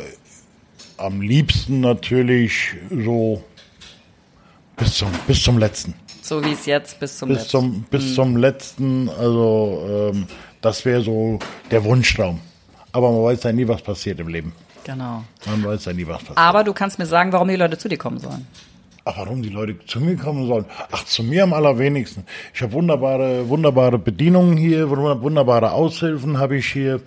am 0.96 1.20
liebsten 1.20 1.80
natürlich 1.80 2.74
so 2.90 3.42
bis 4.76 4.94
zum, 4.94 5.08
bis 5.26 5.42
zum 5.42 5.58
letzten. 5.58 5.94
So 6.22 6.42
wie 6.44 6.52
es 6.52 6.66
jetzt 6.66 6.98
bis 7.00 7.18
zum 7.18 7.28
Bis 7.28 7.38
letzten. 7.38 7.50
zum, 7.50 7.82
bis 7.90 8.14
zum 8.14 8.36
letzten, 8.36 9.08
also 9.10 10.10
ähm, 10.14 10.26
das 10.62 10.84
wäre 10.84 11.02
so 11.02 11.38
der 11.70 11.84
Wunschtraum. 11.84 12.40
Aber 12.92 13.10
man 13.10 13.22
weiß 13.24 13.42
ja 13.42 13.52
nie, 13.52 13.66
was 13.68 13.82
passiert 13.82 14.20
im 14.20 14.28
Leben. 14.28 14.52
Genau. 14.84 15.24
Man 15.46 15.64
weiß 15.64 15.84
ja 15.86 15.92
nie, 15.92 16.06
was 16.06 16.18
passiert. 16.20 16.38
Aber 16.38 16.64
du 16.64 16.72
kannst 16.72 16.98
mir 16.98 17.06
sagen, 17.06 17.32
warum 17.32 17.48
die 17.48 17.56
Leute 17.56 17.76
zu 17.76 17.88
dir 17.88 17.98
kommen 17.98 18.18
sollen. 18.18 18.46
Ach, 19.06 19.18
warum 19.18 19.42
die 19.42 19.50
Leute 19.50 19.76
zu 19.86 20.00
mir 20.00 20.16
kommen 20.16 20.46
sollen? 20.46 20.64
Ach, 20.90 21.04
zu 21.04 21.22
mir 21.22 21.42
am 21.42 21.52
allerwenigsten. 21.52 22.24
Ich 22.54 22.62
habe 22.62 22.72
wunderbare, 22.72 23.46
wunderbare 23.50 23.98
Bedienungen 23.98 24.56
hier, 24.56 24.88
wunder- 24.88 25.20
wunderbare 25.20 25.72
Aushilfen 25.72 26.38
habe 26.38 26.56
ich 26.56 26.72
hier. 26.72 27.02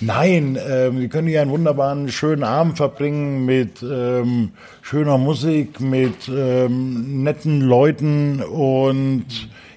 Nein, 0.00 0.58
ähm, 0.68 0.98
Sie 0.98 1.08
können 1.08 1.28
hier 1.28 1.42
einen 1.42 1.50
wunderbaren, 1.50 2.08
schönen 2.08 2.42
Abend 2.42 2.76
verbringen 2.76 3.44
mit 3.44 3.82
ähm, 3.82 4.52
schöner 4.80 5.18
Musik, 5.18 5.80
mit 5.80 6.28
ähm, 6.28 7.22
netten 7.22 7.60
Leuten 7.60 8.42
und 8.42 9.26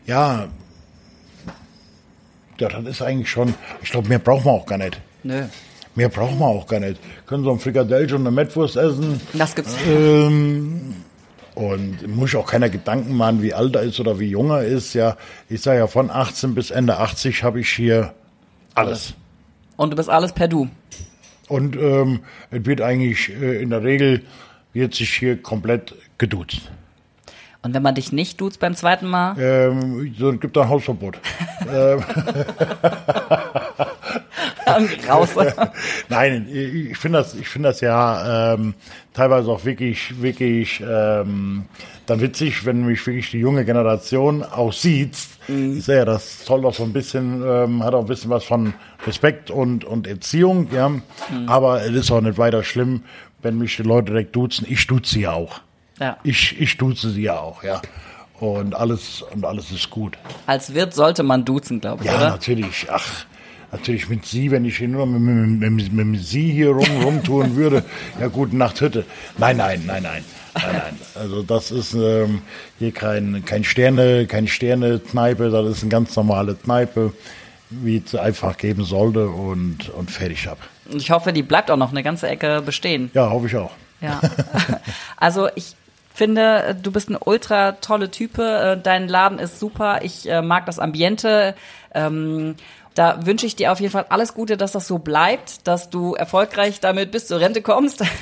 ja, 0.08 0.48
ja, 2.60 2.70
das 2.70 2.86
ist 2.86 3.02
eigentlich 3.02 3.30
schon, 3.30 3.54
ich 3.84 3.92
glaube, 3.92 4.08
mehr 4.08 4.20
braucht 4.20 4.46
man 4.46 4.56
auch 4.56 4.66
gar 4.66 4.78
nicht. 4.78 5.00
Nö. 5.24 5.44
Mehr 5.96 6.10
braucht 6.10 6.40
man 6.40 6.50
auch 6.50 6.68
gar 6.68 6.80
nicht. 6.80 7.00
Können 7.26 7.44
so 7.44 7.52
ein 7.52 7.60
Frikadellchen 7.60 8.18
und 8.18 8.28
eine 8.28 8.36
Mettwurst 8.36 8.76
essen. 8.76 9.20
Das 9.34 9.56
gibt's. 9.56 9.76
Ähm, 9.88 10.96
und 11.56 12.08
muss 12.08 12.36
auch 12.36 12.46
keiner 12.46 12.70
Gedanken 12.70 13.16
machen, 13.16 13.42
wie 13.42 13.54
alt 13.54 13.76
er 13.76 13.84
ist 13.84 14.00
oder 14.00 14.20
wie 14.20 14.30
jung 14.30 14.50
er 14.52 14.64
ist. 14.64 14.94
Ja, 14.94 15.16
ich 15.50 15.62
sage 15.62 15.80
ja, 15.80 15.88
von 15.88 16.10
18 16.10 16.54
bis 16.54 16.70
Ende 16.70 16.98
80 16.98 17.44
habe 17.44 17.62
ich 17.62 17.70
hier 17.70 18.14
alles. 18.74 19.14
Und 19.78 19.92
du 19.92 19.96
bist 19.96 20.10
alles 20.10 20.34
per 20.34 20.48
Du. 20.48 20.70
Und 21.48 21.76
ähm, 21.76 22.22
es 22.52 22.66
wird 22.66 22.82
eigentlich 22.82 23.30
äh, 23.30 23.62
in 23.62 23.70
der 23.70 23.84
Regel 23.84 24.24
wird 24.74 24.94
sich 24.94 25.14
hier 25.14 25.42
komplett 25.42 25.96
geduzt. 26.18 26.72
Und 27.62 27.74
wenn 27.74 27.82
man 27.82 27.96
dich 27.96 28.12
nicht 28.12 28.40
duzt 28.42 28.60
beim 28.60 28.76
zweiten 28.76 29.08
Mal, 29.08 29.36
Ähm, 29.40 30.14
so 30.18 30.30
es 30.30 30.40
gibt 30.40 30.58
ein 30.58 30.70
Hausverbot. 30.70 31.18
dann 34.66 34.90
raus. 35.08 35.30
Nein, 36.10 36.48
ich 36.52 36.92
ich 36.92 36.98
finde 36.98 37.20
das, 37.20 37.34
ich 37.36 37.48
finde 37.48 37.70
das 37.70 37.82
ja 37.82 38.54
ähm, 38.54 38.74
teilweise 39.14 39.50
auch 39.50 39.66
wirklich, 39.66 40.22
wirklich 40.22 40.82
ähm, 40.88 41.66
dann 42.06 42.22
witzig, 42.22 42.66
wenn 42.66 42.86
mich 42.86 43.06
wirklich 43.06 43.32
die 43.32 43.40
junge 43.40 43.66
Generation 43.66 44.44
auch 44.44 44.74
sieht. 44.74 45.16
Sehe 45.48 45.98
ja, 45.98 46.06
das 46.06 46.46
soll 46.46 46.62
doch 46.62 46.74
so 46.74 46.84
ein 46.84 46.94
bisschen, 46.94 47.44
ähm, 47.48 47.84
hat 47.84 47.94
auch 47.94 48.02
ein 48.02 48.08
bisschen 48.08 48.30
was 48.32 48.44
von 48.44 48.74
Respekt 49.06 49.52
und, 49.52 49.84
und 49.86 50.08
Erziehung, 50.08 50.68
ja. 50.72 50.92
Aber 51.48 51.82
es 51.84 51.92
ist 51.92 52.12
auch 52.12 52.22
nicht 52.22 52.38
weiter 52.38 52.64
schlimm, 52.64 53.04
wenn 53.42 53.58
mich 53.58 53.76
die 53.76 53.84
Leute 53.84 54.12
direkt 54.12 54.36
duzen. 54.36 54.66
Ich 54.70 54.88
duze 54.88 55.14
sie 55.16 55.22
ja 55.22 55.34
auch. 55.34 55.62
Ja. 56.00 56.18
Ich, 56.24 56.60
ich 56.60 56.78
duze 56.78 57.10
sie 57.12 57.22
ja 57.24 57.40
auch, 57.40 57.64
ja. 57.64 57.82
Und 58.40 58.76
alles, 58.76 59.22
und 59.34 59.46
alles 59.46 59.72
ist 59.72 59.90
gut. 59.90 60.18
Als 60.46 60.74
Wirt 60.74 60.94
sollte 60.94 61.24
man 61.24 61.46
duzen, 61.46 61.80
glaube 61.80 62.04
ich, 62.04 62.10
Ja, 62.10 62.18
oder? 62.18 62.30
natürlich. 62.32 62.88
Ach, 62.90 63.26
natürlich 63.76 64.10
mit 64.10 64.26
Sie, 64.26 64.52
wenn 64.52 64.66
ich 64.66 64.78
hier 64.78 64.88
nur 64.88 65.06
mit, 65.06 65.22
mit, 65.60 65.92
mit, 65.92 65.94
mit, 65.94 66.22
Sie 66.26 66.52
hier 66.52 66.72
rum, 66.72 67.04
rumtun 67.04 67.56
würde. 67.56 67.84
Ja, 68.20 68.28
gute 68.28 68.56
Nacht, 68.56 68.82
Hütte. 68.82 69.06
Nein, 69.38 69.58
nein, 69.58 69.84
nein, 69.86 70.04
nein. 70.04 70.24
Nein, 70.54 70.64
nein. 70.72 71.00
Also 71.16 71.44
das 71.44 71.72
ist 71.72 71.94
ähm, 71.94 72.42
hier 72.80 72.92
kein, 72.92 73.44
kein 73.46 73.64
Sterne, 73.64 74.26
kein 74.26 74.48
Sterne-Kneipe, 74.48 75.50
das 75.50 75.70
ist 75.70 75.82
eine 75.84 75.90
ganz 75.90 76.16
normale 76.16 76.56
Kneipe, 76.56 77.14
wie 77.70 78.02
es 78.06 78.16
einfach 78.16 78.58
geben 78.58 78.86
sollte 78.86 79.28
und, 79.28 79.90
und 79.90 80.12
fertig 80.12 80.48
ab. 80.48 80.58
Ich 80.90 81.12
hoffe, 81.12 81.34
die 81.34 81.44
bleibt 81.44 81.70
auch 81.72 81.78
noch 81.78 81.92
eine 81.92 82.04
ganze 82.04 82.28
Ecke 82.30 82.62
bestehen. 82.66 83.12
Ja, 83.14 83.30
hoffe 83.30 83.48
ich 83.48 83.56
auch. 83.56 83.72
Ja. 84.02 84.22
Also 85.18 85.50
ich 85.56 85.76
finde, 86.14 86.76
du 86.82 86.92
bist 86.92 87.10
eine 87.10 87.20
ultra 87.20 87.74
tolle 87.74 88.12
Type. 88.12 88.44
Äh, 88.44 88.82
Dein 88.82 89.08
Laden 89.08 89.40
ist 89.40 89.60
super. 89.60 90.00
Ich 90.04 90.30
äh, 90.30 90.42
mag 90.42 90.66
das 90.66 90.80
Ambiente. 90.80 91.56
Ähm, 91.94 92.56
da 92.96 93.26
wünsche 93.26 93.46
ich 93.46 93.56
dir 93.56 93.72
auf 93.72 93.80
jeden 93.80 93.92
Fall 93.92 94.06
alles 94.10 94.34
Gute, 94.34 94.58
dass 94.58 94.72
das 94.72 94.88
so 94.88 94.98
bleibt, 94.98 95.68
dass 95.68 95.90
du 95.90 96.16
erfolgreich 96.16 96.80
damit 96.80 97.12
bis 97.12 97.28
zur 97.28 97.40
Rente 97.40 97.62
kommst. 97.62 98.04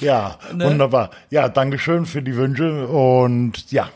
Ja, 0.00 0.38
Ne? 0.54 0.64
wunderbar. 0.66 1.10
Ja, 1.30 1.48
Dankeschön 1.48 2.06
für 2.06 2.22
die 2.22 2.34
Wünsche 2.36 2.88
und 2.88 3.70
ja, 3.70 3.90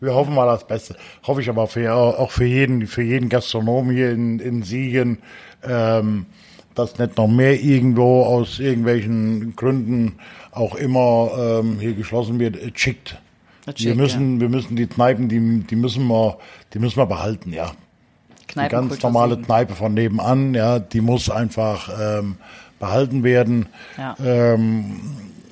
wir 0.00 0.14
hoffen 0.14 0.34
mal 0.34 0.46
das 0.46 0.66
Beste. 0.66 0.96
Hoffe 1.26 1.40
ich 1.40 1.48
aber 1.48 1.66
für, 1.66 1.92
auch 1.94 2.30
für 2.30 2.44
jeden, 2.44 2.86
für 2.86 3.02
jeden 3.02 3.28
Gastronom 3.28 3.90
hier 3.90 4.10
in, 4.10 4.38
in 4.38 4.62
Siegen, 4.62 5.18
ähm, 5.62 6.26
dass 6.74 6.98
nicht 6.98 7.16
noch 7.16 7.26
mehr 7.28 7.60
irgendwo 7.60 8.22
aus 8.22 8.60
irgendwelchen 8.60 9.56
Gründen 9.56 10.18
auch 10.52 10.76
immer 10.76 11.60
ähm, 11.60 11.78
hier 11.80 11.94
geschlossen 11.94 12.38
wird. 12.38 12.56
Schickt. 12.78 13.20
Das 13.66 13.78
Wir 13.80 13.94
müssen, 13.94 14.40
wir 14.40 14.48
müssen 14.48 14.76
die 14.76 14.86
Kneipen, 14.86 15.28
die, 15.28 15.66
die 15.66 15.76
müssen 15.76 16.06
wir, 16.06 16.38
die 16.72 16.78
müssen 16.78 16.96
wir 16.96 17.06
behalten, 17.06 17.52
ja. 17.52 17.72
Die 18.54 18.68
ganz 18.68 19.02
normale 19.02 19.34
Siegen. 19.34 19.44
Kneipe 19.44 19.74
von 19.74 19.94
nebenan, 19.94 20.54
ja, 20.54 20.78
die 20.78 21.00
muss 21.00 21.30
einfach 21.30 21.90
ähm, 22.00 22.36
behalten 22.78 23.22
werden. 23.22 23.66
Ja. 23.96 24.16
Ähm, 24.24 25.00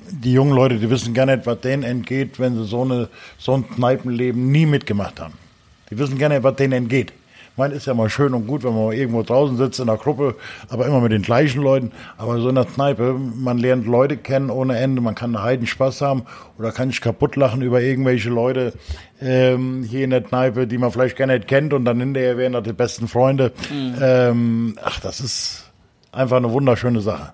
die 0.09 0.33
jungen 0.33 0.53
Leute, 0.53 0.77
die 0.77 0.89
wissen 0.89 1.13
gar 1.13 1.25
nicht, 1.25 1.45
was 1.45 1.59
denen 1.61 1.83
entgeht, 1.83 2.39
wenn 2.39 2.55
sie 2.55 2.65
so, 2.65 2.83
eine, 2.83 3.09
so 3.37 3.53
ein 3.53 3.69
Kneipenleben 3.69 4.51
nie 4.51 4.65
mitgemacht 4.65 5.19
haben. 5.19 5.33
Die 5.89 5.97
wissen 5.97 6.17
gar 6.17 6.29
nicht, 6.29 6.43
was 6.43 6.55
denen 6.55 6.73
entgeht. 6.73 7.13
Ich 7.57 7.59
meine, 7.59 7.73
ist 7.73 7.87
ja 7.87 7.95
mal 7.95 8.07
schön 8.07 8.35
und 8.35 8.45
gut, 8.45 8.63
wenn 8.63 8.75
man 8.75 8.91
irgendwo 8.91 9.23
draußen 9.23 9.57
sitzt 9.57 9.79
in 9.79 9.89
einer 9.89 9.97
Gruppe, 9.97 10.35
aber 10.69 10.85
immer 10.85 11.01
mit 11.01 11.11
den 11.11 11.23
gleichen 11.23 11.63
Leuten. 11.63 11.91
Aber 12.15 12.39
so 12.39 12.49
in 12.49 12.53
der 12.53 12.65
Kneipe, 12.65 13.15
man 13.15 13.57
lernt 13.57 13.87
Leute 13.87 14.15
kennen 14.15 14.51
ohne 14.51 14.77
Ende, 14.77 15.01
man 15.01 15.15
kann 15.15 15.35
einen 15.35 15.43
Heiden 15.43 15.65
Spaß 15.65 16.01
haben 16.01 16.25
oder 16.59 16.71
kann 16.71 16.91
sich 16.91 17.01
kaputt 17.01 17.35
lachen 17.35 17.63
über 17.63 17.81
irgendwelche 17.81 18.29
Leute 18.29 18.73
ähm, 19.19 19.81
hier 19.81 20.03
in 20.03 20.11
der 20.11 20.21
Kneipe, 20.21 20.67
die 20.67 20.77
man 20.77 20.91
vielleicht 20.91 21.17
gar 21.17 21.25
nicht 21.25 21.47
kennt 21.47 21.73
und 21.73 21.83
dann 21.83 21.99
hinterher 21.99 22.37
wären 22.37 22.53
das 22.53 22.61
die 22.61 22.73
besten 22.73 23.07
Freunde. 23.07 23.51
Ähm, 23.99 24.77
ach, 24.83 24.99
das 24.99 25.19
ist 25.19 25.71
einfach 26.11 26.37
eine 26.37 26.51
wunderschöne 26.51 27.01
Sache. 27.01 27.33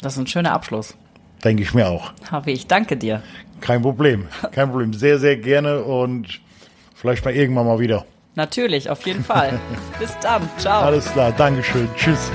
Das 0.00 0.14
ist 0.14 0.18
ein 0.18 0.26
schöner 0.26 0.54
Abschluss. 0.54 0.96
Denke 1.44 1.62
ich 1.62 1.72
mir 1.72 1.86
auch. 1.86 2.12
Habe 2.32 2.50
ich. 2.50 2.66
Danke 2.66 2.96
dir. 2.96 3.22
Kein 3.60 3.80
Problem. 3.80 4.26
Kein 4.50 4.70
Problem. 4.70 4.92
Sehr, 4.92 5.20
sehr 5.20 5.36
gerne 5.36 5.84
und 5.84 6.40
vielleicht 6.96 7.24
mal 7.24 7.32
irgendwann 7.32 7.66
mal 7.66 7.78
wieder. 7.78 8.06
Natürlich, 8.36 8.88
auf 8.90 9.04
jeden 9.06 9.24
Fall. 9.24 9.58
Bis 9.98 10.16
dann. 10.20 10.48
Ciao. 10.58 10.84
Alles 10.84 11.10
klar. 11.12 11.32
Dankeschön. 11.32 11.88
Tschüss. 11.96 12.30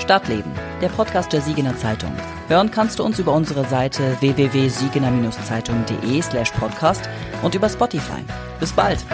Stadtleben, 0.00 0.50
der 0.80 0.88
Podcast 0.88 1.32
der 1.32 1.42
Siegener 1.42 1.76
Zeitung. 1.76 2.10
Hören 2.48 2.72
kannst 2.72 2.98
du 2.98 3.04
uns 3.04 3.20
über 3.20 3.32
unsere 3.32 3.64
Seite 3.66 4.16
www.siegener-zeitung.de 4.20 6.22
slash 6.22 6.50
podcast 6.52 7.08
und 7.42 7.54
über 7.54 7.68
Spotify. 7.68 8.24
Bis 8.58 8.72
bald. 8.72 9.04